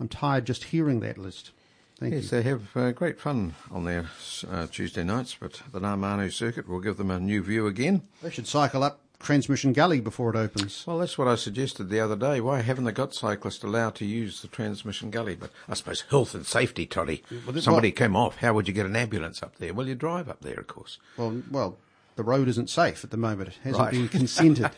[0.00, 1.50] I'm tired just hearing that list.
[1.98, 2.28] Thank yes, you.
[2.30, 4.10] they have uh, great fun on their
[4.50, 8.02] uh, Tuesday nights, but the Namanu circuit will give them a new view again.
[8.22, 10.84] They should cycle up Transmission Gully before it opens.
[10.86, 12.40] Well, that's what I suggested the other day.
[12.40, 15.34] Why haven't they got cyclists allowed to use the transmission gully?
[15.34, 17.22] But I suppose health and safety, Toddy.
[17.46, 18.36] well, Somebody well- came off.
[18.36, 19.72] How would you get an ambulance up there?
[19.74, 20.98] Well, you drive up there, of course.
[21.16, 21.78] Well, well,
[22.16, 23.48] the road isn't safe at the moment.
[23.50, 23.90] It hasn't Right.
[23.92, 24.70] been consented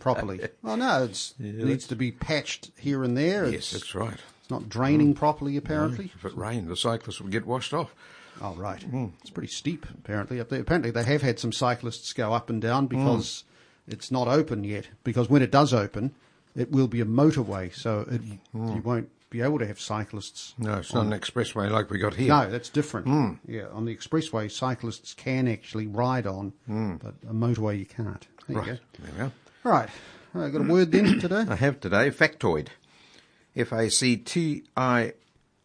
[0.00, 0.40] properly.
[0.62, 3.46] Well, no, it Yeah, needs to be patched here and there.
[3.46, 4.18] Yes, It's, that's right.
[4.40, 5.18] It's not draining Mm.
[5.18, 6.06] properly, apparently.
[6.06, 7.94] No, if it rained, the cyclists would get washed off.
[8.42, 8.82] Oh, right.
[8.82, 9.06] Hmm.
[9.20, 10.60] It's pretty steep, apparently, up there.
[10.60, 13.44] Apparently, they have had some cyclists go up and down because
[13.86, 14.88] it's not open yet.
[15.02, 16.14] Because when it does open,
[16.56, 18.20] it will be a motorway, so it,
[18.52, 20.54] you won't be able to have cyclists.
[20.58, 22.28] No, it's on- not an expressway like we got here.
[22.28, 23.06] No, that's different.
[23.06, 23.38] Mm.
[23.46, 28.26] Yeah, on the expressway, cyclists can actually ride on, but a motorway you can't.
[28.48, 28.66] There right.
[28.66, 28.78] you go.
[29.00, 29.32] There we go.
[29.64, 29.88] All right.
[30.34, 31.44] All right, got a word then today?
[31.48, 32.68] I have today factoid.
[33.56, 35.14] F A C T I.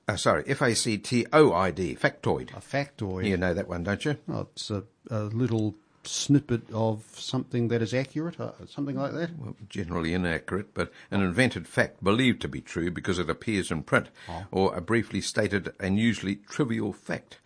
[0.08, 1.96] Uh, sorry, F A C T O I D.
[1.96, 2.56] Factoid.
[2.56, 3.28] A factoid.
[3.28, 4.18] You know that one, don't you?
[4.32, 9.38] Oh, it's a, a little snippet of something that is accurate, uh, something like that.
[9.38, 13.84] Well, generally inaccurate, but an invented fact believed to be true because it appears in
[13.84, 14.10] print,
[14.52, 17.40] or a briefly stated and usually trivial fact.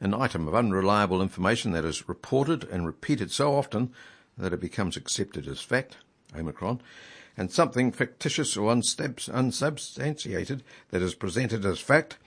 [0.00, 3.92] An item of unreliable information that is reported and repeated so often
[4.36, 5.98] that it becomes accepted as fact,
[6.36, 6.80] Omicron,
[7.36, 12.18] and something fictitious or unsubstantiated that is presented as fact,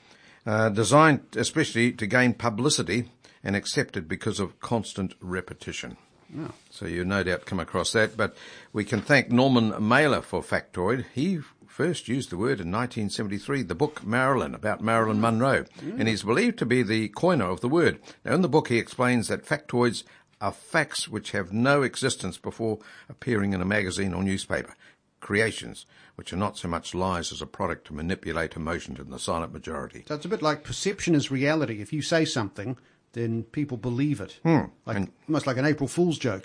[0.46, 3.10] uh, designed especially to gain publicity
[3.46, 5.96] and accepted because of constant repetition.
[6.38, 6.52] Oh.
[6.72, 8.36] So you no doubt come across that, but
[8.74, 11.06] we can thank Norman Mailer for factoid.
[11.14, 16.00] He first used the word in 1973, the book Marilyn, about Marilyn Monroe, mm.
[16.00, 18.00] and he's believed to be the coiner of the word.
[18.26, 20.04] Now in the book he explains that factoids
[20.42, 24.74] are facts which have no existence before appearing in a magazine or newspaper.
[25.20, 25.86] Creations,
[26.16, 29.54] which are not so much lies as a product to manipulate emotion in the silent
[29.54, 30.04] majority.
[30.08, 31.82] So it's a bit like perception is reality.
[31.82, 32.78] If you say something,
[33.16, 34.40] then people believe it.
[34.44, 34.66] Hmm.
[34.86, 36.44] Like, And- almost like an April Fool's joke.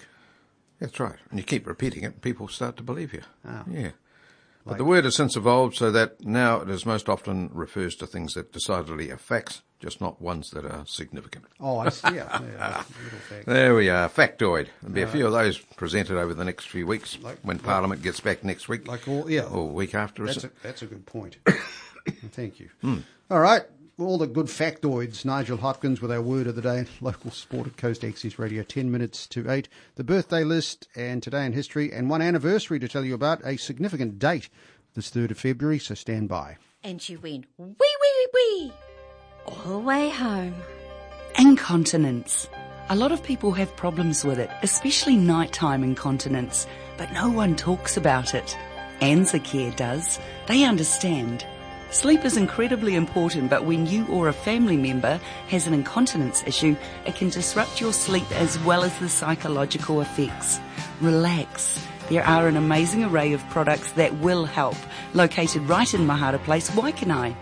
[0.81, 1.17] That's right.
[1.31, 3.21] And you keep repeating it, people start to believe you.
[3.47, 3.65] Ah.
[3.71, 3.91] Yeah.
[4.65, 7.95] But Like- the word has since evolved so that now it is most often refers
[7.97, 11.47] to things that decidedly are facts, just not ones that are significant.
[11.59, 12.15] Oh, I see.
[12.15, 12.85] Yeah, yeah.
[13.47, 14.69] There we are, factoid.
[14.83, 18.03] There'll be a few of those presented over the next few weeks when like- Parliament
[18.03, 18.87] gets back next week.
[18.87, 19.45] Like all, yeah.
[19.45, 21.37] Or week after, That's a, that's a good point.
[22.33, 22.69] Thank you.
[22.83, 22.99] Hmm.
[23.31, 23.63] All right.
[24.01, 25.27] All the good factoids.
[25.27, 26.87] Nigel Hopkins with our word of the day.
[27.03, 28.63] Local sport at Coast Access Radio.
[28.63, 29.69] 10 minutes to 8.
[29.97, 31.93] The birthday list and today in history.
[31.93, 33.43] And one anniversary to tell you about.
[33.45, 34.49] A significant date.
[34.95, 35.79] This 3rd of February.
[35.79, 36.57] So stand by.
[36.83, 38.73] And you went wee wee wee wee
[39.45, 40.55] all the way home.
[41.39, 42.49] Incontinence.
[42.89, 46.67] A lot of people have problems with it, especially nighttime incontinence,
[46.97, 48.57] but no one talks about it.
[49.01, 50.19] Anza Care does.
[50.47, 51.47] They understand.
[51.91, 56.77] Sleep is incredibly important, but when you or a family member has an incontinence issue,
[57.05, 60.61] it can disrupt your sleep as well as the psychological effects.
[61.01, 61.85] Relax.
[62.09, 64.77] There are an amazing array of products that will help.
[65.15, 67.35] Located right in Mahara Place, Waikanae.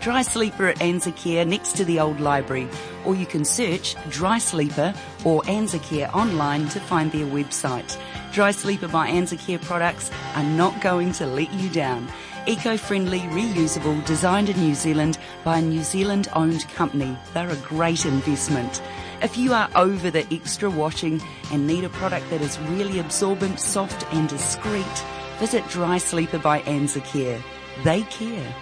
[0.00, 2.66] Dry Sleeper at Anza Care next to the old library,
[3.04, 4.94] or you can search Dry Sleeper
[5.26, 7.98] or Anza Care online to find their website.
[8.32, 12.08] Dry Sleeper by Anza Care products are not going to let you down.
[12.46, 17.16] Eco-friendly, reusable, designed in New Zealand by a New Zealand owned company.
[17.34, 18.82] They're a great investment.
[19.22, 21.20] If you are over the extra washing
[21.52, 25.04] and need a product that is really absorbent, soft and discreet,
[25.38, 27.42] visit Dry Sleeper by Anza Care.
[27.84, 28.54] They care.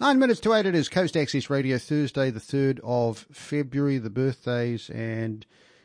[0.00, 4.10] Nine minutes to eight, it is Coast Access Radio, Thursday, the 3rd of February, the
[4.10, 5.44] birthdays and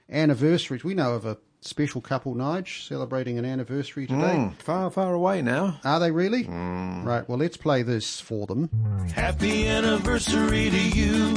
[0.09, 0.83] anniversaries.
[0.83, 4.35] We know of a special couple, Nige, celebrating an anniversary today.
[4.35, 5.79] Mm, far, far away now.
[5.83, 6.43] Are they really?
[6.47, 8.69] Right, well, let's play this for them.
[9.13, 11.35] Happy anniversary to you.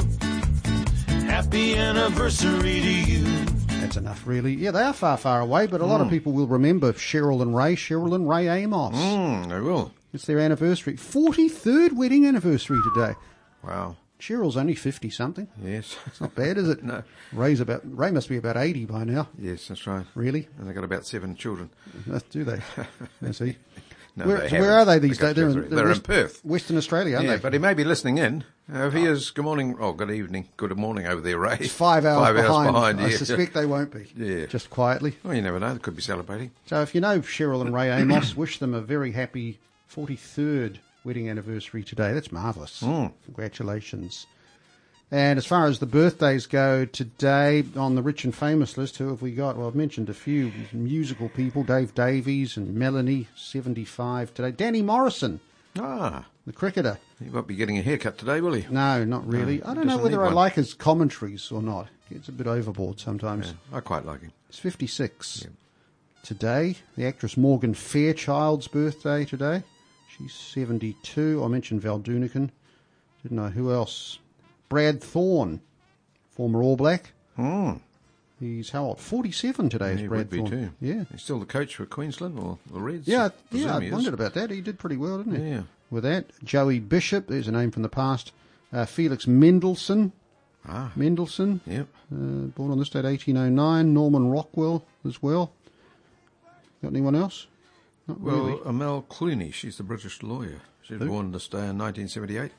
[1.27, 3.45] Happy anniversary to you.
[3.79, 4.53] That's enough, really.
[4.53, 6.11] Yeah, they are far, far away, but a lot of Mm.
[6.11, 8.95] people will remember Cheryl and Ray, Cheryl and Ray Amos.
[8.95, 9.91] Mm, they will.
[10.13, 10.95] It's their anniversary.
[10.97, 13.13] 43rd wedding anniversary today.
[13.63, 13.97] Wow.
[14.19, 15.47] Cheryl's only 50 something.
[15.63, 15.95] Yes.
[16.07, 16.83] It's not bad, is it?
[16.87, 17.03] No.
[17.33, 19.27] Ray's about, Ray must be about 80 by now.
[19.37, 20.05] Yes, that's right.
[20.15, 20.47] Really?
[20.57, 21.69] And they've got about seven children.
[22.29, 22.61] Do they?
[23.27, 23.57] I see.
[24.15, 25.35] No, where, so where are they these days?
[25.35, 25.69] They're, in.
[25.69, 26.43] They're in Perth.
[26.45, 27.41] Western Australia, aren't yeah, they?
[27.41, 28.45] but he may be listening in.
[28.73, 29.75] Uh, if he is, good morning.
[29.79, 30.47] Oh, good evening.
[30.57, 31.57] Good morning over there, Ray.
[31.59, 32.51] It's five hours Five behind.
[32.51, 33.01] hours behind.
[33.01, 33.17] I yeah.
[33.17, 34.07] suspect they won't be.
[34.15, 34.47] Yeah.
[34.47, 35.17] Just quietly.
[35.23, 35.73] Well, you never know.
[35.73, 36.51] They could be celebrating.
[36.65, 39.59] So if you know Cheryl and Ray Amos, wish them a very happy
[39.93, 40.77] 43rd
[41.07, 42.11] wedding anniversary today.
[42.13, 42.81] That's marvellous.
[42.83, 43.13] Mm.
[43.23, 44.27] Congratulations.
[45.09, 49.07] And as far as the birthdays go today, on the rich and famous list, who
[49.07, 49.55] have we got?
[49.55, 54.51] Well, I've mentioned a few musical people Dave Davies and Melanie, 75 today.
[54.51, 55.39] Danny Morrison,
[55.79, 56.97] Ah, the cricketer.
[57.23, 58.65] he won't be getting a haircut today, will he?
[58.69, 59.59] No, not really.
[59.59, 61.87] No, I don't know whether I like his commentaries or not.
[62.11, 63.53] Gets a bit overboard sometimes.
[63.71, 64.33] I quite like him.
[64.49, 65.47] It's 56.
[66.23, 69.63] Today, the actress Morgan Fairchild's birthday today.
[70.17, 71.43] She's 72.
[71.43, 72.49] I mentioned Val Doonican.
[73.23, 74.19] Didn't know who else.
[74.69, 75.61] Brad Thorne,
[76.31, 77.13] former All Black.
[77.37, 77.81] Mm.
[78.39, 78.99] He's how old?
[78.99, 80.49] 47 today is Brad Thorne.
[80.49, 80.69] too.
[80.79, 81.03] Yeah.
[81.11, 83.07] He's still the coach for Queensland or the Reds.
[83.07, 84.51] Yeah, I yeah, I wondered about that.
[84.51, 85.49] He did pretty well, didn't he?
[85.51, 85.61] Yeah.
[85.89, 88.31] With that, Joey Bishop, there's a name from the past.
[88.71, 90.11] Uh, Felix Mendelssohn.
[90.67, 90.91] Ah.
[90.95, 91.61] Mendelssohn.
[91.65, 91.87] Yep.
[92.11, 92.15] Uh,
[92.55, 93.93] born on this date, 1809.
[93.93, 95.53] Norman Rockwell as well.
[96.81, 97.47] Got anyone else?
[98.07, 98.59] Not Well, really.
[98.65, 100.61] Amal Clooney, she's the British lawyer.
[100.83, 101.09] She was Who?
[101.09, 102.51] born this day in 1978.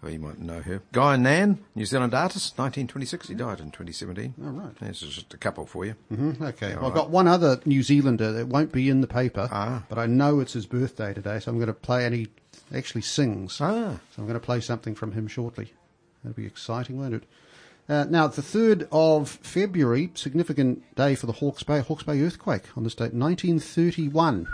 [0.00, 0.80] Oh, you might know her.
[0.92, 3.28] Guy Ngan, New Zealand artist, 1926.
[3.28, 4.34] He died in 2017.
[4.40, 4.76] Oh, right.
[4.78, 5.94] This is just a couple for you.
[6.08, 6.74] hmm Okay.
[6.76, 9.82] Well, I've got one other New Zealander that won't be in the paper, Ah.
[9.88, 12.28] but I know it's his birthday today, so I'm going to play, and he
[12.72, 13.60] actually sings.
[13.60, 13.98] Ah.
[14.14, 15.72] So I'm going to play something from him shortly.
[16.22, 17.24] That'll be exciting, won't it?
[17.88, 22.64] Uh, now, the 3rd of February, significant day for the Hawke's Bay, Hawke's Bay earthquake
[22.76, 24.46] on this date, 1931.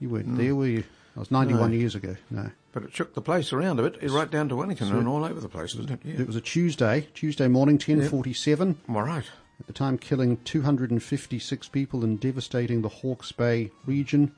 [0.00, 0.36] You weren't Mm.
[0.38, 0.82] there, were you?
[1.14, 1.76] That was 91 No.
[1.76, 2.16] year ago.
[2.30, 2.50] No.
[2.72, 5.06] But it shook the place around a bit, It's right down to Wellington So- and
[5.08, 6.00] all over the place, didn't it?
[6.04, 6.20] Yeah.
[6.20, 8.76] It was a Tuesday, Tuesday morning, 1047.
[8.88, 9.24] All right.
[9.58, 14.32] At the time, killing 256 people and devastating the Hawke's Bay region,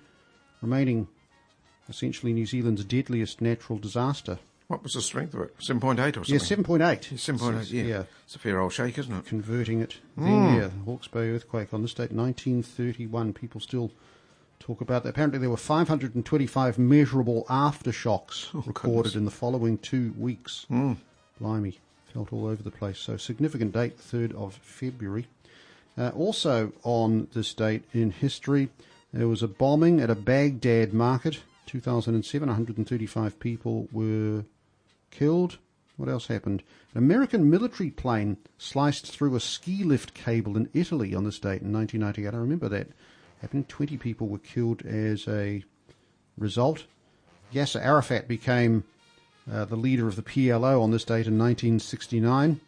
[0.60, 1.08] remaining
[1.88, 4.38] essentially New Zealand's deadliest natural disaster.
[4.68, 5.54] What was the strength of it?
[5.60, 6.34] 7.8 or something?
[6.34, 7.10] Yeah, 7.8.
[7.18, 7.82] 7.8, yeah.
[7.82, 8.02] Yeah.
[8.24, 9.26] It's a fair old shake, isn't it?
[9.26, 9.98] Converting it.
[10.18, 10.24] Mm.
[10.24, 13.34] Then, yeah, the Hawke's Bay earthquake on this date, 1931.
[13.34, 13.92] People still
[14.62, 15.10] talk about that.
[15.10, 19.14] Apparently, there were 525 measurable aftershocks Oh, recorded goodness.
[19.16, 20.66] in the following two weeks.
[20.70, 20.96] Mm.
[21.40, 21.78] Blimey,
[22.12, 22.98] felt all over the place.
[22.98, 25.26] So, significant date, 3rd of February.
[25.98, 28.68] Uh, also on this date in history,
[29.12, 31.40] there was a bombing at a Baghdad market.
[31.66, 34.44] 2007, 135 people were
[35.10, 35.58] killed.
[35.96, 36.62] What else happened?
[36.94, 41.62] An American military plane sliced through a ski lift cable in Italy on this date
[41.62, 42.34] in 1998.
[42.34, 42.88] I remember that
[43.42, 43.64] happening.
[43.64, 45.62] 20 people were killed as a
[46.38, 46.84] result.
[47.52, 48.84] Yasser Arafat became
[49.52, 52.60] uh, the leader of the PLO on this date in 1969.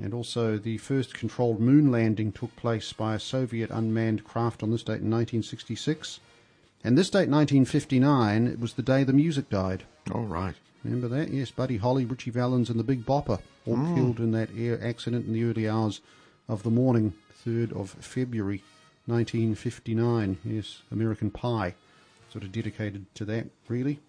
[0.00, 4.70] And also, the first controlled moon landing took place by a Soviet unmanned craft on
[4.70, 6.20] this date in 1966.
[6.84, 9.82] And this date, 1959, it was the day the music died.
[10.14, 10.54] All right.
[10.84, 11.30] Remember that?
[11.32, 13.94] Yes, Buddy Holly, Ritchie Valens, and the Big Bopper all Mm.
[13.96, 16.00] killed in that air accident in the early hours
[16.48, 17.12] of the morning,
[17.44, 18.62] 3rd of February,
[19.08, 20.38] 1959.
[20.44, 21.74] Yes, American Pie,
[22.30, 24.00] sort of dedicated to that, really.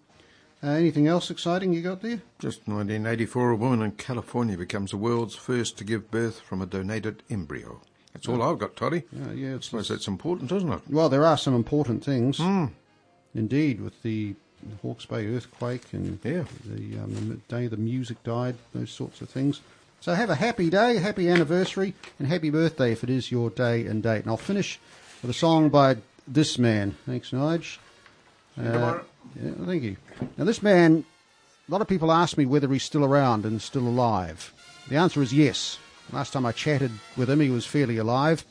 [0.62, 2.20] Uh, anything else exciting you got there?
[2.38, 6.66] Just 1984, a woman in California becomes the world's first to give birth from a
[6.66, 7.80] donated embryo.
[8.12, 9.04] That's all I've got, Toddy.
[9.12, 9.56] Yeah, yeah.
[9.56, 10.80] I suppose that's important, isn't it?
[10.90, 12.66] Well, there are some important things, Hmm.
[13.34, 14.34] indeed, with the
[14.82, 16.44] Hawke's Bay earthquake and Yeah.
[16.66, 19.60] the, um, the day the music died, those sorts of things.
[20.00, 23.84] So have a happy day, happy anniversary, and happy birthday if it is your day
[23.84, 24.22] and date.
[24.22, 24.80] And I'll finish
[25.20, 26.96] with a song by this man.
[27.04, 27.76] Thanks, Nige.
[28.56, 29.00] tomorrow.
[29.00, 29.02] Uh,
[29.42, 29.96] yeah, thank you.
[30.38, 31.04] Now, this man,
[31.68, 34.54] a lot of people ask me whether he's still around and still alive.
[34.88, 35.78] The answer is yes.
[36.12, 38.44] Last time I chatted with him, he was fairly alive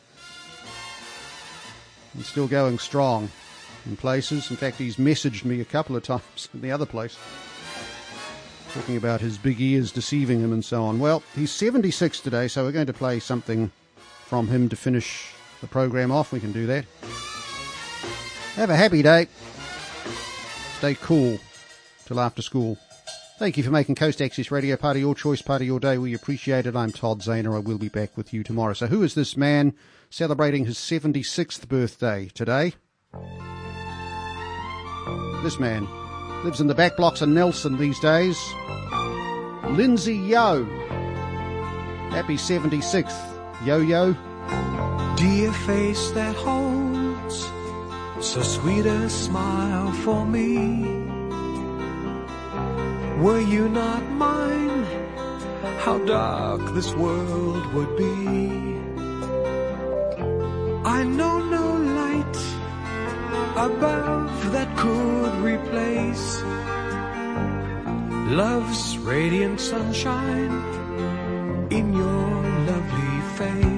[2.13, 3.29] and still going strong
[3.87, 4.51] in places.
[4.51, 7.17] In fact, he's messaged me a couple of times in the other place,
[8.73, 10.99] talking about his big ears deceiving him and so on.
[10.99, 13.71] Well, he's 76 today, so we're going to play something
[14.25, 16.31] from him to finish the program off.
[16.31, 16.85] We can do that.
[18.55, 19.27] Have a happy day.
[20.77, 21.39] Stay cool
[22.05, 22.77] till after school.
[23.39, 25.97] Thank you for making Coast Access Radio part of your choice, part of your day.
[25.97, 26.75] We appreciate it.
[26.75, 27.55] I'm Todd Zaner.
[27.55, 28.73] I will be back with you tomorrow.
[28.73, 29.73] So who is this man
[30.09, 32.73] celebrating his 76th birthday today?
[35.41, 35.87] This man
[36.43, 38.39] lives in the back blocks of Nelson these days.
[39.71, 40.65] Lindsay Yeo.
[42.11, 44.15] Happy 76th, Yo-Yo.
[45.15, 47.49] Dear face that holds
[48.25, 50.83] so sweet a smile for me.
[53.21, 54.85] Were you not mine,
[55.79, 58.79] how dark this world would be.
[60.85, 61.48] I know
[63.59, 66.41] above that could replace
[68.31, 70.53] love's radiant sunshine
[71.69, 72.29] in your
[72.69, 73.68] lovely face.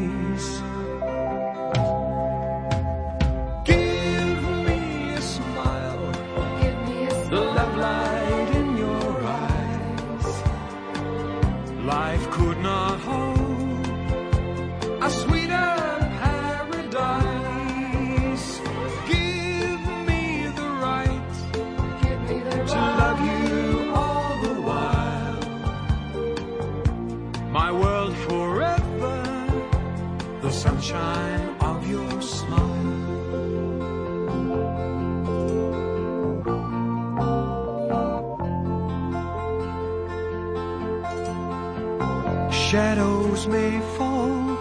[43.48, 44.52] May fall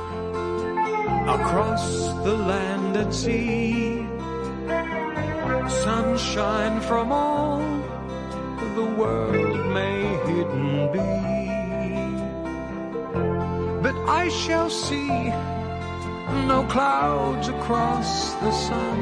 [1.28, 1.84] across
[2.24, 4.06] the land and sea.
[5.84, 7.60] Sunshine from all
[8.74, 11.10] the world may hidden be.
[13.82, 15.28] But I shall see
[16.48, 18.98] no clouds across the sun.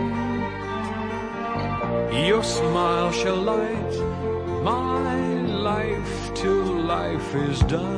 [2.26, 3.94] Your smile shall light
[4.64, 6.64] my life till
[6.96, 7.97] life is done.